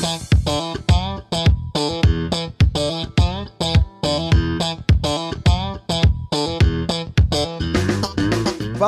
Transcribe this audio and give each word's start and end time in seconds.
Bump. 0.00 0.39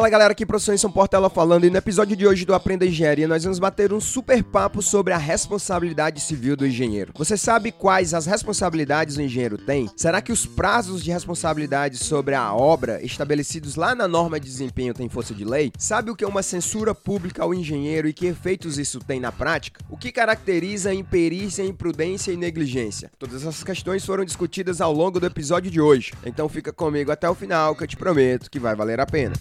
Fala 0.03 0.11
galera, 0.11 0.33
aqui 0.33 0.45
professor 0.45 0.77
São 0.77 0.91
Portela 0.91 1.31
falando 1.31 1.65
e 1.65 1.71
no 1.71 1.77
episódio 1.77 2.17
de 2.17 2.27
hoje 2.27 2.45
do 2.45 2.53
Aprenda 2.53 2.85
Engenharia 2.85 3.29
nós 3.29 3.45
vamos 3.45 3.61
bater 3.61 3.93
um 3.93 4.01
super 4.01 4.43
papo 4.43 4.83
sobre 4.83 5.13
a 5.13 5.17
responsabilidade 5.17 6.19
civil 6.21 6.57
do 6.57 6.67
engenheiro. 6.67 7.13
Você 7.17 7.37
sabe 7.37 7.71
quais 7.71 8.13
as 8.13 8.27
responsabilidades 8.27 9.17
o 9.17 9.23
engenheiro 9.23 9.57
tem? 9.57 9.89
Será 9.97 10.21
que 10.21 10.33
os 10.33 10.45
prazos 10.45 11.05
de 11.05 11.13
responsabilidade 11.13 11.99
sobre 11.99 12.35
a 12.35 12.53
obra 12.53 13.01
estabelecidos 13.01 13.77
lá 13.77 13.95
na 13.95 14.09
norma 14.09 14.41
de 14.41 14.49
desempenho 14.49 14.93
têm 14.93 15.09
força 15.09 15.33
de 15.33 15.45
lei? 15.45 15.71
Sabe 15.79 16.11
o 16.11 16.17
que 16.17 16.25
é 16.25 16.29
uma 16.29 16.43
censura 16.43 16.97
pública 16.97 17.45
ao 17.45 17.55
engenheiro 17.55 18.09
e 18.09 18.13
que 18.13 18.27
efeitos 18.27 18.79
isso 18.81 18.99
tem 18.99 19.21
na 19.21 19.31
prática? 19.31 19.81
O 19.89 19.97
que 19.97 20.11
caracteriza 20.11 20.91
a 20.91 20.95
imperícia, 20.95 21.65
imprudência 21.65 22.33
e 22.33 22.37
negligência? 22.37 23.09
Todas 23.21 23.43
essas 23.43 23.63
questões 23.63 24.05
foram 24.05 24.25
discutidas 24.25 24.81
ao 24.81 24.93
longo 24.93 25.21
do 25.21 25.27
episódio 25.27 25.71
de 25.71 25.81
hoje. 25.81 26.13
Então 26.27 26.49
fica 26.49 26.73
comigo 26.73 27.13
até 27.13 27.31
o 27.31 27.37
final 27.37 27.77
que 27.77 27.85
eu 27.85 27.89
te 27.89 27.97
prometo 27.97 28.51
que 28.51 28.59
vai 28.59 28.75
valer 28.75 28.99
a 28.99 29.07
pena. 29.07 29.35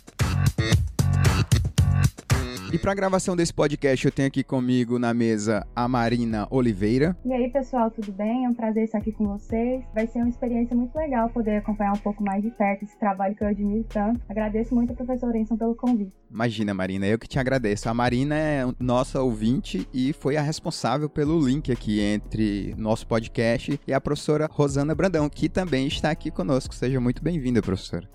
E 2.73 2.77
para 2.77 2.93
a 2.93 2.95
gravação 2.95 3.35
desse 3.35 3.53
podcast, 3.53 4.05
eu 4.05 4.11
tenho 4.13 4.29
aqui 4.29 4.45
comigo 4.45 4.97
na 4.97 5.13
mesa 5.13 5.67
a 5.75 5.89
Marina 5.89 6.47
Oliveira. 6.49 7.17
E 7.25 7.33
aí, 7.33 7.51
pessoal, 7.51 7.91
tudo 7.91 8.13
bem? 8.13 8.45
É 8.45 8.49
um 8.49 8.53
prazer 8.53 8.85
estar 8.85 8.99
aqui 8.99 9.11
com 9.11 9.27
vocês. 9.27 9.83
Vai 9.93 10.07
ser 10.07 10.19
uma 10.19 10.29
experiência 10.29 10.73
muito 10.73 10.95
legal 10.95 11.29
poder 11.29 11.57
acompanhar 11.57 11.91
um 11.91 11.99
pouco 11.99 12.23
mais 12.23 12.41
de 12.41 12.49
perto 12.51 12.85
esse 12.85 12.97
trabalho 12.97 13.35
que 13.35 13.43
eu 13.43 13.49
admiro 13.49 13.83
tanto. 13.89 14.21
Agradeço 14.29 14.73
muito 14.73 14.91
ao 14.91 14.95
professor 14.95 15.35
Enson 15.35 15.57
pelo 15.57 15.75
convite. 15.75 16.13
Imagina, 16.31 16.73
Marina, 16.73 17.05
eu 17.07 17.19
que 17.19 17.27
te 17.27 17.37
agradeço. 17.37 17.89
A 17.89 17.93
Marina 17.93 18.35
é 18.35 18.63
nossa 18.79 19.21
ouvinte 19.21 19.85
e 19.93 20.13
foi 20.13 20.37
a 20.37 20.41
responsável 20.41 21.09
pelo 21.09 21.45
link 21.45 21.73
aqui 21.73 21.99
entre 21.99 22.73
nosso 22.77 23.05
podcast 23.05 23.77
e 23.85 23.93
a 23.93 23.99
professora 23.99 24.47
Rosana 24.49 24.95
Brandão, 24.95 25.29
que 25.29 25.49
também 25.49 25.87
está 25.87 26.09
aqui 26.09 26.31
conosco. 26.31 26.73
Seja 26.73 27.01
muito 27.01 27.21
bem-vinda, 27.21 27.61
professora. 27.61 28.07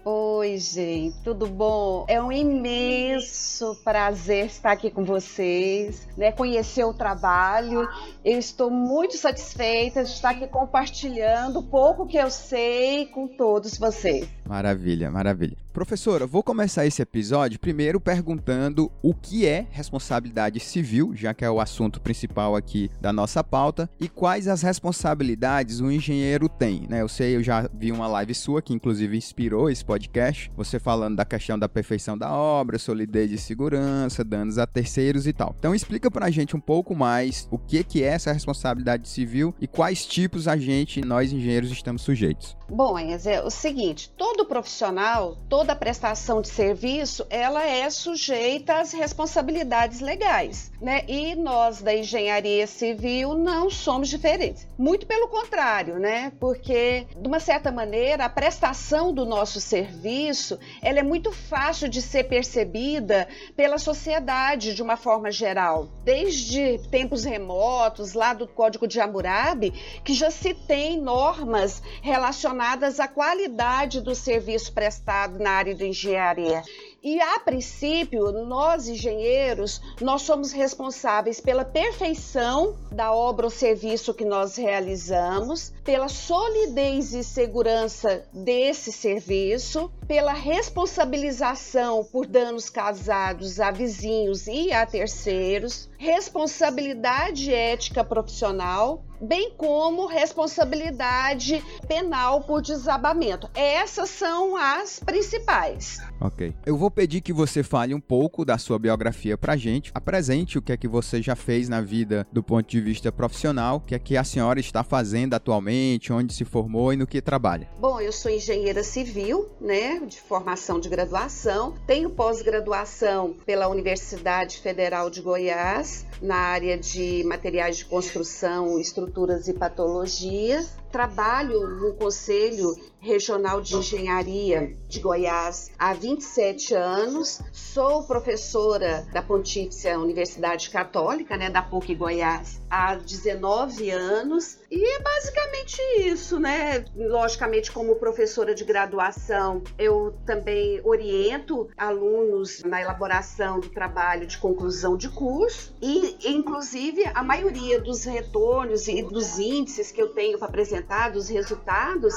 Oi, 0.47 0.59
gente, 0.59 1.17
tudo 1.25 1.49
bom? 1.49 2.05
É 2.07 2.23
um 2.23 2.31
imenso 2.31 3.75
prazer 3.83 4.47
estar 4.47 4.71
aqui 4.71 4.93
com 4.93 5.03
vocês, 5.03 6.07
né, 6.17 6.31
conhecer 6.31 6.85
o 6.85 6.95
trabalho. 6.95 7.89
Eu 8.25 8.39
estou 8.39 8.71
muito 8.71 9.17
satisfeita 9.17 10.05
de 10.05 10.11
estar 10.11 10.31
aqui 10.31 10.47
compartilhando 10.47 11.59
o 11.59 11.63
pouco 11.65 12.07
que 12.07 12.17
eu 12.17 12.31
sei 12.31 13.07
com 13.07 13.27
todos 13.27 13.77
vocês. 13.77 14.36
Maravilha, 14.47 15.11
maravilha. 15.11 15.57
Professora, 15.73 16.27
vou 16.27 16.43
começar 16.43 16.87
esse 16.87 17.03
episódio 17.03 17.61
primeiro 17.61 18.01
perguntando 18.01 18.91
o 19.03 19.13
que 19.13 19.47
é 19.47 19.67
responsabilidade 19.71 20.59
civil, 20.59 21.15
já 21.15 21.35
que 21.35 21.45
é 21.45 21.51
o 21.51 21.61
assunto 21.61 22.01
principal 22.01 22.57
aqui 22.57 22.91
da 23.01 23.13
nossa 23.13 23.45
pauta, 23.45 23.91
e 24.01 24.09
quais 24.09 24.49
as 24.49 24.63
responsabilidades 24.63 25.81
o 25.81 25.91
engenheiro 25.91 26.49
tem, 26.49 26.87
né? 26.89 27.03
Eu 27.03 27.09
sei, 27.09 27.37
eu 27.37 27.43
já 27.43 27.69
vi 27.75 27.93
uma 27.93 28.07
live 28.07 28.35
sua 28.35 28.63
que 28.63 28.73
inclusive 28.73 29.17
inspirou 29.17 29.69
esse 29.69 29.85
podcast, 29.85 30.51
você 30.57 30.79
falando 30.79 31.17
da 31.17 31.25
questão 31.27 31.59
da 31.59 31.69
perfeição 31.69 32.17
da 32.17 32.33
obra, 32.33 32.79
solidez 32.79 33.29
de 33.29 33.37
segurança, 33.37 34.25
danos 34.25 34.57
a 34.57 34.67
terceiros 34.67 35.27
e 35.27 35.33
tal. 35.33 35.55
Então 35.59 35.75
explica 35.75 36.11
pra 36.11 36.31
gente 36.31 36.57
um 36.57 36.61
pouco 36.61 36.95
mais 36.95 37.47
o 37.51 37.59
que 37.59 37.85
que 37.85 38.03
é 38.03 38.07
essa 38.07 38.33
responsabilidade 38.33 39.09
civil 39.09 39.55
e 39.61 39.67
quais 39.67 40.07
tipos 40.07 40.49
a 40.49 40.57
gente, 40.57 41.03
nós 41.03 41.33
engenheiros, 41.33 41.71
estamos 41.71 42.01
sujeitos. 42.01 42.57
Bom, 42.69 42.99
é 42.99 43.43
o 43.43 43.51
seguinte, 43.51 44.11
todo 44.17 44.36
profissional, 44.45 45.37
toda 45.49 45.75
prestação 45.75 46.41
de 46.41 46.49
serviço, 46.49 47.27
ela 47.31 47.65
é 47.65 47.89
sujeita 47.91 48.79
às 48.79 48.93
responsabilidades 48.93 50.01
legais, 50.01 50.71
né? 50.81 51.05
E 51.09 51.35
nós 51.35 51.81
da 51.81 51.95
engenharia 51.95 52.67
civil 52.67 53.35
não 53.35 53.71
somos 53.71 54.09
diferentes. 54.09 54.67
Muito 54.79 55.07
pelo 55.07 55.29
contrário, 55.29 55.99
né? 55.99 56.33
Porque 56.39 57.07
de 57.17 57.29
uma 57.29 57.41
certa 57.41 57.71
maneira 57.73 58.25
a 58.25 58.29
prestação 58.29 59.13
do 59.13 59.25
nosso 59.25 59.61
serviço, 59.61 60.59
ela 60.83 60.99
é 60.99 61.03
muito 61.03 61.33
fácil 61.33 61.89
de 61.89 62.03
ser 62.03 62.25
percebida 62.25 63.29
pela 63.57 63.79
sociedade 63.79 64.75
de 64.75 64.83
uma 64.83 64.97
forma 64.97 65.31
geral. 65.31 65.89
Desde 66.05 66.79
tempos 66.91 67.25
remotos, 67.25 68.13
lá 68.13 68.35
do 68.35 68.47
Código 68.47 68.87
de 68.87 69.01
Hammurabi, 69.01 69.71
que 70.05 70.13
já 70.13 70.31
se 70.31 70.55
tem 70.55 71.01
normas 71.01 71.83
relacionadas 72.03 73.01
à 73.01 73.09
qualidade 73.09 74.01
do 74.01 74.15
serviço 74.27 74.73
prestado 74.73 75.39
na 75.39 75.51
área 75.51 75.75
de 75.75 75.87
engenharia. 75.87 76.63
E 77.03 77.21
a 77.21 77.39
princípio, 77.39 78.33
nós 78.33 78.89
engenheiros, 78.89 79.81
nós 80.01 80.23
somos 80.23 80.51
responsáveis 80.51 81.41
pela 81.41 81.65
perfeição 81.65 82.77
da 82.91 83.13
obra 83.13 83.47
ou 83.47 83.51
serviço 83.51 84.13
que 84.13 84.25
nós 84.25 84.57
realizamos, 84.57 85.73
pela 85.85 86.09
solidez 86.09 87.15
e 87.15 87.23
segurança 87.23 88.27
desse 88.33 88.91
serviço, 88.91 89.89
pela 90.09 90.33
responsabilização 90.33 92.03
por 92.03 92.27
danos 92.27 92.69
causados 92.69 93.61
a 93.61 93.71
vizinhos 93.71 94.49
e 94.49 94.73
a 94.73 94.85
terceiros, 94.85 95.89
responsabilidade 95.97 97.55
ética 97.55 98.03
profissional, 98.03 99.05
bem 99.21 99.53
como 99.57 100.07
responsabilidade 100.07 101.63
penal 101.87 102.43
por 102.43 102.63
desabamento. 102.63 103.49
Essas 103.55 104.11
são 104.11 104.57
as 104.57 105.01
principais. 105.01 106.01
Ok. 106.21 106.55
Eu 106.65 106.77
vou 106.77 106.91
pedir 106.91 107.21
que 107.21 107.33
você 107.33 107.63
fale 107.63 107.95
um 107.95 108.01
pouco 108.01 108.45
da 108.45 108.59
sua 108.59 108.79
biografia 108.79 109.37
pra 109.37 109.57
gente, 109.57 109.91
apresente 109.95 110.59
o 110.59 110.63
que 110.63 110.73
é 110.73 110.77
que 110.77 110.89
você 110.89 111.21
já 111.21 111.37
fez 111.37 111.69
na 111.69 111.81
vida 111.81 112.27
do 112.33 112.43
ponto 112.43 112.69
de 112.69 112.81
vista 112.81 113.13
profissional, 113.13 113.77
o 113.77 113.81
que 113.81 113.95
é 113.95 113.99
que 113.99 114.17
a 114.17 114.25
senhora 114.25 114.61
está 114.61 114.83
fazendo 114.83 115.35
atualmente, 115.35 116.13
onde 116.13 116.33
se 116.33 116.45
formou 116.45 116.93
e 116.93 116.97
no 116.97 117.07
que 117.07 117.21
trabalha. 117.21 117.69
Bom, 117.79 118.01
eu 118.01 118.13
sou 118.13 118.31
engenheira 118.31 118.83
civil, 118.83 119.49
né, 119.61 120.01
de 120.07 120.21
formação 120.21 120.81
de 120.81 120.89
graduação, 120.89 121.75
tenho 121.87 122.11
pós-graduação 122.11 123.35
pela 123.45 123.69
Universidade 123.69 124.59
Federal 124.59 125.11
de 125.11 125.21
Goiás 125.21 126.07
na 126.21 126.37
área 126.37 126.79
de 126.79 127.23
materiais 127.25 127.77
de 127.79 127.85
construção, 127.85 128.79
estruturas 129.07 129.47
e 129.49 129.55
patologia. 129.55 130.65
Trabalho 130.91 131.67
no 131.69 131.95
Conselho 131.95 132.75
Regional 133.07 133.61
de 133.61 133.77
Engenharia 133.77 134.77
de 134.89 134.99
Goiás 134.99 135.71
há 135.79 135.95
27 135.95 136.75
anos. 136.75 137.41
Sou 137.53 138.03
professora 138.03 139.07
da 139.13 139.23
Pontífice 139.23 139.89
Universidade 139.95 140.71
Católica, 140.71 141.37
né, 141.37 141.49
da 141.49 141.63
PUC 141.63 141.95
Goiás, 141.95 142.61
há 142.69 142.97
19 142.97 143.91
anos. 143.91 144.59
E 144.69 144.85
é 144.85 145.01
basicamente 145.01 145.81
isso, 146.01 146.41
né? 146.41 146.85
Logicamente, 146.97 147.71
como 147.71 147.95
professora 147.95 148.55
de 148.55 148.65
graduação, 148.65 149.63
eu 149.79 150.17
também 150.27 150.81
oriento 150.85 151.69
alunos 151.77 152.65
na 152.65 152.83
elaboração 152.83 153.61
do 153.61 153.69
trabalho 153.69 154.27
de 154.27 154.37
conclusão 154.39 154.97
de 154.97 155.09
curso 155.09 155.73
e, 155.81 156.17
inclusive, 156.25 157.05
a 157.15 157.23
maioria 157.23 157.81
dos 157.81 158.03
retornos 158.05 158.89
e 158.89 159.03
dos 159.03 159.39
índices 159.39 159.93
que 159.93 160.03
eu 160.03 160.09
tenho 160.09 160.39
para 160.39 160.49
apresentar, 160.49 161.13
dos 161.13 161.29
resultados, 161.29 162.15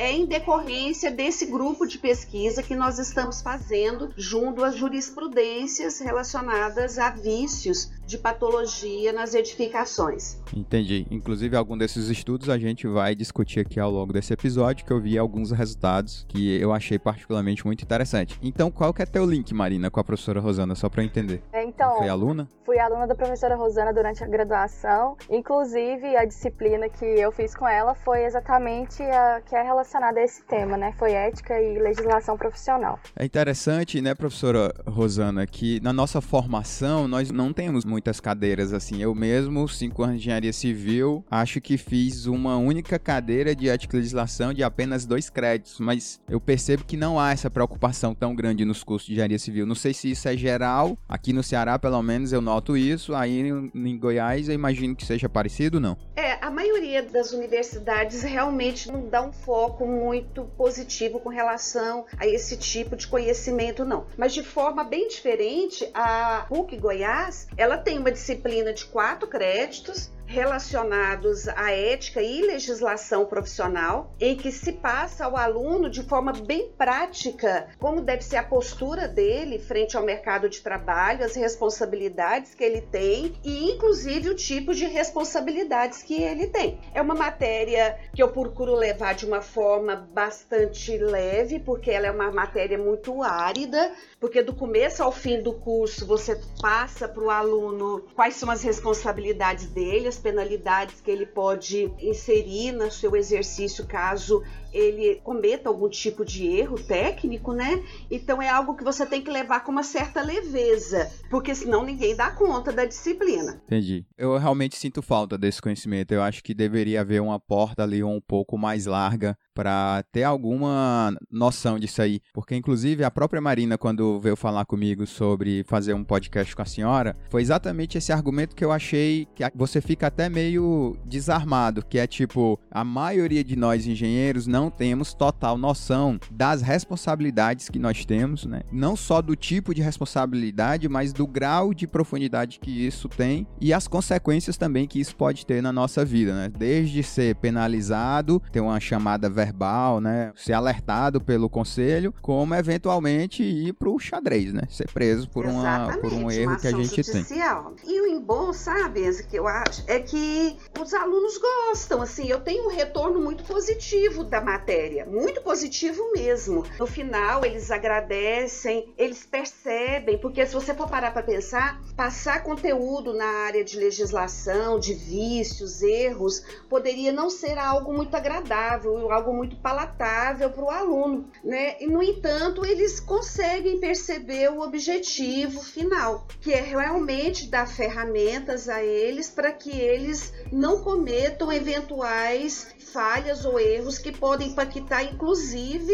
é 0.00 0.10
em 0.10 0.24
decorrência 0.24 1.10
desse 1.10 1.44
grupo 1.44 1.86
de 1.86 1.98
pesquisa 1.98 2.62
que 2.62 2.74
nós 2.74 2.98
estamos 2.98 3.42
fazendo 3.42 4.10
junto 4.16 4.64
às 4.64 4.74
jurisprudências 4.74 5.98
relacionadas 5.98 6.98
a 6.98 7.10
vícios 7.10 7.90
de 8.10 8.18
patologia 8.18 9.12
nas 9.12 9.34
edificações. 9.34 10.40
Entendi. 10.54 11.06
Inclusive, 11.10 11.56
algum 11.56 11.78
desses 11.78 12.08
estudos 12.08 12.48
a 12.48 12.58
gente 12.58 12.86
vai 12.88 13.14
discutir 13.14 13.60
aqui 13.60 13.78
ao 13.78 13.90
longo 13.90 14.12
desse 14.12 14.32
episódio, 14.32 14.84
que 14.84 14.92
eu 14.92 15.00
vi 15.00 15.16
alguns 15.16 15.52
resultados 15.52 16.26
que 16.28 16.60
eu 16.60 16.72
achei 16.72 16.98
particularmente 16.98 17.64
muito 17.64 17.84
interessante. 17.84 18.36
Então, 18.42 18.68
qual 18.70 18.92
que 18.92 19.00
é 19.00 19.06
teu 19.06 19.24
link, 19.24 19.54
Marina, 19.54 19.90
com 19.90 20.00
a 20.00 20.04
professora 20.04 20.40
Rosana, 20.40 20.74
só 20.74 20.88
para 20.88 21.04
entender? 21.04 21.40
É, 21.52 21.64
então, 21.64 21.98
Foi 21.98 22.08
aluna? 22.08 22.48
Fui 22.64 22.78
aluna 22.80 23.06
da 23.06 23.14
professora 23.14 23.54
Rosana 23.54 23.92
durante 23.92 24.24
a 24.24 24.26
graduação. 24.26 25.16
Inclusive, 25.30 26.16
a 26.16 26.24
disciplina 26.24 26.88
que 26.88 27.04
eu 27.04 27.30
fiz 27.30 27.54
com 27.54 27.68
ela 27.68 27.94
foi 27.94 28.24
exatamente 28.24 29.02
a 29.02 29.40
que 29.46 29.54
é 29.54 29.62
relacionada 29.62 30.18
a 30.18 30.24
esse 30.24 30.44
tema, 30.44 30.76
né? 30.76 30.92
Foi 30.98 31.12
ética 31.12 31.60
e 31.60 31.78
legislação 31.78 32.36
profissional. 32.36 32.98
É 33.14 33.24
interessante, 33.24 34.00
né, 34.00 34.14
professora 34.14 34.74
Rosana, 34.86 35.46
que 35.46 35.80
na 35.80 35.92
nossa 35.92 36.20
formação 36.20 37.06
nós 37.06 37.30
não 37.30 37.52
temos 37.52 37.84
muito 37.84 37.99
muitas 38.00 38.18
cadeiras 38.18 38.72
assim. 38.72 39.02
Eu 39.02 39.14
mesmo, 39.14 39.68
cinco 39.68 40.02
anos 40.02 40.16
de 40.16 40.22
engenharia 40.22 40.54
civil, 40.54 41.22
acho 41.30 41.60
que 41.60 41.76
fiz 41.76 42.24
uma 42.24 42.56
única 42.56 42.98
cadeira 42.98 43.54
de 43.54 43.68
ética 43.68 43.94
e 43.94 43.98
legislação 44.00 44.54
de 44.54 44.62
apenas 44.62 45.04
dois 45.04 45.28
créditos, 45.28 45.78
mas 45.78 46.18
eu 46.26 46.40
percebo 46.40 46.84
que 46.84 46.96
não 46.96 47.20
há 47.20 47.32
essa 47.32 47.50
preocupação 47.50 48.14
tão 48.14 48.34
grande 48.34 48.64
nos 48.64 48.82
cursos 48.82 49.06
de 49.06 49.12
engenharia 49.12 49.38
civil. 49.38 49.66
Não 49.66 49.74
sei 49.74 49.92
se 49.92 50.10
isso 50.10 50.26
é 50.26 50.34
geral, 50.34 50.96
aqui 51.06 51.30
no 51.34 51.42
Ceará, 51.42 51.78
pelo 51.78 52.02
menos, 52.02 52.32
eu 52.32 52.40
noto 52.40 52.74
isso. 52.74 53.14
Aí 53.14 53.50
em 53.74 53.98
Goiás, 53.98 54.48
eu 54.48 54.54
imagino 54.54 54.96
que 54.96 55.04
seja 55.04 55.28
parecido, 55.28 55.78
não? 55.78 55.96
É, 56.16 56.38
a 56.40 56.50
maioria 56.50 57.02
das 57.02 57.32
universidades 57.32 58.22
realmente 58.22 58.90
não 58.90 59.08
dá 59.08 59.20
um 59.20 59.32
foco 59.32 59.86
muito 59.86 60.44
positivo 60.56 61.20
com 61.20 61.28
relação 61.28 62.06
a 62.16 62.26
esse 62.26 62.56
tipo 62.56 62.96
de 62.96 63.06
conhecimento, 63.06 63.84
não. 63.84 64.06
Mas 64.16 64.32
de 64.32 64.42
forma 64.42 64.84
bem 64.84 65.06
diferente, 65.06 65.86
a 65.92 66.46
PUC 66.48 66.78
Goiás, 66.78 67.46
ela 67.56 67.76
tem 67.80 67.98
uma 67.98 68.12
disciplina 68.12 68.72
de 68.72 68.84
quatro 68.84 69.26
créditos 69.28 70.10
relacionados 70.30 71.48
à 71.48 71.72
ética 71.72 72.22
e 72.22 72.40
legislação 72.40 73.26
profissional, 73.26 74.14
em 74.20 74.36
que 74.36 74.52
se 74.52 74.72
passa 74.72 75.24
ao 75.24 75.36
aluno 75.36 75.90
de 75.90 76.04
forma 76.04 76.32
bem 76.32 76.70
prática 76.78 77.68
como 77.78 78.00
deve 78.00 78.22
ser 78.22 78.36
a 78.36 78.44
postura 78.44 79.08
dele 79.08 79.58
frente 79.58 79.96
ao 79.96 80.04
mercado 80.04 80.48
de 80.48 80.60
trabalho, 80.60 81.24
as 81.24 81.34
responsabilidades 81.34 82.54
que 82.54 82.62
ele 82.62 82.80
tem 82.80 83.34
e, 83.42 83.72
inclusive, 83.72 84.30
o 84.30 84.34
tipo 84.36 84.72
de 84.72 84.86
responsabilidades 84.86 86.02
que 86.02 86.22
ele 86.22 86.46
tem. 86.46 86.80
É 86.94 87.02
uma 87.02 87.14
matéria 87.14 87.98
que 88.14 88.22
eu 88.22 88.28
procuro 88.28 88.74
levar 88.76 89.14
de 89.14 89.26
uma 89.26 89.40
forma 89.40 89.96
bastante 89.96 90.96
leve, 90.96 91.58
porque 91.58 91.90
ela 91.90 92.06
é 92.06 92.10
uma 92.10 92.30
matéria 92.30 92.78
muito 92.78 93.20
árida, 93.22 93.92
porque 94.20 94.42
do 94.42 94.54
começo 94.54 95.02
ao 95.02 95.10
fim 95.10 95.42
do 95.42 95.54
curso 95.54 96.06
você 96.06 96.40
passa 96.60 97.08
para 97.08 97.24
o 97.24 97.30
aluno 97.30 98.04
quais 98.14 98.36
são 98.36 98.48
as 98.48 98.62
responsabilidades 98.62 99.66
dele, 99.66 100.06
as 100.06 100.19
penalidades 100.20 101.00
que 101.00 101.10
ele 101.10 101.26
pode 101.26 101.90
inserir 101.98 102.72
no 102.72 102.90
seu 102.90 103.16
exercício 103.16 103.86
caso 103.86 104.42
ele 104.72 105.20
cometa 105.22 105.68
algum 105.68 105.88
tipo 105.88 106.24
de 106.24 106.46
erro 106.46 106.78
técnico, 106.78 107.52
né? 107.52 107.82
Então 108.10 108.40
é 108.40 108.48
algo 108.48 108.76
que 108.76 108.84
você 108.84 109.04
tem 109.06 109.22
que 109.22 109.30
levar 109.30 109.60
com 109.60 109.72
uma 109.72 109.82
certa 109.82 110.22
leveza, 110.22 111.10
porque 111.30 111.54
senão 111.54 111.84
ninguém 111.84 112.14
dá 112.14 112.30
conta 112.30 112.72
da 112.72 112.84
disciplina. 112.84 113.60
Entendi. 113.66 114.04
Eu 114.16 114.36
realmente 114.36 114.76
sinto 114.76 115.02
falta 115.02 115.36
desse 115.38 115.60
conhecimento. 115.60 116.12
Eu 116.12 116.22
acho 116.22 116.42
que 116.42 116.54
deveria 116.54 117.00
haver 117.00 117.20
uma 117.22 117.38
porta 117.38 117.82
ali 117.82 118.02
um 118.02 118.20
pouco 118.20 118.58
mais 118.58 118.86
larga 118.86 119.36
para 119.54 120.02
ter 120.10 120.22
alguma 120.22 121.16
noção 121.30 121.78
disso 121.78 122.00
aí. 122.00 122.20
Porque, 122.32 122.54
inclusive, 122.54 123.04
a 123.04 123.10
própria 123.10 123.40
Marina, 123.40 123.76
quando 123.76 124.18
veio 124.20 124.36
falar 124.36 124.64
comigo 124.64 125.06
sobre 125.06 125.64
fazer 125.64 125.94
um 125.94 126.04
podcast 126.04 126.54
com 126.54 126.62
a 126.62 126.66
senhora, 126.66 127.16
foi 127.28 127.42
exatamente 127.42 127.98
esse 127.98 128.12
argumento 128.12 128.56
que 128.56 128.64
eu 128.64 128.72
achei 128.72 129.26
que 129.34 129.44
você 129.54 129.80
fica 129.80 130.06
até 130.06 130.28
meio 130.28 130.96
desarmado, 131.04 131.84
que 131.84 131.98
é 131.98 132.06
tipo, 132.06 132.58
a 132.70 132.84
maioria 132.84 133.44
de 133.44 133.56
nós 133.56 133.86
engenheiros 133.86 134.46
não 134.46 134.59
temos 134.68 135.14
total 135.14 135.56
noção 135.56 136.18
das 136.30 136.60
responsabilidades 136.60 137.68
que 137.68 137.78
nós 137.78 138.04
temos, 138.04 138.44
né? 138.44 138.62
Não 138.72 138.96
só 138.96 139.22
do 139.22 139.36
tipo 139.36 139.72
de 139.72 139.80
responsabilidade, 139.80 140.88
mas 140.88 141.12
do 141.12 141.26
grau 141.26 141.72
de 141.72 141.86
profundidade 141.86 142.58
que 142.58 142.86
isso 142.86 143.08
tem 143.08 143.46
e 143.60 143.72
as 143.72 143.86
consequências 143.86 144.56
também 144.56 144.88
que 144.88 145.00
isso 145.00 145.14
pode 145.14 145.46
ter 145.46 145.62
na 145.62 145.72
nossa 145.72 146.04
vida, 146.04 146.34
né? 146.34 146.48
Desde 146.48 147.02
ser 147.02 147.36
penalizado, 147.36 148.42
ter 148.50 148.60
uma 148.60 148.80
chamada 148.80 149.30
verbal, 149.30 150.00
né? 150.00 150.32
Ser 150.34 150.54
alertado 150.54 151.20
pelo 151.20 151.48
conselho, 151.48 152.12
como 152.20 152.54
eventualmente 152.54 153.42
ir 153.42 153.72
para 153.74 153.88
o 153.88 153.98
xadrez, 153.98 154.52
né? 154.52 154.62
Ser 154.68 154.90
preso 154.90 155.28
por, 155.30 155.46
uma, 155.46 155.96
por 155.98 156.12
um 156.12 156.30
erro 156.30 156.58
que 156.58 156.66
a 156.66 156.72
gente 156.72 157.02
judicial. 157.02 157.74
tem. 157.76 157.94
E 157.94 158.00
o 158.00 158.20
bom, 158.30 158.52
sabe, 158.52 159.00
que 159.24 159.36
eu 159.36 159.48
acho, 159.48 159.82
é 159.88 159.98
que 159.98 160.56
os 160.80 160.94
alunos 160.94 161.38
gostam, 161.38 162.00
assim, 162.00 162.28
eu 162.28 162.40
tenho 162.40 162.66
um 162.66 162.70
retorno 162.70 163.20
muito 163.20 163.42
positivo 163.42 164.22
da 164.22 164.40
matéria, 164.50 165.06
muito 165.06 165.40
positivo 165.42 166.10
mesmo. 166.12 166.64
No 166.78 166.86
final, 166.86 167.44
eles 167.44 167.70
agradecem, 167.70 168.92
eles 168.98 169.24
percebem, 169.24 170.18
porque 170.18 170.44
se 170.44 170.54
você 170.54 170.74
for 170.74 170.88
parar 170.88 171.12
para 171.12 171.22
pensar, 171.22 171.80
passar 171.96 172.42
conteúdo 172.42 173.12
na 173.12 173.26
área 173.26 173.62
de 173.62 173.78
legislação, 173.78 174.78
de 174.78 174.92
vícios, 174.92 175.82
erros, 175.82 176.42
poderia 176.68 177.12
não 177.12 177.30
ser 177.30 177.58
algo 177.58 177.92
muito 177.92 178.14
agradável, 178.16 179.12
algo 179.12 179.32
muito 179.32 179.56
palatável 179.56 180.50
para 180.50 180.64
o 180.64 180.70
aluno, 180.70 181.30
né? 181.44 181.76
E 181.80 181.86
no 181.86 182.02
entanto, 182.02 182.66
eles 182.66 182.98
conseguem 182.98 183.78
perceber 183.78 184.50
o 184.50 184.62
objetivo 184.62 185.62
final, 185.62 186.26
que 186.40 186.52
é 186.52 186.60
realmente 186.60 187.48
dar 187.48 187.68
ferramentas 187.68 188.68
a 188.68 188.82
eles 188.82 189.28
para 189.28 189.52
que 189.52 189.70
eles 189.70 190.32
não 190.50 190.82
cometam 190.82 191.52
eventuais 191.52 192.74
falhas 192.90 193.44
ou 193.44 193.58
erros 193.58 193.98
que 193.98 194.12
podem 194.12 194.48
impactar 194.48 195.02
inclusive 195.04 195.92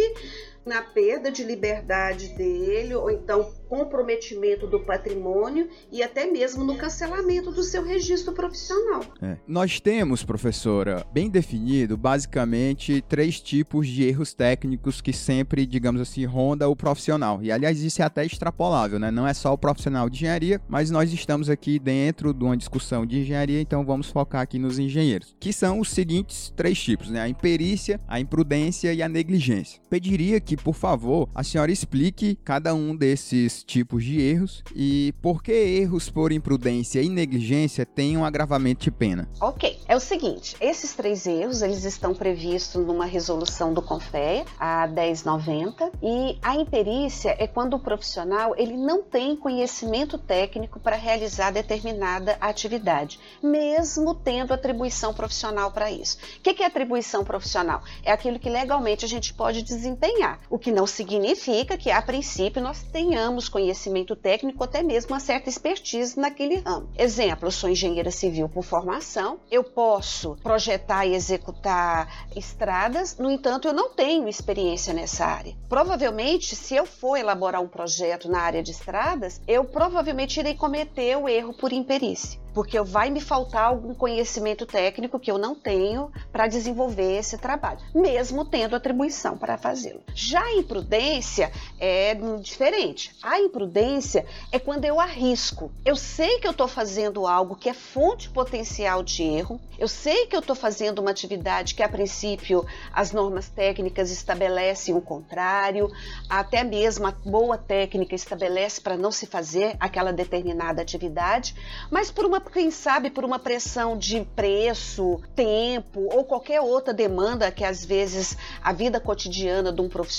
na 0.66 0.82
perda 0.82 1.30
de 1.30 1.44
liberdade 1.44 2.28
dele, 2.30 2.94
ou 2.94 3.10
então 3.10 3.48
comprometimento 3.68 4.66
do 4.66 4.80
patrimônio 4.80 5.68
e 5.90 6.02
até 6.02 6.26
mesmo 6.26 6.64
no 6.64 6.76
cancelamento 6.76 7.50
do 7.50 7.62
seu 7.62 7.84
registro 7.84 8.32
profissional. 8.32 9.02
É. 9.20 9.36
Nós 9.46 9.80
temos, 9.80 10.24
professora, 10.24 11.04
bem 11.12 11.28
definido, 11.28 11.96
basicamente, 11.96 13.02
três 13.08 13.40
tipos 13.40 13.88
de 13.88 14.04
erros 14.04 14.34
técnicos 14.34 15.00
que 15.00 15.12
sempre, 15.12 15.66
digamos 15.66 16.00
assim, 16.00 16.24
ronda 16.24 16.68
o 16.68 16.76
profissional. 16.76 17.40
E, 17.42 17.50
aliás, 17.50 17.82
isso 17.82 18.02
é 18.02 18.04
até 18.04 18.24
extrapolável, 18.24 18.98
né? 18.98 19.10
Não 19.10 19.26
é 19.26 19.34
só 19.34 19.52
o 19.52 19.58
profissional 19.58 20.08
de 20.08 20.16
engenharia, 20.16 20.60
mas 20.68 20.90
nós 20.90 21.12
estamos 21.12 21.50
aqui 21.50 21.78
dentro 21.78 22.32
de 22.32 22.44
uma 22.44 22.56
discussão 22.56 23.04
de 23.04 23.20
engenharia, 23.20 23.60
então 23.60 23.84
vamos 23.84 24.08
focar 24.08 24.42
aqui 24.42 24.58
nos 24.58 24.78
engenheiros, 24.78 25.34
que 25.38 25.52
são 25.52 25.80
os 25.80 25.90
seguintes 25.90 26.52
três 26.56 26.80
tipos, 26.80 27.10
né? 27.10 27.20
A 27.20 27.28
imperícia, 27.28 28.00
a 28.06 28.20
imprudência 28.20 28.92
e 28.92 29.02
a 29.02 29.08
negligência. 29.08 29.80
Pediria 29.90 30.40
que, 30.40 30.55
por 30.56 30.74
favor, 30.74 31.28
a 31.34 31.42
senhora 31.42 31.70
explique 31.70 32.38
cada 32.44 32.74
um 32.74 32.94
desses 32.94 33.62
tipos 33.62 34.04
de 34.04 34.20
erros 34.20 34.62
e 34.74 35.14
por 35.22 35.42
que 35.42 35.52
erros 35.52 36.10
por 36.10 36.32
imprudência 36.32 37.00
e 37.00 37.08
negligência 37.08 37.84
têm 37.84 38.16
um 38.16 38.24
agravamento 38.24 38.84
de 38.84 38.90
pena. 38.90 39.28
Ok, 39.40 39.78
é 39.86 39.96
o 39.96 40.00
seguinte, 40.00 40.56
esses 40.60 40.94
três 40.94 41.26
erros 41.26 41.62
eles 41.62 41.84
estão 41.84 42.14
previstos 42.14 42.84
numa 42.84 43.06
resolução 43.06 43.72
do 43.72 43.82
CONFEA, 43.82 44.44
a 44.58 44.86
1090, 44.86 45.92
e 46.02 46.38
a 46.42 46.56
imperícia 46.56 47.36
é 47.38 47.46
quando 47.46 47.74
o 47.74 47.80
profissional 47.80 48.54
ele 48.56 48.76
não 48.76 49.02
tem 49.02 49.36
conhecimento 49.36 50.18
técnico 50.18 50.80
para 50.80 50.96
realizar 50.96 51.50
determinada 51.50 52.36
atividade, 52.40 53.18
mesmo 53.42 54.14
tendo 54.14 54.52
atribuição 54.52 55.14
profissional 55.14 55.70
para 55.70 55.90
isso. 55.90 56.18
O 56.38 56.40
que 56.40 56.62
é 56.62 56.66
atribuição 56.66 57.24
profissional? 57.24 57.82
É 58.04 58.12
aquilo 58.12 58.38
que 58.38 58.48
legalmente 58.48 59.04
a 59.04 59.08
gente 59.08 59.32
pode 59.34 59.62
desempenhar, 59.62 60.40
o 60.48 60.58
que 60.58 60.70
não 60.70 60.86
significa 60.86 61.76
que 61.76 61.90
a 61.90 62.00
princípio 62.00 62.62
nós 62.62 62.82
tenhamos 62.82 63.48
conhecimento 63.48 64.14
técnico, 64.14 64.62
até 64.62 64.82
mesmo 64.82 65.12
uma 65.12 65.20
certa 65.20 65.48
expertise 65.48 66.18
naquele 66.18 66.56
ramo. 66.56 66.88
Exemplo, 66.96 67.46
eu 67.46 67.52
sou 67.52 67.68
engenheira 67.68 68.10
civil 68.10 68.48
por 68.48 68.64
formação, 68.64 69.38
eu 69.50 69.64
posso 69.64 70.36
projetar 70.42 71.06
e 71.06 71.14
executar 71.14 72.28
estradas, 72.34 73.16
no 73.18 73.30
entanto, 73.30 73.68
eu 73.68 73.72
não 73.72 73.90
tenho 73.90 74.28
experiência 74.28 74.92
nessa 74.92 75.24
área. 75.24 75.56
Provavelmente, 75.68 76.54
se 76.54 76.74
eu 76.74 76.86
for 76.86 77.16
elaborar 77.16 77.62
um 77.62 77.68
projeto 77.68 78.28
na 78.28 78.40
área 78.40 78.62
de 78.62 78.70
estradas, 78.70 79.40
eu 79.46 79.64
provavelmente 79.64 80.38
irei 80.40 80.54
cometer 80.54 81.16
o 81.16 81.28
erro 81.28 81.54
por 81.54 81.72
imperícia 81.72 82.46
porque 82.56 82.80
vai 82.80 83.10
me 83.10 83.20
faltar 83.20 83.64
algum 83.64 83.92
conhecimento 83.92 84.64
técnico 84.64 85.20
que 85.20 85.30
eu 85.30 85.36
não 85.36 85.54
tenho 85.54 86.10
para 86.32 86.46
desenvolver 86.46 87.18
esse 87.18 87.36
trabalho, 87.36 87.80
mesmo 87.94 88.46
tendo 88.46 88.74
atribuição 88.74 89.36
para 89.36 89.58
fazê-lo. 89.58 90.02
Já 90.28 90.42
a 90.42 90.54
imprudência 90.54 91.52
é 91.78 92.12
diferente. 92.40 93.14
A 93.22 93.38
imprudência 93.38 94.26
é 94.50 94.58
quando 94.58 94.84
eu 94.84 94.98
arrisco. 94.98 95.70
Eu 95.84 95.94
sei 95.94 96.40
que 96.40 96.48
eu 96.48 96.50
estou 96.50 96.66
fazendo 96.66 97.28
algo 97.28 97.54
que 97.54 97.68
é 97.68 97.72
fonte 97.72 98.28
potencial 98.30 99.04
de 99.04 99.22
erro, 99.22 99.60
eu 99.78 99.86
sei 99.86 100.26
que 100.26 100.34
eu 100.34 100.40
estou 100.40 100.56
fazendo 100.56 100.98
uma 100.98 101.12
atividade 101.12 101.76
que, 101.76 101.82
a 101.82 101.88
princípio, 101.88 102.66
as 102.92 103.12
normas 103.12 103.48
técnicas 103.48 104.10
estabelecem 104.10 104.96
o 104.96 105.00
contrário, 105.00 105.92
até 106.28 106.64
mesmo 106.64 107.06
a 107.06 107.12
boa 107.12 107.56
técnica 107.56 108.16
estabelece 108.16 108.80
para 108.80 108.96
não 108.96 109.12
se 109.12 109.26
fazer 109.26 109.76
aquela 109.78 110.12
determinada 110.12 110.82
atividade, 110.82 111.54
mas 111.88 112.10
por 112.10 112.24
uma 112.24 112.40
quem 112.40 112.72
sabe 112.72 113.10
por 113.10 113.24
uma 113.24 113.38
pressão 113.38 113.96
de 113.96 114.26
preço, 114.34 115.20
tempo 115.36 116.08
ou 116.12 116.24
qualquer 116.24 116.60
outra 116.60 116.92
demanda 116.92 117.52
que 117.52 117.64
às 117.64 117.84
vezes 117.84 118.36
a 118.60 118.72
vida 118.72 118.98
cotidiana 118.98 119.70
de 119.70 119.80
um 119.80 119.88
profissional 119.88 120.15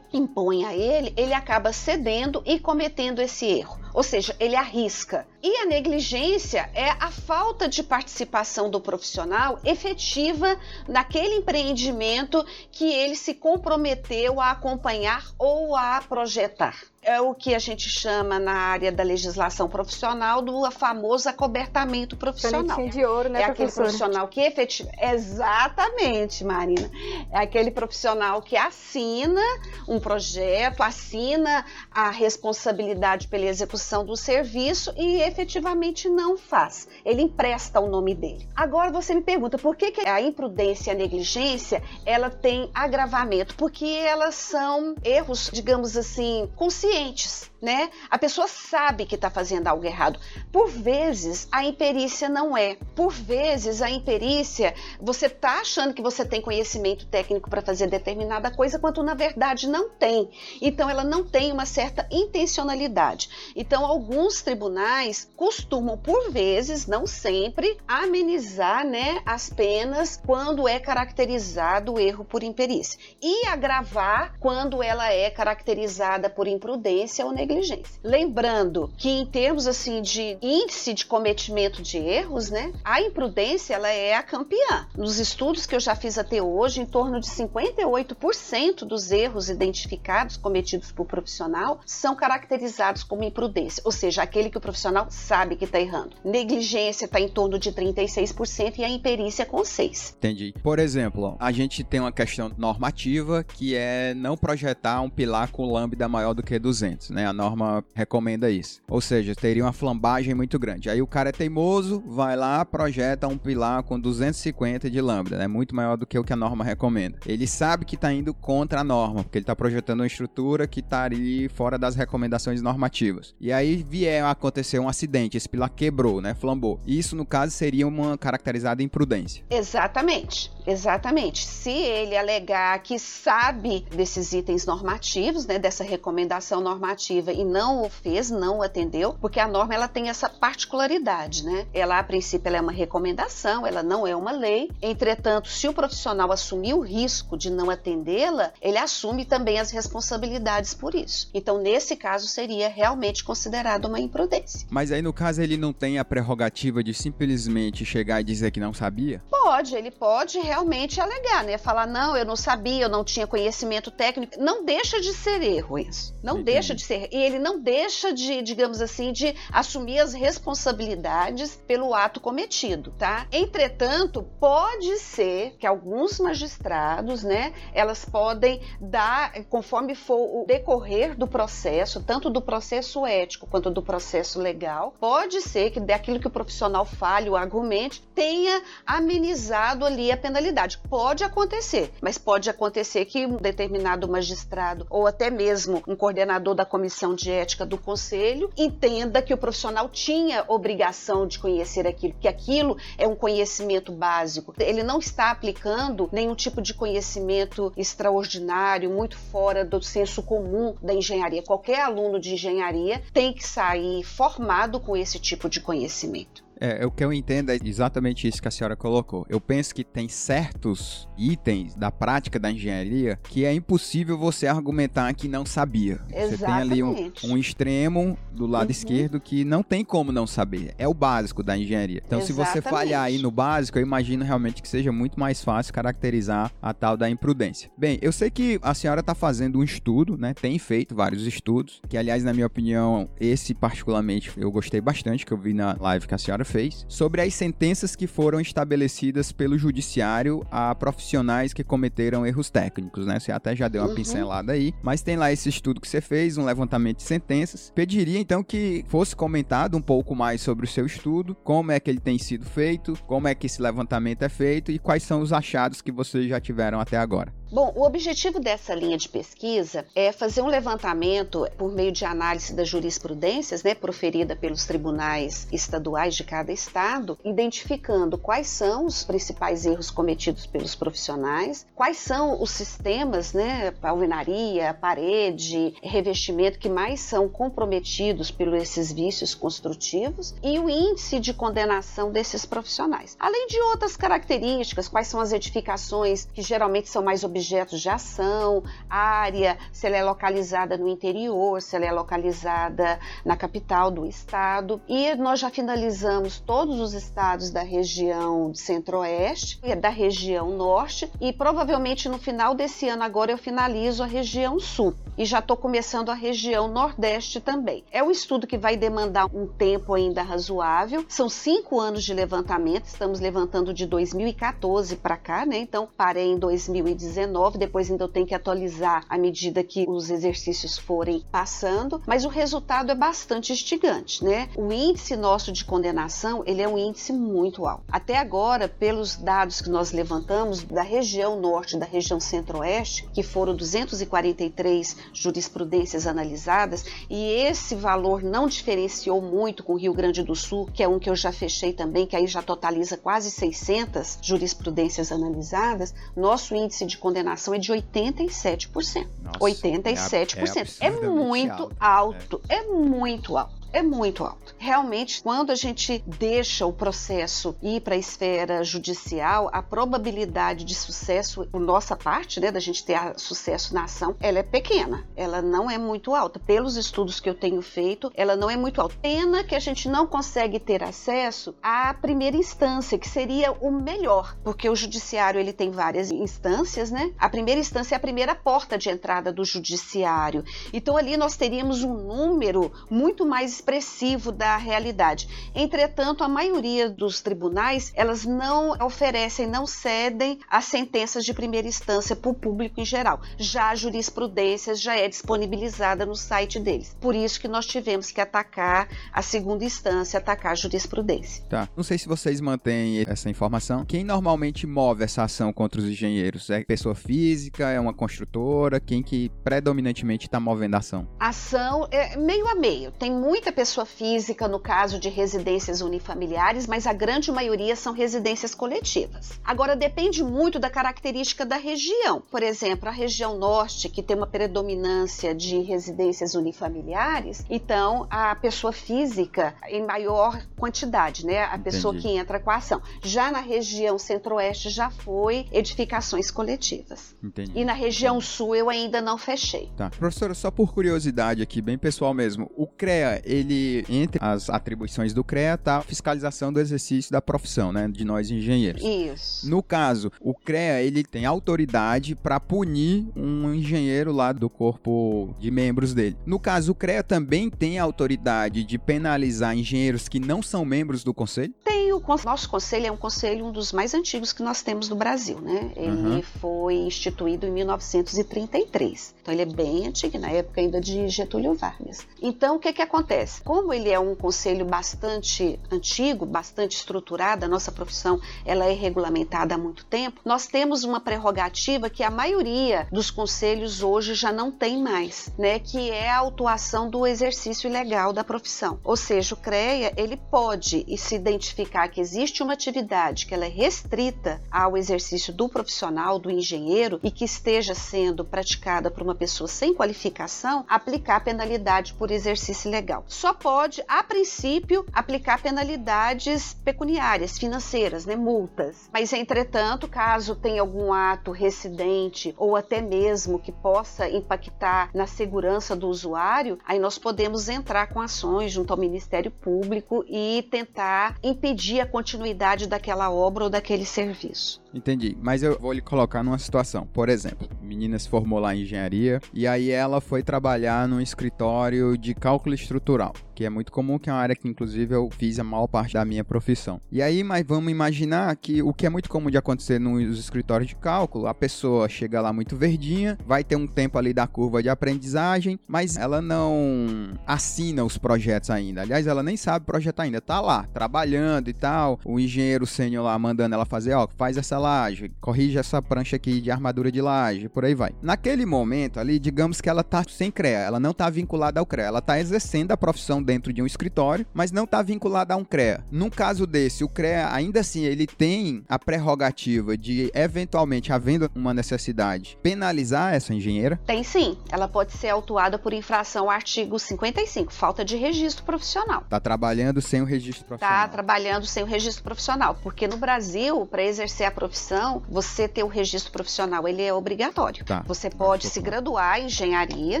impõe 0.12 0.64
a 0.64 0.74
ele, 0.74 1.12
ele 1.16 1.34
acaba 1.34 1.72
cedendo 1.72 2.42
e 2.46 2.58
cometendo 2.58 3.20
esse 3.20 3.46
erro. 3.46 3.83
Ou 3.94 4.02
seja, 4.02 4.34
ele 4.40 4.56
arrisca. 4.56 5.24
E 5.40 5.56
a 5.58 5.66
negligência 5.66 6.68
é 6.74 6.90
a 6.90 7.12
falta 7.12 7.68
de 7.68 7.82
participação 7.82 8.68
do 8.68 8.80
profissional 8.80 9.60
efetiva 9.64 10.58
naquele 10.88 11.36
empreendimento 11.36 12.44
que 12.72 12.92
ele 12.92 13.14
se 13.14 13.34
comprometeu 13.34 14.40
a 14.40 14.50
acompanhar 14.50 15.24
ou 15.38 15.76
a 15.76 16.02
projetar 16.06 16.74
é 17.04 17.20
o 17.20 17.34
que 17.34 17.54
a 17.54 17.58
gente 17.58 17.88
chama 17.88 18.38
na 18.38 18.54
área 18.54 18.90
da 18.90 19.02
legislação 19.02 19.68
profissional 19.68 20.40
do 20.40 20.70
famoso 20.70 21.28
acobertamento 21.28 22.16
profissional. 22.16 22.88
de 22.88 23.04
ouro, 23.04 23.28
né, 23.28 23.42
É 23.42 23.44
aquele 23.44 23.70
profissional 23.70 24.26
que 24.26 24.40
efetivamente... 24.40 25.04
Exatamente, 25.04 26.44
Marina. 26.44 26.90
É 27.30 27.38
aquele 27.38 27.70
profissional 27.70 28.40
que 28.40 28.56
assina 28.56 29.42
um 29.86 30.00
projeto, 30.00 30.82
assina 30.82 31.64
a 31.90 32.10
responsabilidade 32.10 33.28
pela 33.28 33.44
execução 33.44 33.83
execução 33.84 34.04
do 34.04 34.16
serviço 34.16 34.92
e 34.96 35.20
efetivamente 35.22 36.08
não 36.08 36.36
faz. 36.36 36.88
Ele 37.04 37.22
empresta 37.22 37.80
o 37.80 37.88
nome 37.88 38.14
dele. 38.14 38.48
Agora 38.56 38.90
você 38.90 39.14
me 39.14 39.20
pergunta 39.20 39.58
por 39.58 39.76
que, 39.76 39.90
que 39.90 40.08
a 40.08 40.20
imprudência 40.20 40.90
e 40.90 40.94
a 40.94 40.98
negligência 40.98 41.82
ela 42.06 42.30
tem 42.30 42.70
agravamento? 42.74 43.54
Porque 43.56 43.84
elas 43.84 44.34
são 44.34 44.94
erros, 45.04 45.50
digamos 45.52 45.96
assim, 45.96 46.48
conscientes 46.56 47.50
né? 47.64 47.90
A 48.10 48.18
pessoa 48.18 48.46
sabe 48.46 49.06
que 49.06 49.14
está 49.14 49.30
fazendo 49.30 49.68
algo 49.68 49.84
errado. 49.84 50.20
Por 50.52 50.68
vezes, 50.68 51.48
a 51.50 51.64
imperícia 51.64 52.28
não 52.28 52.56
é. 52.56 52.76
Por 52.94 53.10
vezes, 53.12 53.80
a 53.80 53.90
imperícia, 53.90 54.74
você 55.00 55.26
está 55.26 55.60
achando 55.60 55.94
que 55.94 56.02
você 56.02 56.24
tem 56.24 56.42
conhecimento 56.42 57.06
técnico 57.06 57.48
para 57.48 57.62
fazer 57.62 57.86
determinada 57.86 58.50
coisa, 58.50 58.78
quando 58.78 59.02
na 59.02 59.14
verdade 59.14 59.66
não 59.66 59.88
tem. 59.88 60.30
Então, 60.60 60.90
ela 60.90 61.02
não 61.02 61.24
tem 61.24 61.52
uma 61.52 61.64
certa 61.64 62.06
intencionalidade. 62.10 63.52
Então, 63.56 63.84
alguns 63.84 64.42
tribunais 64.42 65.30
costumam, 65.34 65.96
por 65.96 66.30
vezes, 66.30 66.86
não 66.86 67.06
sempre, 67.06 67.78
amenizar 67.88 68.86
né, 68.86 69.22
as 69.24 69.48
penas 69.48 70.20
quando 70.24 70.68
é 70.68 70.78
caracterizado 70.78 71.94
o 71.94 71.98
erro 71.98 72.24
por 72.24 72.42
imperícia 72.42 73.00
e 73.22 73.46
agravar 73.46 74.36
quando 74.38 74.82
ela 74.82 75.10
é 75.10 75.30
caracterizada 75.30 76.28
por 76.28 76.46
imprudência 76.46 77.24
ou 77.24 77.32
negligência 77.32 77.53
negligência. 77.54 78.00
Lembrando 78.02 78.90
que 78.96 79.08
em 79.08 79.26
termos 79.26 79.66
assim 79.66 80.02
de 80.02 80.36
índice 80.42 80.92
de 80.92 81.06
cometimento 81.06 81.82
de 81.82 81.98
erros, 81.98 82.50
né, 82.50 82.72
a 82.84 83.00
imprudência 83.00 83.74
ela 83.74 83.88
é 83.88 84.14
a 84.14 84.22
campeã. 84.22 84.86
Nos 84.96 85.18
estudos 85.18 85.66
que 85.66 85.74
eu 85.74 85.80
já 85.80 85.94
fiz 85.94 86.18
até 86.18 86.42
hoje, 86.42 86.80
em 86.80 86.86
torno 86.86 87.20
de 87.20 87.26
58% 87.26 88.84
dos 88.84 89.10
erros 89.10 89.48
identificados 89.48 90.36
cometidos 90.36 90.92
por 90.92 91.06
profissional 91.06 91.80
são 91.86 92.14
caracterizados 92.14 93.02
como 93.02 93.24
imprudência, 93.24 93.82
ou 93.84 93.92
seja, 93.92 94.22
aquele 94.22 94.50
que 94.50 94.58
o 94.58 94.60
profissional 94.60 95.06
sabe 95.10 95.56
que 95.56 95.64
está 95.64 95.80
errando. 95.80 96.16
Negligência 96.24 97.06
está 97.06 97.20
em 97.20 97.28
torno 97.28 97.58
de 97.58 97.72
36% 97.72 98.78
e 98.78 98.84
a 98.84 98.88
imperícia 98.88 99.46
com 99.46 99.64
6. 99.64 100.14
Entendi. 100.18 100.54
Por 100.62 100.78
exemplo, 100.78 101.36
a 101.38 101.52
gente 101.52 101.84
tem 101.84 102.00
uma 102.00 102.12
questão 102.12 102.50
normativa 102.56 103.44
que 103.44 103.74
é 103.74 104.14
não 104.14 104.36
projetar 104.36 105.00
um 105.00 105.10
pilar 105.10 105.50
com 105.50 105.70
lambda 105.70 106.08
maior 106.08 106.34
do 106.34 106.42
que 106.42 106.58
200, 106.58 107.10
né? 107.10 107.26
Norma 107.34 107.84
recomenda 107.94 108.50
isso. 108.50 108.80
Ou 108.88 109.00
seja, 109.00 109.34
teria 109.34 109.64
uma 109.64 109.72
flambagem 109.72 110.34
muito 110.34 110.58
grande. 110.58 110.88
Aí 110.88 111.02
o 111.02 111.06
cara 111.06 111.28
é 111.28 111.32
teimoso, 111.32 112.02
vai 112.06 112.36
lá, 112.36 112.64
projeta 112.64 113.28
um 113.28 113.36
pilar 113.36 113.82
com 113.82 113.98
250 114.00 114.90
de 114.90 115.00
lambda, 115.00 115.36
né? 115.36 115.46
Muito 115.46 115.74
maior 115.74 115.96
do 115.96 116.06
que 116.06 116.18
o 116.18 116.24
que 116.24 116.32
a 116.32 116.36
norma 116.36 116.64
recomenda. 116.64 117.18
Ele 117.26 117.46
sabe 117.46 117.84
que 117.84 117.96
está 117.96 118.12
indo 118.12 118.32
contra 118.32 118.80
a 118.80 118.84
norma, 118.84 119.22
porque 119.22 119.38
ele 119.38 119.42
está 119.42 119.54
projetando 119.56 120.00
uma 120.00 120.06
estrutura 120.06 120.66
que 120.66 120.80
está 120.80 121.04
ali 121.04 121.48
fora 121.48 121.78
das 121.78 121.94
recomendações 121.94 122.62
normativas. 122.62 123.34
E 123.40 123.52
aí 123.52 123.84
vier 123.88 124.22
a 124.24 124.30
acontecer 124.30 124.78
um 124.78 124.88
acidente, 124.88 125.36
esse 125.36 125.48
pilar 125.48 125.70
quebrou, 125.70 126.20
né? 126.20 126.34
Flambou. 126.34 126.80
Isso, 126.86 127.16
no 127.16 127.26
caso, 127.26 127.52
seria 127.52 127.86
uma 127.86 128.16
caracterizada 128.16 128.82
imprudência. 128.82 129.44
Exatamente, 129.50 130.50
exatamente. 130.66 131.44
Se 131.44 131.70
ele 131.70 132.16
alegar 132.16 132.78
que 132.82 132.98
sabe 132.98 133.86
desses 133.94 134.32
itens 134.32 134.66
normativos, 134.66 135.46
né? 135.46 135.58
Dessa 135.58 135.84
recomendação 135.84 136.60
normativa 136.60 137.23
e 137.32 137.44
não 137.44 137.82
o 137.82 137.88
fez, 137.88 138.30
não 138.30 138.58
o 138.58 138.62
atendeu, 138.62 139.14
porque 139.20 139.40
a 139.40 139.48
norma 139.48 139.74
ela 139.74 139.88
tem 139.88 140.08
essa 140.08 140.28
particularidade, 140.28 141.44
né? 141.44 141.66
Ela 141.72 141.98
a 141.98 142.04
princípio 142.04 142.48
ela 142.48 142.58
é 142.58 142.60
uma 142.60 142.72
recomendação, 142.72 143.66
ela 143.66 143.82
não 143.82 144.06
é 144.06 144.14
uma 144.14 144.32
lei. 144.32 144.70
Entretanto, 144.82 145.48
se 145.48 145.68
o 145.68 145.72
profissional 145.72 146.30
assumir 146.32 146.74
o 146.74 146.80
risco 146.80 147.36
de 147.36 147.50
não 147.50 147.70
atendê-la, 147.70 148.52
ele 148.60 148.78
assume 148.78 149.24
também 149.24 149.58
as 149.58 149.70
responsabilidades 149.70 150.74
por 150.74 150.94
isso. 150.94 151.30
Então, 151.34 151.58
nesse 151.58 151.96
caso 151.96 152.26
seria 152.26 152.68
realmente 152.68 153.24
considerado 153.24 153.86
uma 153.86 154.00
imprudência. 154.00 154.66
Mas 154.70 154.92
aí 154.92 155.02
no 155.02 155.12
caso 155.12 155.40
ele 155.42 155.56
não 155.56 155.72
tem 155.72 155.98
a 155.98 156.04
prerrogativa 156.04 156.82
de 156.82 156.92
simplesmente 156.92 157.84
chegar 157.84 158.20
e 158.20 158.24
dizer 158.24 158.50
que 158.50 158.60
não 158.60 158.72
sabia? 158.72 159.22
Pode, 159.30 159.74
ele 159.74 159.90
pode 159.90 160.38
realmente 160.38 161.00
alegar, 161.00 161.44
né? 161.44 161.58
Falar 161.58 161.86
não, 161.86 162.16
eu 162.16 162.24
não 162.24 162.36
sabia, 162.36 162.84
eu 162.84 162.88
não 162.88 163.04
tinha 163.04 163.26
conhecimento 163.26 163.90
técnico. 163.90 164.34
Não 164.38 164.64
deixa 164.64 165.00
de 165.00 165.12
ser 165.12 165.42
erro 165.42 165.78
isso. 165.78 166.14
Não 166.22 166.34
Entendi. 166.34 166.52
deixa 166.52 166.74
de 166.74 166.82
ser. 166.82 167.08
E 167.14 167.22
ele 167.22 167.38
não 167.38 167.60
deixa 167.60 168.12
de, 168.12 168.42
digamos 168.42 168.80
assim, 168.80 169.12
de 169.12 169.36
assumir 169.52 170.00
as 170.00 170.12
responsabilidades 170.12 171.54
pelo 171.54 171.94
ato 171.94 172.18
cometido, 172.18 172.92
tá? 172.98 173.28
Entretanto, 173.30 174.24
pode 174.40 174.98
ser 174.98 175.54
que 175.56 175.64
alguns 175.64 176.18
magistrados, 176.18 177.22
né, 177.22 177.54
elas 177.72 178.04
podem 178.04 178.60
dar, 178.80 179.32
conforme 179.44 179.94
for 179.94 180.42
o 180.42 180.44
decorrer 180.44 181.16
do 181.16 181.28
processo, 181.28 182.02
tanto 182.02 182.28
do 182.28 182.42
processo 182.42 183.06
ético 183.06 183.46
quanto 183.46 183.70
do 183.70 183.80
processo 183.80 184.40
legal, 184.40 184.92
pode 184.98 185.40
ser 185.40 185.70
que 185.70 185.78
daquilo 185.78 186.18
que 186.18 186.26
o 186.26 186.30
profissional 186.30 186.84
fale 186.84 187.30
ou 187.30 187.36
argumente 187.36 188.02
tenha 188.12 188.60
amenizado 188.84 189.84
ali 189.84 190.10
a 190.10 190.16
penalidade. 190.16 190.78
Pode 190.90 191.22
acontecer, 191.22 191.92
mas 192.00 192.18
pode 192.18 192.50
acontecer 192.50 193.04
que 193.04 193.24
um 193.24 193.36
determinado 193.36 194.08
magistrado 194.08 194.84
ou 194.90 195.06
até 195.06 195.30
mesmo 195.30 195.80
um 195.86 195.94
coordenador 195.94 196.56
da 196.56 196.64
comissão 196.64 197.03
de 197.12 197.28
ética 197.28 197.66
do 197.66 197.76
conselho 197.76 198.52
entenda 198.56 199.20
que 199.20 199.34
o 199.34 199.36
profissional 199.36 199.88
tinha 199.88 200.44
obrigação 200.46 201.26
de 201.26 201.40
conhecer 201.40 201.88
aquilo, 201.88 202.14
que 202.20 202.28
aquilo 202.28 202.76
é 202.96 203.08
um 203.08 203.16
conhecimento 203.16 203.90
básico. 203.90 204.54
Ele 204.60 204.84
não 204.84 205.00
está 205.00 205.32
aplicando 205.32 206.08
nenhum 206.12 206.36
tipo 206.36 206.62
de 206.62 206.72
conhecimento 206.72 207.72
extraordinário, 207.76 208.88
muito 208.88 209.18
fora 209.18 209.64
do 209.64 209.82
senso 209.82 210.22
comum 210.22 210.76
da 210.80 210.94
engenharia. 210.94 211.42
Qualquer 211.42 211.80
aluno 211.80 212.20
de 212.20 212.34
engenharia 212.34 213.02
tem 213.12 213.32
que 213.32 213.44
sair 213.44 214.04
formado 214.04 214.78
com 214.78 214.96
esse 214.96 215.18
tipo 215.18 215.48
de 215.48 215.60
conhecimento. 215.60 216.43
É, 216.60 216.84
o 216.86 216.90
que 216.90 217.04
eu 217.04 217.12
entendo 217.12 217.50
é 217.50 217.58
exatamente 217.64 218.26
isso 218.26 218.40
que 218.40 218.48
a 218.48 218.50
senhora 218.50 218.76
colocou. 218.76 219.26
Eu 219.28 219.40
penso 219.40 219.74
que 219.74 219.84
tem 219.84 220.08
certos 220.08 221.08
itens 221.16 221.74
da 221.74 221.90
prática 221.90 222.38
da 222.38 222.50
engenharia 222.50 223.18
que 223.24 223.44
é 223.44 223.52
impossível 223.52 224.18
você 224.18 224.46
argumentar 224.46 225.12
que 225.14 225.28
não 225.28 225.44
sabia. 225.44 226.00
Exatamente. 226.08 226.30
Você 226.30 226.44
tem 226.44 226.54
ali 226.54 226.82
um, 226.82 227.12
um 227.24 227.38
extremo 227.38 228.18
do 228.32 228.46
lado 228.46 228.66
uhum. 228.66 228.70
esquerdo 228.70 229.20
que 229.20 229.44
não 229.44 229.62
tem 229.62 229.84
como 229.84 230.12
não 230.12 230.26
saber. 230.26 230.74
É 230.78 230.86
o 230.86 230.94
básico 230.94 231.42
da 231.42 231.56
engenharia. 231.56 232.02
Então, 232.04 232.20
exatamente. 232.20 232.48
se 232.48 232.54
você 232.54 232.62
falhar 232.62 233.04
aí 233.04 233.18
no 233.18 233.30
básico, 233.30 233.78
eu 233.78 233.82
imagino 233.82 234.24
realmente 234.24 234.62
que 234.62 234.68
seja 234.68 234.92
muito 234.92 235.18
mais 235.18 235.42
fácil 235.42 235.72
caracterizar 235.72 236.52
a 236.60 236.72
tal 236.72 236.96
da 236.96 237.08
imprudência. 237.08 237.70
Bem, 237.76 237.98
eu 238.00 238.12
sei 238.12 238.30
que 238.30 238.58
a 238.62 238.74
senhora 238.74 239.00
está 239.00 239.14
fazendo 239.14 239.58
um 239.58 239.62
estudo, 239.62 240.16
né? 240.16 240.34
Tem 240.34 240.58
feito 240.58 240.94
vários 240.94 241.26
estudos, 241.26 241.80
que 241.88 241.96
aliás, 241.96 242.22
na 242.24 242.32
minha 242.32 242.46
opinião, 242.46 243.08
esse 243.20 243.54
particularmente 243.54 244.32
eu 244.36 244.50
gostei 244.50 244.80
bastante, 244.80 245.24
que 245.24 245.32
eu 245.32 245.38
vi 245.38 245.54
na 245.54 245.76
live 245.78 246.06
que 246.06 246.14
a 246.14 246.18
senhora 246.18 246.43
fez, 246.44 246.84
sobre 246.88 247.20
as 247.20 247.34
sentenças 247.34 247.96
que 247.96 248.06
foram 248.06 248.40
estabelecidas 248.40 249.32
pelo 249.32 249.58
judiciário 249.58 250.46
a 250.50 250.74
profissionais 250.74 251.52
que 251.52 251.64
cometeram 251.64 252.26
erros 252.26 252.50
técnicos, 252.50 253.06
né? 253.06 253.18
Você 253.18 253.32
até 253.32 253.54
já 253.54 253.68
deu 253.68 253.82
uma 253.82 253.88
uhum. 253.88 253.94
pincelada 253.94 254.52
aí, 254.52 254.72
mas 254.82 255.02
tem 255.02 255.16
lá 255.16 255.32
esse 255.32 255.48
estudo 255.48 255.80
que 255.80 255.88
você 255.88 256.00
fez, 256.00 256.36
um 256.38 256.44
levantamento 256.44 256.98
de 256.98 257.04
sentenças. 257.04 257.72
Pediria 257.74 258.18
então 258.18 258.42
que 258.42 258.84
fosse 258.88 259.14
comentado 259.14 259.76
um 259.76 259.82
pouco 259.82 260.14
mais 260.14 260.40
sobre 260.40 260.64
o 260.64 260.68
seu 260.68 260.86
estudo, 260.86 261.34
como 261.42 261.72
é 261.72 261.80
que 261.80 261.90
ele 261.90 262.00
tem 262.00 262.18
sido 262.18 262.44
feito, 262.44 262.96
como 263.06 263.28
é 263.28 263.34
que 263.34 263.46
esse 263.46 263.60
levantamento 263.60 264.22
é 264.22 264.28
feito 264.28 264.70
e 264.70 264.78
quais 264.78 265.02
são 265.02 265.20
os 265.20 265.32
achados 265.32 265.80
que 265.80 265.92
vocês 265.92 266.28
já 266.28 266.40
tiveram 266.40 266.80
até 266.80 266.96
agora. 266.96 267.32
Bom, 267.54 267.72
o 267.76 267.84
objetivo 267.84 268.40
dessa 268.40 268.74
linha 268.74 268.98
de 268.98 269.08
pesquisa 269.08 269.86
é 269.94 270.10
fazer 270.10 270.42
um 270.42 270.48
levantamento 270.48 271.48
por 271.56 271.70
meio 271.70 271.92
de 271.92 272.04
análise 272.04 272.52
das 272.52 272.68
jurisprudências, 272.68 273.62
né, 273.62 273.76
proferida 273.76 274.34
pelos 274.34 274.64
tribunais 274.64 275.46
estaduais 275.52 276.16
de 276.16 276.24
cada 276.24 276.50
estado, 276.50 277.16
identificando 277.24 278.18
quais 278.18 278.48
são 278.48 278.86
os 278.86 279.04
principais 279.04 279.64
erros 279.64 279.88
cometidos 279.88 280.46
pelos 280.46 280.74
profissionais, 280.74 281.64
quais 281.76 281.98
são 281.98 282.42
os 282.42 282.50
sistemas, 282.50 283.32
né, 283.32 283.72
alvenaria, 283.80 284.74
parede, 284.74 285.76
revestimento 285.80 286.58
que 286.58 286.68
mais 286.68 286.98
são 286.98 287.28
comprometidos 287.28 288.32
pelos 288.32 288.60
esses 288.64 288.90
vícios 288.90 289.32
construtivos 289.32 290.34
e 290.42 290.58
o 290.58 290.68
índice 290.68 291.20
de 291.20 291.32
condenação 291.32 292.10
desses 292.10 292.44
profissionais. 292.44 293.16
Além 293.20 293.46
de 293.46 293.60
outras 293.60 293.96
características, 293.96 294.88
quais 294.88 295.06
são 295.06 295.20
as 295.20 295.32
edificações 295.32 296.26
que 296.34 296.42
geralmente 296.42 296.88
são 296.88 297.04
mais 297.04 297.22
objetivas 297.22 297.43
objetos 297.44 297.80
de 297.80 297.90
ação, 297.90 298.62
área, 298.88 299.58
se 299.70 299.86
ela 299.86 299.96
é 299.96 300.02
localizada 300.02 300.78
no 300.78 300.88
interior, 300.88 301.60
se 301.60 301.76
ela 301.76 301.84
é 301.84 301.92
localizada 301.92 302.98
na 303.22 303.36
capital 303.36 303.90
do 303.90 304.06
estado. 304.06 304.80
E 304.88 305.14
nós 305.16 305.40
já 305.40 305.50
finalizamos 305.50 306.40
todos 306.40 306.80
os 306.80 306.94
estados 306.94 307.50
da 307.50 307.62
região 307.62 308.54
centro-oeste 308.54 309.60
e 309.62 309.76
da 309.76 309.90
região 309.90 310.50
norte 310.56 311.10
e 311.20 311.32
provavelmente 311.32 312.08
no 312.08 312.18
final 312.18 312.54
desse 312.54 312.88
ano 312.88 313.02
agora 313.02 313.30
eu 313.30 313.38
finalizo 313.38 314.02
a 314.02 314.06
região 314.06 314.58
sul 314.58 314.94
e 315.16 315.24
já 315.24 315.38
estou 315.38 315.56
começando 315.56 316.10
a 316.10 316.14
região 316.14 316.66
nordeste 316.66 317.40
também. 317.40 317.84
É 317.92 318.02
um 318.02 318.10
estudo 318.10 318.46
que 318.46 318.58
vai 318.58 318.76
demandar 318.76 319.26
um 319.32 319.46
tempo 319.46 319.94
ainda 319.94 320.22
razoável. 320.22 321.04
São 321.08 321.28
cinco 321.28 321.78
anos 321.78 322.02
de 322.02 322.12
levantamento. 322.12 322.86
Estamos 322.86 323.20
levantando 323.20 323.72
de 323.72 323.86
2014 323.86 324.96
para 324.96 325.16
cá, 325.16 325.46
né? 325.46 325.58
Então 325.58 325.88
parei 325.96 326.32
em 326.32 326.38
2019 326.38 327.23
2019, 327.26 327.58
depois 327.58 327.90
ainda 327.90 328.04
eu 328.04 328.08
tenho 328.08 328.26
que 328.26 328.34
atualizar 328.34 329.04
à 329.08 329.16
medida 329.16 329.62
que 329.62 329.84
os 329.88 330.10
exercícios 330.10 330.78
forem 330.78 331.24
passando, 331.30 332.02
mas 332.06 332.24
o 332.24 332.28
resultado 332.28 332.90
é 332.90 332.94
bastante 332.94 333.52
instigante, 333.52 334.22
né? 334.24 334.48
O 334.56 334.72
índice 334.72 335.16
nosso 335.16 335.52
de 335.52 335.64
condenação, 335.64 336.42
ele 336.46 336.62
é 336.62 336.68
um 336.68 336.78
índice 336.78 337.12
muito 337.12 337.66
alto. 337.66 337.84
Até 337.90 338.16
agora, 338.16 338.68
pelos 338.68 339.16
dados 339.16 339.60
que 339.60 339.70
nós 339.70 339.92
levantamos 339.92 340.62
da 340.62 340.82
região 340.82 341.40
norte, 341.40 341.78
da 341.78 341.86
região 341.86 342.20
centro-oeste, 342.20 343.08
que 343.12 343.22
foram 343.22 343.54
243 343.54 344.96
jurisprudências 345.12 346.06
analisadas, 346.06 346.84
e 347.08 347.24
esse 347.24 347.74
valor 347.74 348.22
não 348.22 348.46
diferenciou 348.46 349.20
muito 349.20 349.62
com 349.62 349.74
o 349.74 349.78
Rio 349.78 349.94
Grande 349.94 350.22
do 350.22 350.34
Sul, 350.34 350.68
que 350.72 350.82
é 350.82 350.88
um 350.88 350.98
que 350.98 351.08
eu 351.08 351.16
já 351.16 351.32
fechei 351.32 351.72
também, 351.72 352.06
que 352.06 352.16
aí 352.16 352.26
já 352.26 352.42
totaliza 352.42 352.96
quase 352.96 353.30
600 353.30 354.18
jurisprudências 354.22 355.10
analisadas, 355.10 355.94
nosso 356.16 356.54
índice 356.54 356.86
de 356.86 356.98
condenação 356.98 357.13
é 357.20 357.58
de 357.58 357.72
87%. 357.72 359.06
Nossa, 359.22 359.38
87%. 359.38 360.78
É, 360.80 360.86
é, 360.86 360.88
é 360.88 360.90
muito 360.90 361.72
alto, 361.78 362.40
é. 362.48 362.56
é 362.56 362.62
muito 362.62 363.36
alto 363.36 363.63
é 363.74 363.82
muito 363.82 364.24
alto. 364.24 364.54
Realmente, 364.56 365.20
quando 365.20 365.50
a 365.50 365.54
gente 365.56 366.02
deixa 366.06 366.64
o 366.64 366.72
processo 366.72 367.56
ir 367.60 367.80
para 367.80 367.96
a 367.96 367.98
esfera 367.98 368.62
judicial, 368.62 369.50
a 369.52 369.60
probabilidade 369.60 370.64
de 370.64 370.74
sucesso, 370.74 371.44
por 371.50 371.60
nossa 371.60 371.96
parte, 371.96 372.38
né, 372.38 372.52
da 372.52 372.60
gente 372.60 372.84
ter 372.84 372.98
sucesso 373.16 373.74
na 373.74 373.84
ação, 373.84 374.14
ela 374.20 374.38
é 374.38 374.42
pequena. 374.44 375.04
Ela 375.16 375.42
não 375.42 375.68
é 375.68 375.76
muito 375.76 376.14
alta. 376.14 376.38
Pelos 376.38 376.76
estudos 376.76 377.18
que 377.18 377.28
eu 377.28 377.34
tenho 377.34 377.60
feito, 377.60 378.12
ela 378.14 378.36
não 378.36 378.48
é 378.48 378.56
muito 378.56 378.80
alta. 378.80 378.94
Pena 379.02 379.42
que 379.42 379.56
a 379.56 379.60
gente 379.60 379.88
não 379.88 380.06
consegue 380.06 380.60
ter 380.60 380.84
acesso 380.84 381.54
à 381.60 381.92
primeira 381.92 382.36
instância, 382.36 382.96
que 382.96 383.08
seria 383.08 383.50
o 383.50 383.72
melhor, 383.72 384.36
porque 384.44 384.68
o 384.68 384.76
judiciário 384.76 385.40
ele 385.40 385.52
tem 385.52 385.72
várias 385.72 386.12
instâncias, 386.12 386.92
né? 386.92 387.12
A 387.18 387.28
primeira 387.28 387.60
instância 387.60 387.96
é 387.96 387.98
a 387.98 388.00
primeira 388.00 388.36
porta 388.36 388.78
de 388.78 388.88
entrada 388.88 389.32
do 389.32 389.44
judiciário. 389.44 390.44
Então 390.72 390.96
ali 390.96 391.16
nós 391.16 391.36
teríamos 391.36 391.82
um 391.82 391.94
número 391.94 392.70
muito 392.88 393.26
mais 393.26 393.63
expressivo 393.64 394.30
da 394.30 394.58
realidade. 394.58 395.26
Entretanto, 395.54 396.22
a 396.22 396.28
maioria 396.28 396.90
dos 396.90 397.22
tribunais, 397.22 397.92
elas 397.96 398.24
não 398.26 398.72
oferecem, 398.84 399.46
não 399.46 399.66
cedem 399.66 400.38
as 400.50 400.66
sentenças 400.66 401.24
de 401.24 401.32
primeira 401.32 401.66
instância 401.66 402.14
para 402.14 402.30
o 402.30 402.34
público 402.34 402.78
em 402.78 402.84
geral. 402.84 403.20
Já 403.38 403.70
a 403.70 403.74
jurisprudência 403.74 404.74
já 404.74 404.96
é 404.96 405.08
disponibilizada 405.08 406.04
no 406.04 406.14
site 406.14 406.60
deles. 406.60 406.94
Por 407.00 407.14
isso 407.14 407.40
que 407.40 407.48
nós 407.48 407.64
tivemos 407.64 408.10
que 408.10 408.20
atacar 408.20 408.88
a 409.10 409.22
segunda 409.22 409.64
instância, 409.64 410.18
atacar 410.18 410.52
a 410.52 410.54
jurisprudência. 410.54 411.44
Tá. 411.48 411.68
Não 411.74 411.82
sei 411.82 411.96
se 411.96 412.06
vocês 412.06 412.40
mantêm 412.40 413.04
essa 413.06 413.30
informação. 413.30 413.84
Quem 413.86 414.04
normalmente 414.04 414.66
move 414.66 415.02
essa 415.02 415.22
ação 415.22 415.52
contra 415.52 415.80
os 415.80 415.86
engenheiros? 415.86 416.50
É 416.50 416.62
pessoa 416.64 416.94
física? 416.94 417.70
É 417.70 417.80
uma 417.80 417.94
construtora? 417.94 418.78
Quem 418.78 419.02
que 419.02 419.30
predominantemente 419.42 420.26
está 420.26 420.38
movendo 420.38 420.74
a 420.74 420.78
ação? 420.78 421.08
A 421.18 421.28
ação 421.28 421.88
é 421.90 422.16
meio 422.16 422.46
a 422.46 422.54
meio. 422.54 422.92
Tem 422.92 423.10
muita 423.10 423.53
pessoa 423.54 423.86
física 423.86 424.46
no 424.46 424.58
caso 424.58 424.98
de 424.98 425.08
residências 425.08 425.80
unifamiliares, 425.80 426.66
mas 426.66 426.86
a 426.86 426.92
grande 426.92 427.30
maioria 427.32 427.76
são 427.76 427.92
residências 427.92 428.54
coletivas. 428.54 429.40
Agora 429.44 429.76
depende 429.76 430.22
muito 430.22 430.58
da 430.58 430.68
característica 430.68 431.46
da 431.46 431.56
região. 431.56 432.20
Por 432.30 432.42
exemplo, 432.42 432.88
a 432.88 432.92
região 432.92 433.38
norte, 433.38 433.88
que 433.88 434.02
tem 434.02 434.16
uma 434.16 434.26
predominância 434.26 435.34
de 435.34 435.60
residências 435.60 436.34
unifamiliares, 436.34 437.44
então 437.48 438.06
a 438.10 438.34
pessoa 438.34 438.72
física 438.72 439.54
em 439.68 439.84
maior 439.84 440.42
quantidade, 440.56 441.24
né? 441.24 441.44
A 441.44 441.58
pessoa 441.58 441.94
Entendi. 441.94 442.14
que 442.14 442.18
entra 442.18 442.40
com 442.40 442.50
a 442.50 442.56
ação. 442.56 442.82
Já 443.02 443.30
na 443.30 443.40
região 443.40 443.98
centro-oeste 443.98 444.70
já 444.70 444.90
foi 444.90 445.46
edificações 445.52 446.30
coletivas. 446.30 447.14
Entendi. 447.22 447.52
E 447.54 447.64
na 447.64 447.72
região 447.72 448.20
sul 448.20 448.56
eu 448.56 448.68
ainda 448.68 449.00
não 449.00 449.16
fechei. 449.16 449.70
Tá. 449.76 449.90
Professora, 449.90 450.34
só 450.34 450.50
por 450.50 450.72
curiosidade 450.72 451.42
aqui, 451.42 451.60
bem 451.60 451.78
pessoal 451.78 452.14
mesmo, 452.14 452.50
o 452.56 452.66
CREA, 452.66 453.22
ele 453.24 453.43
ele, 453.44 453.84
entre 453.88 454.18
as 454.22 454.50
atribuições 454.50 455.12
do 455.12 455.22
CREA, 455.22 455.56
tá 455.56 455.76
a 455.76 455.82
fiscalização 455.82 456.52
do 456.52 456.60
exercício 456.60 457.12
da 457.12 457.20
profissão, 457.20 457.72
né, 457.72 457.88
de 457.88 458.04
nós 458.04 458.30
engenheiros. 458.30 458.82
Isso. 458.82 459.48
No 459.48 459.62
caso, 459.62 460.10
o 460.20 460.34
CREA, 460.34 460.82
ele 460.82 461.04
tem 461.04 461.24
autoridade 461.24 462.14
para 462.14 462.40
punir 462.40 463.06
um 463.14 463.52
engenheiro 463.54 464.12
lá 464.12 464.32
do 464.32 464.48
corpo 464.48 465.34
de 465.38 465.50
membros 465.50 465.94
dele. 465.94 466.16
No 466.24 466.38
caso, 466.38 466.72
o 466.72 466.74
CREA 466.74 467.02
também 467.02 467.50
tem 467.50 467.78
autoridade 467.78 468.64
de 468.64 468.78
penalizar 468.78 469.56
engenheiros 469.56 470.08
que 470.08 470.18
não 470.18 470.42
são 470.42 470.64
membros 470.64 471.04
do 471.04 471.12
conselho? 471.12 471.52
Tem, 471.64 471.92
o 471.92 472.02
nosso 472.24 472.48
conselho 472.48 472.86
é 472.86 472.92
um 472.92 472.96
conselho 472.96 473.44
um 473.44 473.52
dos 473.52 473.72
mais 473.72 473.94
antigos 473.94 474.32
que 474.32 474.42
nós 474.42 474.62
temos 474.62 474.88
no 474.88 474.96
Brasil, 474.96 475.40
né? 475.40 475.72
Ele 475.76 475.90
uhum. 475.90 476.22
foi 476.22 476.74
instituído 476.74 477.46
em 477.46 477.50
1933. 477.50 479.14
Então 479.20 479.32
ele 479.32 479.42
é 479.42 479.46
bem 479.46 479.86
antigo, 479.86 480.18
na 480.18 480.30
época 480.30 480.60
ainda 480.60 480.80
de 480.80 481.08
Getúlio 481.08 481.54
Vargas. 481.54 482.06
Então 482.20 482.56
o 482.56 482.58
que 482.58 482.72
que 482.72 482.82
acontece? 482.82 483.23
Como 483.44 483.72
ele 483.72 483.90
é 483.90 483.98
um 483.98 484.14
conselho 484.14 484.64
bastante 484.64 485.58
antigo, 485.70 486.26
bastante 486.26 486.76
estruturado, 486.76 487.44
a 487.44 487.48
nossa 487.48 487.72
profissão 487.72 488.20
ela 488.44 488.64
é 488.64 488.72
regulamentada 488.72 489.54
há 489.54 489.58
muito 489.58 489.84
tempo, 489.86 490.20
nós 490.24 490.46
temos 490.46 490.84
uma 490.84 491.00
prerrogativa 491.00 491.90
que 491.90 492.02
a 492.02 492.10
maioria 492.10 492.86
dos 492.90 493.10
conselhos 493.10 493.82
hoje 493.82 494.14
já 494.14 494.32
não 494.32 494.50
tem 494.50 494.82
mais, 494.82 495.30
né, 495.38 495.58
que 495.58 495.90
é 495.90 496.10
a 496.10 496.18
autuação 496.18 496.88
do 496.88 497.06
exercício 497.06 497.68
ilegal 497.68 498.12
da 498.12 498.24
profissão. 498.24 498.78
Ou 498.84 498.96
seja, 498.96 499.34
o 499.34 499.38
CREA, 499.38 499.92
ele 499.96 500.16
pode 500.16 500.84
se 500.96 501.14
identificar 501.14 501.88
que 501.88 502.00
existe 502.00 502.42
uma 502.42 502.52
atividade 502.52 503.26
que 503.26 503.34
ela 503.34 503.46
é 503.46 503.48
restrita 503.48 504.40
ao 504.50 504.76
exercício 504.76 505.32
do 505.32 505.48
profissional, 505.48 506.18
do 506.18 506.30
engenheiro 506.30 507.00
e 507.02 507.10
que 507.10 507.24
esteja 507.24 507.74
sendo 507.74 508.24
praticada 508.24 508.90
por 508.90 509.02
uma 509.02 509.14
pessoa 509.14 509.48
sem 509.48 509.74
qualificação, 509.74 510.64
aplicar 510.68 511.22
penalidade 511.22 511.94
por 511.94 512.10
exercício 512.10 512.68
ilegal 512.68 513.04
só 513.14 513.32
pode, 513.32 513.82
a 513.86 514.02
princípio, 514.02 514.84
aplicar 514.92 515.40
penalidades 515.40 516.54
pecuniárias, 516.64 517.38
financeiras, 517.38 518.04
né, 518.04 518.16
multas. 518.16 518.90
Mas, 518.92 519.12
entretanto, 519.12 519.88
caso 519.88 520.34
tenha 520.34 520.60
algum 520.60 520.92
ato 520.92 521.30
recidente 521.30 522.34
ou 522.36 522.56
até 522.56 522.80
mesmo 522.80 523.38
que 523.38 523.52
possa 523.52 524.08
impactar 524.08 524.90
na 524.92 525.06
segurança 525.06 525.76
do 525.76 525.88
usuário, 525.88 526.58
aí 526.66 526.78
nós 526.78 526.98
podemos 526.98 527.48
entrar 527.48 527.86
com 527.88 528.00
ações 528.00 528.52
junto 528.52 528.72
ao 528.72 528.78
Ministério 528.78 529.30
Público 529.30 530.04
e 530.08 530.46
tentar 530.50 531.16
impedir 531.22 531.80
a 531.80 531.86
continuidade 531.86 532.66
daquela 532.66 533.10
obra 533.10 533.44
ou 533.44 533.50
daquele 533.50 533.86
serviço. 533.86 534.63
Entendi, 534.74 535.16
mas 535.22 535.44
eu 535.44 535.56
vou 535.58 535.72
lhe 535.72 535.80
colocar 535.80 536.24
numa 536.24 536.36
situação. 536.36 536.84
Por 536.92 537.08
exemplo, 537.08 537.48
menina 537.62 537.96
se 537.96 538.08
formou 538.08 538.40
lá 538.40 538.56
em 538.56 538.62
engenharia 538.62 539.20
e 539.32 539.46
aí 539.46 539.70
ela 539.70 540.00
foi 540.00 540.20
trabalhar 540.20 540.88
num 540.88 541.00
escritório 541.00 541.96
de 541.96 542.12
cálculo 542.12 542.56
estrutural 542.56 543.12
que 543.34 543.44
é 543.44 543.50
muito 543.50 543.72
comum, 543.72 543.98
que 543.98 544.08
é 544.08 544.12
uma 544.12 544.20
área 544.20 544.36
que 544.36 544.48
inclusive 544.48 544.94
eu 544.94 545.10
fiz 545.10 545.38
a 545.38 545.44
maior 545.44 545.66
parte 545.66 545.94
da 545.94 546.04
minha 546.04 546.24
profissão. 546.24 546.80
E 546.90 547.02
aí, 547.02 547.24
mas 547.24 547.44
vamos 547.46 547.70
imaginar 547.70 548.34
que 548.36 548.62
o 548.62 548.72
que 548.72 548.86
é 548.86 548.90
muito 548.90 549.08
comum 549.08 549.30
de 549.30 549.36
acontecer 549.36 549.78
nos 549.78 550.18
escritórios 550.18 550.68
de 550.68 550.76
cálculo, 550.76 551.26
a 551.26 551.34
pessoa 551.34 551.88
chega 551.88 552.20
lá 552.20 552.32
muito 552.32 552.56
verdinha, 552.56 553.18
vai 553.26 553.42
ter 553.42 553.56
um 553.56 553.66
tempo 553.66 553.98
ali 553.98 554.12
da 554.12 554.26
curva 554.26 554.62
de 554.62 554.68
aprendizagem, 554.68 555.58
mas 555.66 555.96
ela 555.96 556.22
não 556.22 557.18
assina 557.26 557.84
os 557.84 557.98
projetos 557.98 558.50
ainda. 558.50 558.82
Aliás, 558.82 559.06
ela 559.06 559.22
nem 559.22 559.36
sabe 559.36 559.66
projetar 559.66 560.04
ainda, 560.04 560.20
tá 560.20 560.40
lá, 560.40 560.64
trabalhando 560.72 561.48
e 561.48 561.52
tal. 561.52 561.98
O 562.04 562.20
engenheiro 562.20 562.66
sênior 562.66 563.04
lá 563.04 563.18
mandando 563.18 563.54
ela 563.54 563.64
fazer, 563.64 563.94
ó, 563.94 564.06
faz 564.16 564.36
essa 564.36 564.58
laje, 564.58 565.10
corrige 565.20 565.58
essa 565.58 565.82
prancha 565.82 566.16
aqui 566.16 566.40
de 566.40 566.50
armadura 566.50 566.92
de 566.92 567.00
laje, 567.00 567.48
por 567.48 567.64
aí 567.64 567.74
vai. 567.74 567.92
Naquele 568.02 568.46
momento 568.46 569.00
ali, 569.00 569.18
digamos 569.18 569.60
que 569.60 569.68
ela 569.68 569.82
tá 569.82 570.04
sem 570.08 570.30
CREA, 570.30 570.58
ela 570.58 570.78
não 570.78 570.92
tá 570.92 571.08
vinculada 571.10 571.60
ao 571.60 571.66
CREA, 571.66 571.86
ela 571.86 572.00
tá 572.02 572.20
exercendo 572.20 572.72
a 572.72 572.76
profissão 572.76 573.22
dentro 573.24 573.52
de 573.52 573.62
um 573.62 573.66
escritório, 573.66 574.26
mas 574.32 574.52
não 574.52 574.64
está 574.64 574.82
vinculado 574.82 575.32
a 575.32 575.36
um 575.36 575.44
CREA. 575.44 575.84
Num 575.90 576.10
caso 576.10 576.46
desse, 576.46 576.84
o 576.84 576.88
CREA, 576.88 577.28
ainda 577.32 577.60
assim, 577.60 577.84
ele 577.84 578.06
tem 578.06 578.64
a 578.68 578.78
prerrogativa 578.78 579.76
de, 579.76 580.10
eventualmente, 580.14 580.92
havendo 580.92 581.30
uma 581.34 581.52
necessidade, 581.52 582.38
penalizar 582.42 583.14
essa 583.14 583.34
engenheira? 583.34 583.80
Tem 583.86 584.02
sim. 584.02 584.36
Ela 584.50 584.68
pode 584.68 584.92
ser 584.92 585.08
autuada 585.08 585.58
por 585.58 585.72
infração 585.72 586.24
ao 586.24 586.30
artigo 586.30 586.78
55, 586.78 587.52
falta 587.52 587.84
de 587.84 587.96
registro 587.96 588.44
profissional. 588.44 589.02
Está 589.02 589.20
trabalhando 589.20 589.80
sem 589.80 590.00
o 590.00 590.04
registro 590.04 590.44
profissional. 590.44 590.84
Está 590.84 590.88
trabalhando 590.88 591.46
sem 591.46 591.62
o 591.62 591.66
registro 591.66 592.04
profissional, 592.04 592.56
porque 592.62 592.86
no 592.86 592.96
Brasil, 592.96 593.66
para 593.66 593.82
exercer 593.82 594.26
a 594.26 594.30
profissão, 594.30 595.02
você 595.08 595.48
ter 595.48 595.62
o 595.62 595.68
registro 595.68 596.12
profissional, 596.12 596.66
ele 596.68 596.82
é 596.82 596.92
obrigatório. 596.92 597.64
Tá. 597.64 597.82
Você 597.86 598.08
pode 598.10 598.48
se 598.48 598.60
graduar 598.60 599.20
em 599.20 599.28
engenharia, 599.34 600.00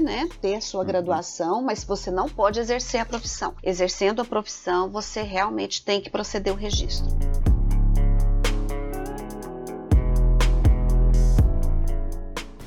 né, 0.00 0.28
ter 0.40 0.60
sua 0.62 0.80
uhum. 0.80 0.86
graduação, 0.86 1.62
mas 1.62 1.84
você 1.84 2.10
não 2.10 2.28
pode 2.28 2.60
exercer 2.60 3.00
a 3.00 3.04
profissão. 3.14 3.54
Exercendo 3.62 4.22
a 4.22 4.24
profissão, 4.24 4.90
você 4.90 5.22
realmente 5.22 5.82
tem 5.82 6.00
que 6.00 6.10
proceder 6.10 6.52
o 6.52 6.56
registro. 6.56 7.06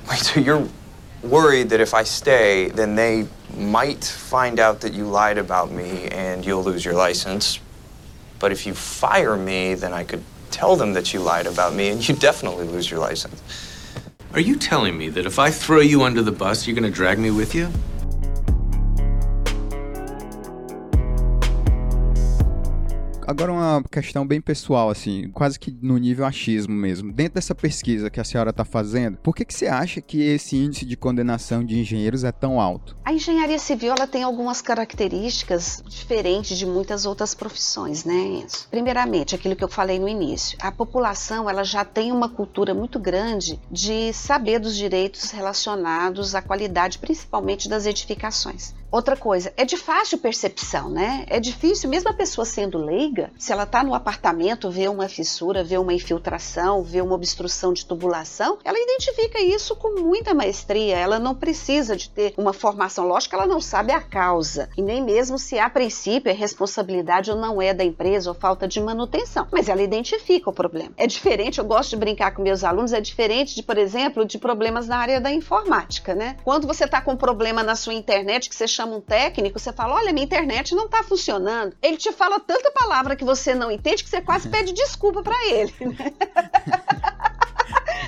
Wait, 0.09 0.23
so 0.23 0.39
you're 0.39 0.65
worried 1.21 1.69
that 1.69 1.81
if 1.81 1.93
I 1.93 2.05
stay, 2.05 2.69
then 2.69 2.95
they 2.95 3.27
might 3.57 4.05
find 4.05 4.61
out 4.61 4.79
that 4.79 4.93
you 4.93 5.05
lied 5.11 5.37
about 5.37 5.69
me 5.69 6.07
and 6.13 6.45
you'll 6.45 6.63
lose 6.63 6.85
your 6.85 6.95
license. 6.95 7.59
But 8.39 8.53
if 8.53 8.65
you 8.65 8.73
fire 8.73 9.35
me, 9.35 9.75
then 9.75 9.91
I 9.91 10.05
could 10.05 10.23
tell 10.49 10.77
them 10.77 10.93
that 10.93 11.13
you 11.13 11.19
lied 11.19 11.47
about 11.47 11.73
me 11.73 11.89
and 11.89 12.07
you 12.07 12.15
definitely 12.15 12.67
lose 12.67 12.89
your 12.89 13.01
license. 13.01 13.41
Are 14.33 14.39
you 14.39 14.55
telling 14.55 14.97
me 14.97 15.09
that 15.09 15.25
if 15.25 15.39
I 15.39 15.51
throw 15.51 15.81
you 15.81 16.03
under 16.03 16.21
the 16.21 16.31
bus, 16.31 16.65
you're 16.65 16.75
gonna 16.75 16.89
drag 16.89 17.19
me 17.19 17.31
with 17.31 17.53
you? 17.53 17.67
Agora 23.27 23.51
uma 23.51 23.83
questão 23.91 24.25
bem 24.25 24.39
pessoal, 24.39 24.89
assim, 24.89 25.29
quase 25.31 25.59
que 25.59 25.69
no 25.81 25.97
nível 25.97 26.25
achismo 26.25 26.73
mesmo. 26.73 27.11
Dentro 27.11 27.33
dessa 27.33 27.53
pesquisa 27.53 28.09
que 28.09 28.21
a 28.21 28.23
senhora 28.23 28.51
está 28.51 28.63
fazendo, 28.63 29.17
por 29.17 29.35
que, 29.35 29.43
que 29.43 29.53
você 29.53 29.67
acha 29.67 29.99
que 29.99 30.21
esse 30.21 30.55
índice 30.55 30.85
de 30.85 30.95
condenação 30.95 31.61
de 31.61 31.77
engenheiros 31.77 32.23
é 32.23 32.31
tão 32.31 32.57
alto? 32.57 32.95
A 33.03 33.11
engenharia 33.11 33.59
civil 33.59 33.91
ela 33.91 34.07
tem 34.07 34.23
algumas 34.23 34.61
características 34.61 35.83
diferentes 35.85 36.57
de 36.57 36.65
muitas 36.65 37.05
outras 37.05 37.35
profissões, 37.35 38.05
né, 38.05 38.13
Enzo? 38.13 38.65
Primeiramente, 38.71 39.35
aquilo 39.35 39.57
que 39.57 39.63
eu 39.63 39.67
falei 39.67 39.99
no 39.99 40.07
início, 40.07 40.57
a 40.61 40.71
população 40.71 41.49
ela 41.49 41.65
já 41.65 41.83
tem 41.83 42.13
uma 42.13 42.29
cultura 42.29 42.73
muito 42.73 42.97
grande 42.97 43.59
de 43.69 44.13
saber 44.13 44.57
dos 44.59 44.73
direitos 44.73 45.31
relacionados 45.31 46.33
à 46.33 46.41
qualidade, 46.41 46.97
principalmente 46.97 47.67
das 47.67 47.85
edificações. 47.85 48.73
Outra 48.89 49.17
coisa, 49.17 49.51
é 49.57 49.65
de 49.65 49.75
fácil 49.75 50.17
percepção, 50.17 50.89
né? 50.89 51.25
É 51.27 51.39
difícil, 51.39 51.89
mesmo 51.89 52.09
a 52.09 52.13
pessoa 52.13 52.45
sendo 52.45 52.77
leiga, 52.77 53.31
se 53.37 53.51
ela 53.51 53.63
está 53.63 53.83
no 53.83 53.93
apartamento, 53.93 54.71
vê 54.71 54.87
uma 54.87 55.09
fissura, 55.09 55.63
vê 55.63 55.77
uma 55.77 55.93
infiltração, 55.93 56.81
vê 56.81 57.01
uma 57.01 57.15
obstrução 57.15 57.73
de 57.73 57.85
tubulação, 57.85 58.57
ela 58.63 58.79
identifica 58.79 59.39
isso 59.41 59.75
com 59.75 59.99
muita 59.99 60.33
maestria. 60.33 60.97
Ela 60.97 61.19
não 61.19 61.35
precisa 61.35 61.97
de 61.97 62.09
ter 62.09 62.33
uma 62.37 62.53
formação. 62.53 63.05
Lógico 63.05 63.31
que 63.31 63.35
ela 63.35 63.45
não 63.47 63.59
sabe 63.59 63.91
a 63.91 63.99
causa, 63.99 64.69
e 64.77 64.81
nem 64.81 65.03
mesmo 65.03 65.37
se 65.37 65.59
a 65.59 65.69
princípio 65.69 66.29
é 66.29 66.33
responsabilidade 66.33 67.29
ou 67.29 67.37
não 67.37 67.61
é 67.61 67.73
da 67.73 67.83
empresa 67.83 68.29
ou 68.29 68.35
falta 68.35 68.67
de 68.67 68.79
manutenção, 68.79 69.47
mas 69.51 69.67
ela 69.67 69.81
identifica 69.81 70.49
o 70.49 70.53
problema. 70.53 70.91
É 70.95 71.05
diferente, 71.05 71.59
eu 71.59 71.65
gosto 71.65 71.89
de 71.89 71.97
brincar 71.97 72.33
com 72.33 72.41
meus 72.41 72.63
alunos, 72.63 72.93
é 72.93 73.01
diferente 73.01 73.53
de, 73.53 73.63
por 73.63 73.77
exemplo, 73.77 74.23
de 74.23 74.37
problemas 74.37 74.87
na 74.87 74.97
área 74.97 75.19
da 75.19 75.31
informática, 75.31 76.15
né? 76.15 76.37
Quando 76.43 76.65
você 76.65 76.85
está 76.85 77.01
com 77.01 77.11
um 77.11 77.17
problema 77.17 77.61
na 77.63 77.75
sua 77.75 77.93
internet 77.93 78.47
que 78.47 78.55
você 78.55 78.76
chama 78.77 78.95
um 78.95 79.01
técnico, 79.01 79.59
você 79.59 79.73
fala: 79.73 79.95
Olha, 79.95 80.13
minha 80.13 80.25
internet 80.25 80.75
não 80.75 80.85
está 80.85 81.03
funcionando. 81.03 81.75
Ele 81.81 81.97
te 81.97 82.11
fala 82.11 82.39
tanta 82.39 82.71
palavra 82.71 83.15
que 83.15 83.25
você 83.25 83.53
não 83.53 83.71
entende 83.71 84.03
que 84.03 84.09
você 84.09 84.21
quase 84.21 84.49
pede 84.49 84.71
desculpa 84.73 85.23
para 85.23 85.35
ele. 85.47 85.73
Né? 85.79 86.13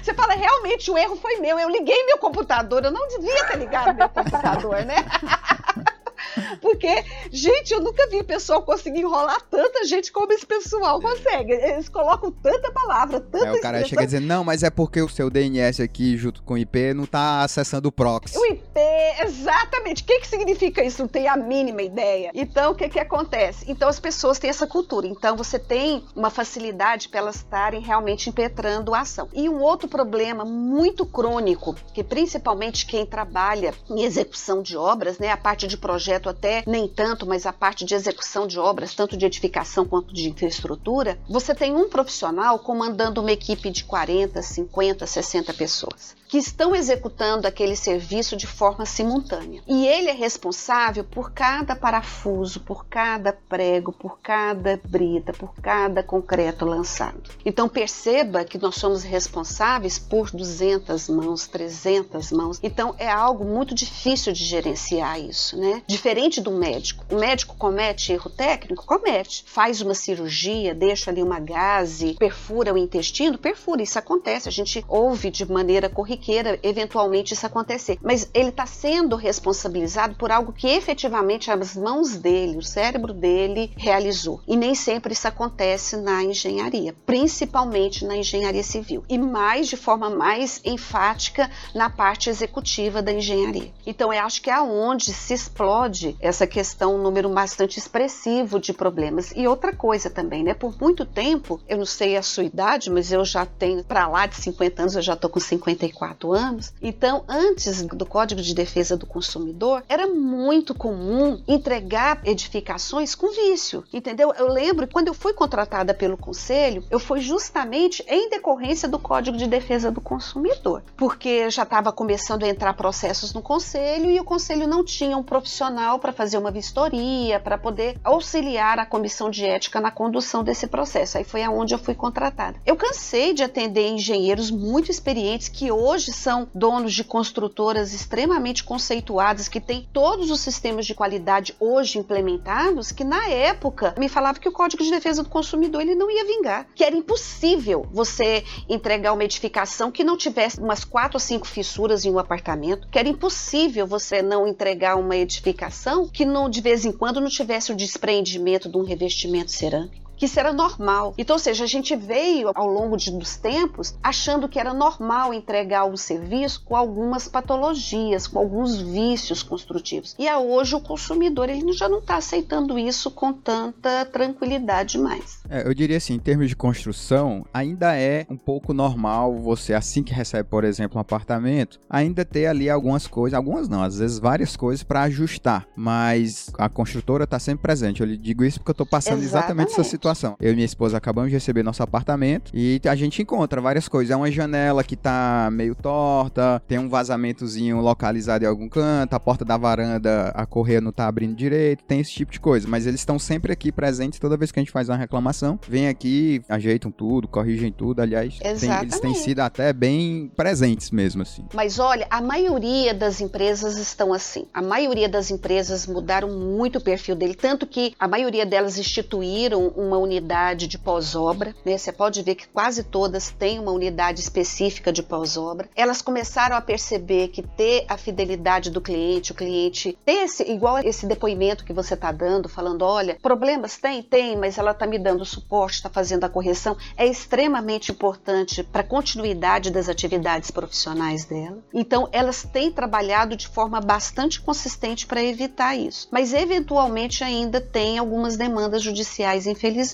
Você 0.01 0.13
fala, 0.13 0.33
realmente 0.33 0.89
o 0.89 0.97
erro 0.97 1.17
foi 1.17 1.37
meu. 1.37 1.59
Eu 1.59 1.69
liguei 1.69 2.05
meu 2.05 2.17
computador, 2.17 2.85
eu 2.85 2.91
não 2.91 3.07
devia 3.09 3.45
ter 3.47 3.57
ligado 3.57 3.93
meu 3.95 4.07
computador, 4.07 4.85
né? 4.85 4.95
Porque, 6.61 7.03
gente, 7.31 7.73
eu 7.73 7.81
nunca 7.81 8.07
vi 8.07 8.23
pessoal 8.23 8.61
conseguir 8.61 9.01
enrolar 9.01 9.41
tanta 9.49 9.85
gente 9.85 10.11
como 10.11 10.31
esse 10.31 10.45
pessoal 10.45 11.01
consegue. 11.01 11.53
Eles 11.53 11.89
colocam 11.89 12.31
tanta 12.31 12.71
palavra, 12.71 13.19
tanta 13.19 13.51
Aí 13.51 13.57
o 13.57 13.61
cara 13.61 13.83
chega 13.85 14.01
a 14.01 14.05
dizer, 14.05 14.19
não, 14.19 14.43
mas 14.43 14.63
é 14.63 14.69
porque 14.69 15.01
o 15.01 15.09
seu 15.09 15.29
DNS 15.29 15.81
aqui 15.81 16.17
junto 16.17 16.43
com 16.43 16.53
o 16.53 16.57
IP 16.57 16.93
não 16.93 17.05
tá 17.05 17.41
acessando 17.43 17.89
o 17.89 17.91
proxy. 17.91 18.37
O 18.37 18.45
IP, 18.45 18.79
exatamente. 19.21 20.03
O 20.03 20.05
que, 20.05 20.19
que 20.19 20.27
significa 20.27 20.83
isso? 20.83 21.01
Não 21.01 21.07
tem 21.07 21.27
a 21.27 21.35
mínima 21.35 21.81
ideia. 21.81 22.31
Então, 22.33 22.71
o 22.71 22.75
que, 22.75 22.89
que 22.89 22.99
acontece? 22.99 23.65
Então, 23.67 23.89
as 23.89 23.99
pessoas 23.99 24.39
têm 24.39 24.49
essa 24.49 24.67
cultura. 24.67 25.07
Então, 25.07 25.35
você 25.35 25.57
tem 25.57 26.03
uma 26.15 26.29
facilidade 26.29 27.09
para 27.09 27.19
elas 27.19 27.37
estarem 27.37 27.81
realmente 27.81 28.29
impetrando 28.29 28.93
a 28.93 29.01
ação. 29.01 29.29
E 29.33 29.49
um 29.49 29.61
outro 29.61 29.87
problema 29.87 30.45
muito 30.45 31.05
crônico, 31.05 31.75
que 31.93 32.03
principalmente 32.03 32.85
quem 32.85 33.05
trabalha 33.05 33.73
em 33.89 34.03
execução 34.03 34.61
de 34.61 34.77
obras, 34.77 35.17
né, 35.19 35.31
a 35.31 35.37
parte 35.37 35.67
de 35.67 35.77
projeto 36.09 36.29
até 36.29 36.63
nem 36.65 36.87
tanto, 36.87 37.25
mas 37.27 37.45
a 37.45 37.53
parte 37.53 37.85
de 37.85 37.93
execução 37.93 38.47
de 38.47 38.57
obras, 38.57 38.95
tanto 38.95 39.15
de 39.15 39.25
edificação 39.27 39.85
quanto 39.85 40.11
de 40.11 40.27
infraestrutura, 40.27 41.19
você 41.29 41.53
tem 41.53 41.75
um 41.75 41.87
profissional 41.87 42.57
comandando 42.57 43.21
uma 43.21 43.31
equipe 43.31 43.69
de 43.69 43.83
40, 43.83 44.41
50, 44.41 45.05
60 45.05 45.53
pessoas 45.53 46.18
que 46.29 46.37
estão 46.37 46.75
executando 46.75 47.47
aquele 47.47 47.75
serviço 47.75 48.37
de 48.37 48.45
forma 48.45 48.85
simultânea. 48.85 49.63
E 49.67 49.87
ele 49.87 50.09
é 50.09 50.13
responsável 50.13 51.03
por 51.03 51.31
cada 51.31 51.75
parafuso, 51.75 52.59
por 52.59 52.85
cada 52.85 53.33
prego, 53.33 53.91
por 53.91 54.19
cada 54.19 54.79
brita, 54.87 55.33
por 55.33 55.55
cada 55.55 56.03
concreto 56.03 56.65
lançado. 56.65 57.31
Então 57.43 57.67
perceba 57.67 58.45
que 58.45 58.59
nós 58.59 58.75
somos 58.75 59.01
responsáveis 59.01 59.97
por 59.97 60.29
200 60.29 61.09
mãos, 61.09 61.47
300 61.47 62.31
mãos. 62.31 62.59
Então 62.61 62.93
é 62.99 63.09
algo 63.09 63.43
muito 63.43 63.73
difícil 63.73 64.31
de 64.31 64.45
gerenciar 64.45 65.19
isso, 65.19 65.57
né? 65.57 65.81
Diferente 65.87 66.39
do 66.39 66.51
médico. 66.51 67.03
O 67.11 67.17
médico 67.17 67.55
comete 67.57 68.13
erro 68.13 68.29
técnico? 68.29 68.85
Comete. 68.85 69.43
Faz 69.47 69.81
uma 69.81 69.95
cirurgia, 69.95 70.75
deixa 70.75 71.09
ali 71.09 71.23
uma 71.23 71.39
gase, 71.39 72.13
perfura 72.19 72.71
o 72.71 72.77
intestino? 72.77 73.35
Perfura. 73.35 73.81
Isso 73.81 73.97
acontece. 73.97 74.47
A 74.47 74.51
gente 74.51 74.85
ouve 74.87 75.31
de 75.31 75.51
maneira 75.51 75.89
corriqueira 75.89 76.18
corriqueira 76.19 76.59
eventualmente 76.61 77.33
isso 77.33 77.45
acontecer. 77.45 77.97
Mas 78.03 78.29
ele 78.33 78.49
está 78.49 78.65
sendo 78.65 79.15
responsabilizado 79.15 80.15
por 80.15 80.31
algo 80.31 80.51
que 80.51 80.67
efetivamente 80.67 81.49
as 81.49 81.75
mãos 81.75 82.15
dele, 82.15 82.57
o 82.57 82.61
cérebro 82.61 83.13
dele 83.13 83.71
realizou. 83.77 84.41
E 84.47 84.55
nem 84.55 84.75
sempre 84.75 85.13
isso 85.13 85.27
acontece 85.27 85.95
na 85.97 86.23
engenharia, 86.23 86.93
principalmente 87.05 88.05
na 88.05 88.17
engenharia 88.17 88.63
civil. 88.63 89.03
E 89.09 89.17
mais 89.17 89.67
de 89.67 89.77
forma 89.77 90.09
mais 90.09 90.61
enfática 90.65 91.49
na 91.73 91.89
parte 91.89 92.29
executiva 92.29 93.01
da 93.01 93.13
engenharia. 93.13 93.71
Então 93.85 94.13
eu 94.13 94.21
acho 94.23 94.41
que 94.41 94.49
é 94.49 94.53
aonde 94.53 95.13
se 95.13 95.33
explode 95.33 96.15
essa 96.19 96.45
questão, 96.45 96.95
um 96.95 97.01
número 97.01 97.29
bastante 97.29 97.79
expressivo 97.79 98.59
de 98.59 98.73
problemas. 98.73 99.31
E 99.35 99.47
outra 99.47 99.73
coisa 99.73 100.09
também, 100.09 100.43
né? 100.43 100.53
Por 100.53 100.75
muito 100.79 101.05
tempo, 101.05 101.59
eu 101.67 101.77
não 101.77 101.85
sei 101.85 102.17
a 102.17 102.21
sua 102.21 102.43
idade, 102.43 102.89
mas 102.89 103.11
eu 103.11 103.23
já 103.23 103.45
tenho 103.45 103.83
para 103.83 104.07
lá 104.07 104.25
de 104.25 104.35
50 104.35 104.81
anos, 104.81 104.95
eu 104.95 105.01
já 105.01 105.15
tô 105.15 105.29
com 105.29 105.39
54 105.39 106.08
anos. 106.31 106.73
Então, 106.81 107.23
antes 107.27 107.81
do 107.83 108.05
Código 108.05 108.41
de 108.41 108.53
Defesa 108.53 108.97
do 108.97 109.05
Consumidor, 109.05 109.83
era 109.87 110.07
muito 110.07 110.73
comum 110.73 111.41
entregar 111.47 112.19
edificações 112.23 113.15
com 113.15 113.31
vício, 113.31 113.83
entendeu? 113.93 114.33
Eu 114.37 114.51
lembro 114.51 114.87
quando 114.87 115.07
eu 115.07 115.13
fui 115.13 115.33
contratada 115.33 115.93
pelo 115.93 116.17
Conselho, 116.17 116.83
eu 116.89 116.99
fui 116.99 117.19
justamente 117.19 118.03
em 118.07 118.29
decorrência 118.29 118.87
do 118.87 118.99
Código 118.99 119.37
de 119.37 119.47
Defesa 119.47 119.91
do 119.91 120.01
Consumidor, 120.01 120.83
porque 120.97 121.49
já 121.49 121.63
estava 121.63 121.91
começando 121.91 122.43
a 122.43 122.49
entrar 122.49 122.73
processos 122.73 123.33
no 123.33 123.41
Conselho 123.41 124.09
e 124.09 124.19
o 124.19 124.23
Conselho 124.23 124.67
não 124.67 124.83
tinha 124.83 125.17
um 125.17 125.23
profissional 125.23 125.99
para 125.99 126.11
fazer 126.11 126.37
uma 126.37 126.51
vistoria, 126.51 127.39
para 127.39 127.57
poder 127.57 127.99
auxiliar 128.03 128.79
a 128.79 128.85
Comissão 128.85 129.29
de 129.29 129.45
Ética 129.45 129.79
na 129.79 129.91
condução 129.91 130.43
desse 130.43 130.67
processo. 130.67 131.17
Aí 131.17 131.23
foi 131.23 131.43
aonde 131.43 131.73
eu 131.73 131.79
fui 131.79 131.93
contratada. 131.95 132.59
Eu 132.65 132.75
cansei 132.75 133.33
de 133.33 133.43
atender 133.43 133.87
engenheiros 133.87 134.49
muito 134.51 134.89
experientes 134.89 135.47
que 135.47 135.71
hoje 135.71 135.98
hoje 135.99 136.13
são 136.13 136.47
donos 136.55 136.93
de 136.93 137.03
construtoras 137.03 137.93
extremamente 137.93 138.63
conceituadas 138.63 139.49
que 139.49 139.59
têm 139.59 139.85
todos 139.91 140.31
os 140.31 140.39
sistemas 140.39 140.85
de 140.85 140.95
qualidade 140.95 141.53
hoje 141.59 141.99
implementados, 141.99 142.93
que 142.93 143.03
na 143.03 143.27
época 143.27 143.93
me 143.99 144.07
falava 144.07 144.39
que 144.39 144.47
o 144.47 144.51
Código 144.51 144.81
de 144.81 144.91
Defesa 144.91 145.23
do 145.23 145.29
Consumidor 145.29 145.81
ele 145.81 145.95
não 145.95 146.09
ia 146.09 146.23
vingar, 146.23 146.67
que 146.73 146.85
era 146.85 146.95
impossível 146.95 147.85
você 147.91 148.45
entregar 148.69 149.11
uma 149.11 149.25
edificação 149.25 149.91
que 149.91 150.05
não 150.05 150.15
tivesse 150.15 150.61
umas 150.61 150.85
quatro 150.85 151.17
ou 151.17 151.19
cinco 151.19 151.45
fissuras 151.45 152.05
em 152.05 152.11
um 152.11 152.19
apartamento, 152.19 152.87
que 152.87 152.97
era 152.97 153.09
impossível 153.09 153.85
você 153.85 154.21
não 154.21 154.47
entregar 154.47 154.95
uma 154.95 155.17
edificação 155.17 156.07
que 156.07 156.23
não 156.23 156.49
de 156.49 156.61
vez 156.61 156.85
em 156.85 156.93
quando 156.93 157.19
não 157.19 157.27
tivesse 157.27 157.73
o 157.73 157.75
desprendimento 157.75 158.69
de 158.69 158.77
um 158.77 158.83
revestimento 158.83 159.51
cerâmico 159.51 160.08
que 160.19 160.25
isso 160.25 160.37
era 160.37 160.51
normal. 160.51 161.13
Então, 161.17 161.37
ou 161.37 161.39
seja, 161.39 161.63
a 161.63 161.67
gente 161.67 161.95
veio 161.95 162.51
ao 162.53 162.67
longo 162.67 162.97
de, 162.97 163.09
dos 163.09 163.37
tempos 163.37 163.97
achando 164.03 164.49
que 164.49 164.59
era 164.59 164.73
normal 164.73 165.33
entregar 165.33 165.85
o 165.85 165.95
serviço 165.95 166.61
com 166.65 166.75
algumas 166.75 167.29
patologias, 167.29 168.27
com 168.27 168.37
alguns 168.37 168.81
vícios 168.81 169.41
construtivos. 169.41 170.15
E 170.19 170.27
a 170.27 170.37
hoje 170.37 170.75
o 170.75 170.81
consumidor 170.81 171.47
ele 171.47 171.71
já 171.71 171.87
não 171.87 171.99
está 171.99 172.17
aceitando 172.17 172.77
isso 172.77 173.09
com 173.09 173.31
tanta 173.31 174.03
tranquilidade 174.05 174.97
mais. 174.97 175.39
É, 175.49 175.65
eu 175.65 175.73
diria 175.73 175.95
assim, 175.95 176.15
em 176.15 176.19
termos 176.19 176.49
de 176.49 176.55
construção, 176.55 177.45
ainda 177.53 177.95
é 177.95 178.25
um 178.29 178.37
pouco 178.37 178.73
normal 178.73 179.37
você, 179.39 179.73
assim 179.73 180.03
que 180.03 180.13
recebe, 180.13 180.49
por 180.49 180.65
exemplo, 180.65 180.97
um 180.97 181.01
apartamento, 181.01 181.79
ainda 181.89 182.25
ter 182.25 182.47
ali 182.47 182.69
algumas 182.69 183.07
coisas, 183.07 183.37
algumas 183.37 183.69
não, 183.69 183.81
às 183.81 183.99
vezes 183.99 184.19
várias 184.19 184.57
coisas 184.57 184.83
para 184.83 185.03
ajustar, 185.03 185.65
mas 185.77 186.51
a 186.57 186.67
construtora 186.67 187.23
está 187.23 187.39
sempre 187.39 187.61
presente. 187.61 188.01
Eu 188.01 188.07
lhe 188.07 188.17
digo 188.17 188.43
isso 188.43 188.59
porque 188.59 188.71
eu 188.71 188.73
estou 188.73 188.85
passando 188.85 189.23
exatamente, 189.23 189.69
exatamente 189.69 189.71
essa 189.71 189.83
situação 189.83 190.08
situação. 190.09 190.35
Eu 190.39 190.51
e 190.51 190.55
minha 190.55 190.65
esposa 190.65 190.97
acabamos 190.97 191.29
de 191.29 191.35
receber 191.35 191.63
nosso 191.63 191.83
apartamento 191.83 192.51
e 192.53 192.81
a 192.85 192.95
gente 192.95 193.21
encontra 193.21 193.61
várias 193.61 193.87
coisas. 193.87 194.11
É 194.11 194.15
uma 194.15 194.31
janela 194.31 194.83
que 194.83 194.95
tá 194.95 195.49
meio 195.51 195.75
torta, 195.75 196.61
tem 196.67 196.79
um 196.79 196.89
vazamentozinho 196.89 197.79
localizado 197.79 198.43
em 198.43 198.47
algum 198.47 198.67
canto, 198.67 199.13
a 199.13 199.19
porta 199.19 199.45
da 199.45 199.57
varanda, 199.57 200.29
a 200.29 200.45
correia 200.45 200.81
não 200.81 200.91
tá 200.91 201.07
abrindo 201.07 201.35
direito, 201.35 201.83
tem 201.83 201.99
esse 201.99 202.11
tipo 202.11 202.31
de 202.31 202.39
coisa. 202.39 202.67
Mas 202.67 202.85
eles 202.85 203.01
estão 203.01 203.19
sempre 203.19 203.51
aqui 203.51 203.71
presentes 203.71 204.19
toda 204.19 204.37
vez 204.37 204.51
que 204.51 204.59
a 204.59 204.63
gente 204.63 204.71
faz 204.71 204.89
uma 204.89 204.97
reclamação. 204.97 205.59
Vem 205.67 205.87
aqui, 205.87 206.41
ajeitam 206.49 206.91
tudo, 206.91 207.27
corrigem 207.27 207.71
tudo. 207.71 208.01
Aliás, 208.01 208.37
tem, 208.39 208.71
eles 208.81 208.99
têm 208.99 209.13
sido 209.13 209.41
até 209.41 209.71
bem 209.71 210.31
presentes 210.35 210.91
mesmo, 210.91 211.21
assim. 211.21 211.45
Mas 211.53 211.79
olha, 211.79 212.07
a 212.09 212.21
maioria 212.21 212.93
das 212.93 213.21
empresas 213.21 213.77
estão 213.77 214.13
assim. 214.13 214.47
A 214.53 214.61
maioria 214.61 215.07
das 215.07 215.29
empresas 215.29 215.85
mudaram 215.85 216.29
muito 216.29 216.77
o 216.77 216.81
perfil 216.81 217.15
dele, 217.15 217.35
tanto 217.35 217.67
que 217.67 217.93
a 217.99 218.07
maioria 218.07 218.45
delas 218.45 218.77
instituíram 218.77 219.67
uma 219.75 219.98
unidade 219.99 220.67
de 220.67 220.77
pós-obra, 220.77 221.55
né? 221.65 221.77
Você 221.77 221.91
pode 221.91 222.21
ver 222.23 222.35
que 222.35 222.47
quase 222.47 222.83
todas 222.83 223.29
têm 223.29 223.59
uma 223.59 223.71
unidade 223.71 224.19
específica 224.19 224.91
de 224.91 225.03
pós-obra. 225.03 225.69
Elas 225.75 226.01
começaram 226.01 226.55
a 226.55 226.61
perceber 226.61 227.29
que 227.29 227.41
ter 227.41 227.85
a 227.87 227.97
fidelidade 227.97 228.69
do 228.69 228.81
cliente, 228.81 229.31
o 229.31 229.35
cliente 229.35 229.97
ter 230.05 230.23
esse, 230.23 230.43
igual 230.43 230.79
esse 230.79 231.05
depoimento 231.05 231.63
que 231.63 231.73
você 231.73 231.93
está 231.93 232.11
dando, 232.11 232.49
falando, 232.49 232.83
olha, 232.83 233.17
problemas 233.21 233.77
tem, 233.77 234.01
tem, 234.01 234.37
mas 234.37 234.57
ela 234.57 234.71
está 234.71 234.87
me 234.87 234.97
dando 234.97 235.25
suporte, 235.25 235.75
está 235.75 235.89
fazendo 235.89 236.23
a 236.23 236.29
correção, 236.29 236.75
é 236.97 237.05
extremamente 237.05 237.91
importante 237.91 238.63
para 238.63 238.81
a 238.81 238.85
continuidade 238.85 239.71
das 239.71 239.89
atividades 239.89 240.51
profissionais 240.51 241.25
dela. 241.25 241.57
Então, 241.73 242.07
elas 242.11 242.43
têm 242.43 242.71
trabalhado 242.71 243.35
de 243.35 243.47
forma 243.47 243.79
bastante 243.79 244.41
consistente 244.41 245.05
para 245.05 245.23
evitar 245.23 245.75
isso. 245.75 246.07
Mas, 246.11 246.33
eventualmente, 246.33 247.23
ainda 247.23 247.59
tem 247.61 247.97
algumas 247.97 248.37
demandas 248.37 248.81
judiciais, 248.81 249.45
infelizmente. 249.47 249.88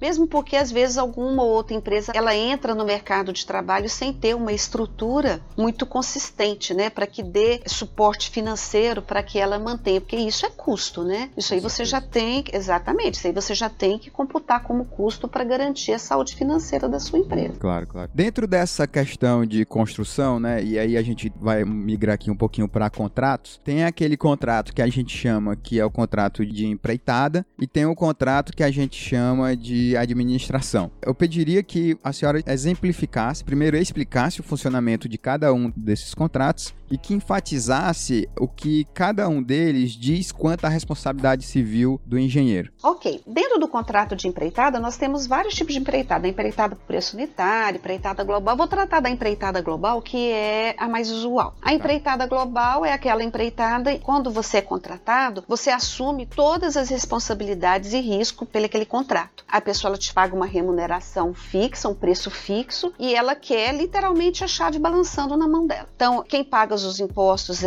Mesmo 0.00 0.26
porque, 0.26 0.56
às 0.56 0.70
vezes, 0.70 0.98
alguma 0.98 1.42
ou 1.42 1.50
outra 1.50 1.76
empresa 1.76 2.12
ela 2.14 2.34
entra 2.34 2.74
no 2.74 2.84
mercado 2.84 3.32
de 3.32 3.46
trabalho 3.46 3.88
sem 3.88 4.12
ter 4.12 4.34
uma 4.34 4.52
estrutura 4.52 5.40
muito 5.56 5.86
consistente, 5.86 6.74
né, 6.74 6.90
para 6.90 7.06
que 7.06 7.22
dê 7.22 7.60
suporte 7.66 8.30
financeiro 8.30 9.02
para 9.02 9.22
que 9.22 9.38
ela 9.38 9.58
mantenha, 9.58 10.00
porque 10.00 10.16
isso 10.16 10.46
é 10.46 10.50
custo, 10.50 11.04
né? 11.04 11.30
Isso 11.36 11.54
aí 11.54 11.60
você 11.60 11.84
já 11.84 12.00
tem, 12.00 12.44
exatamente, 12.52 13.14
isso 13.14 13.26
aí 13.26 13.32
você 13.32 13.54
já 13.54 13.68
tem 13.68 13.98
que 13.98 14.10
computar 14.10 14.62
como 14.62 14.84
custo 14.84 15.28
para 15.28 15.44
garantir 15.44 15.92
a 15.92 15.98
saúde 15.98 16.34
financeira 16.34 16.88
da 16.88 17.00
sua 17.00 17.18
empresa. 17.18 17.54
Claro, 17.58 17.86
claro. 17.86 18.10
Dentro 18.14 18.46
dessa 18.46 18.86
questão 18.86 19.44
de 19.44 19.64
construção, 19.64 20.40
né, 20.40 20.62
e 20.62 20.78
aí 20.78 20.96
a 20.96 21.02
gente 21.02 21.32
vai 21.40 21.64
migrar 21.64 22.14
aqui 22.14 22.30
um 22.30 22.36
pouquinho 22.36 22.68
para 22.68 22.90
contratos, 22.90 23.60
tem 23.64 23.84
aquele 23.84 24.16
contrato 24.16 24.74
que 24.74 24.82
a 24.82 24.88
gente 24.88 25.16
chama 25.16 25.56
que 25.56 25.78
é 25.78 25.84
o 25.84 25.90
contrato 25.90 26.44
de 26.44 26.66
empreitada 26.66 27.46
e 27.58 27.66
tem 27.66 27.86
o 27.86 27.94
contrato 27.94 28.52
que 28.52 28.62
a 28.62 28.70
gente 28.70 28.96
chama 28.96 29.37
de 29.56 29.96
administração. 29.96 30.90
Eu 31.02 31.14
pediria 31.14 31.62
que 31.62 31.96
a 32.02 32.12
senhora 32.12 32.42
exemplificasse, 32.46 33.44
primeiro 33.44 33.76
explicasse 33.76 34.40
o 34.40 34.44
funcionamento 34.44 35.08
de 35.08 35.18
cada 35.18 35.52
um 35.52 35.72
desses 35.76 36.14
contratos 36.14 36.74
e 36.90 36.96
que 36.96 37.14
enfatizasse 37.14 38.28
o 38.38 38.48
que 38.48 38.86
cada 38.94 39.28
um 39.28 39.42
deles 39.42 39.92
diz 39.92 40.32
quanto 40.32 40.64
à 40.64 40.68
responsabilidade 40.68 41.44
civil 41.44 42.00
do 42.06 42.18
engenheiro. 42.18 42.72
Ok. 42.82 43.22
Dentro 43.26 43.58
do 43.58 43.68
contrato 43.68 44.16
de 44.16 44.26
empreitada, 44.26 44.80
nós 44.80 44.96
temos 44.96 45.26
vários 45.26 45.54
tipos 45.54 45.74
de 45.74 45.80
empreitada. 45.80 46.26
A 46.26 46.30
empreitada 46.30 46.74
por 46.74 46.84
preço 46.86 47.16
unitário, 47.16 47.78
empreitada 47.78 48.24
global. 48.24 48.56
Vou 48.56 48.66
tratar 48.66 49.00
da 49.00 49.10
empreitada 49.10 49.60
global, 49.60 50.00
que 50.00 50.30
é 50.30 50.74
a 50.78 50.88
mais 50.88 51.10
usual. 51.10 51.54
A 51.60 51.74
empreitada 51.74 52.26
global 52.26 52.84
é 52.84 52.92
aquela 52.92 53.22
empreitada, 53.22 53.98
quando 53.98 54.30
você 54.30 54.58
é 54.58 54.62
contratado, 54.62 55.44
você 55.46 55.70
assume 55.70 56.26
todas 56.26 56.76
as 56.76 56.88
responsabilidades 56.88 57.92
e 57.92 58.00
risco 58.00 58.46
pelo 58.46 58.66
aquele 58.66 58.86
contrato. 58.86 59.17
A 59.50 59.60
pessoa 59.60 59.96
te 59.96 60.12
paga 60.12 60.36
uma 60.36 60.44
remuneração 60.44 61.32
fixa, 61.32 61.88
um 61.88 61.94
preço 61.94 62.30
fixo, 62.30 62.92
e 62.98 63.14
ela 63.14 63.34
quer 63.34 63.74
literalmente 63.74 64.44
a 64.44 64.46
chave 64.46 64.78
balançando 64.78 65.36
na 65.36 65.48
mão 65.48 65.66
dela. 65.66 65.88
Então, 65.96 66.22
quem 66.22 66.44
paga 66.44 66.74
os 66.74 67.00
impostos 67.00 67.62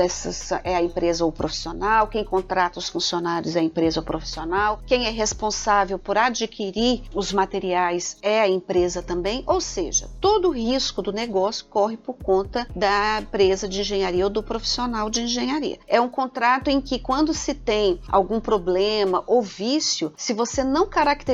é 0.64 0.76
a 0.76 0.82
empresa 0.82 1.24
ou 1.24 1.32
o 1.32 1.34
profissional, 1.34 2.08
quem 2.08 2.24
contrata 2.24 2.78
os 2.78 2.88
funcionários 2.88 3.56
é 3.56 3.60
a 3.60 3.64
empresa 3.64 4.00
ou 4.00 4.04
o 4.04 4.06
profissional, 4.06 4.80
quem 4.86 5.08
é 5.08 5.10
responsável 5.10 5.98
por 5.98 6.18
adquirir 6.18 7.02
os 7.16 7.34
materiais 7.34 8.18
é 8.22 8.40
a 8.42 8.48
empresa 8.48 9.02
também, 9.02 9.44
ou 9.48 9.60
seja, 9.60 10.10
todo 10.20 10.50
o 10.50 10.52
risco 10.52 11.02
do 11.02 11.12
negócio 11.12 11.66
corre 11.66 11.98
por 11.98 12.16
conta 12.16 12.68
da 12.76 13.22
empresa 13.22 13.68
de 13.68 13.82
engenharia 13.82 14.24
ou 14.24 14.30
do 14.30 14.44
profissional 14.44 15.10
de 15.10 15.22
engenharia. 15.22 15.80
É 15.88 16.00
um 16.00 16.10
contrato 16.10 16.70
em 16.70 16.80
que 16.80 17.00
quando 17.00 17.34
se 17.34 17.56
tem 17.56 18.00
algum 18.08 18.40
problema 18.40 19.24
ou 19.26 19.42
vício, 19.42 20.14
se 20.16 20.34
você 20.34 20.64
não 20.64 20.88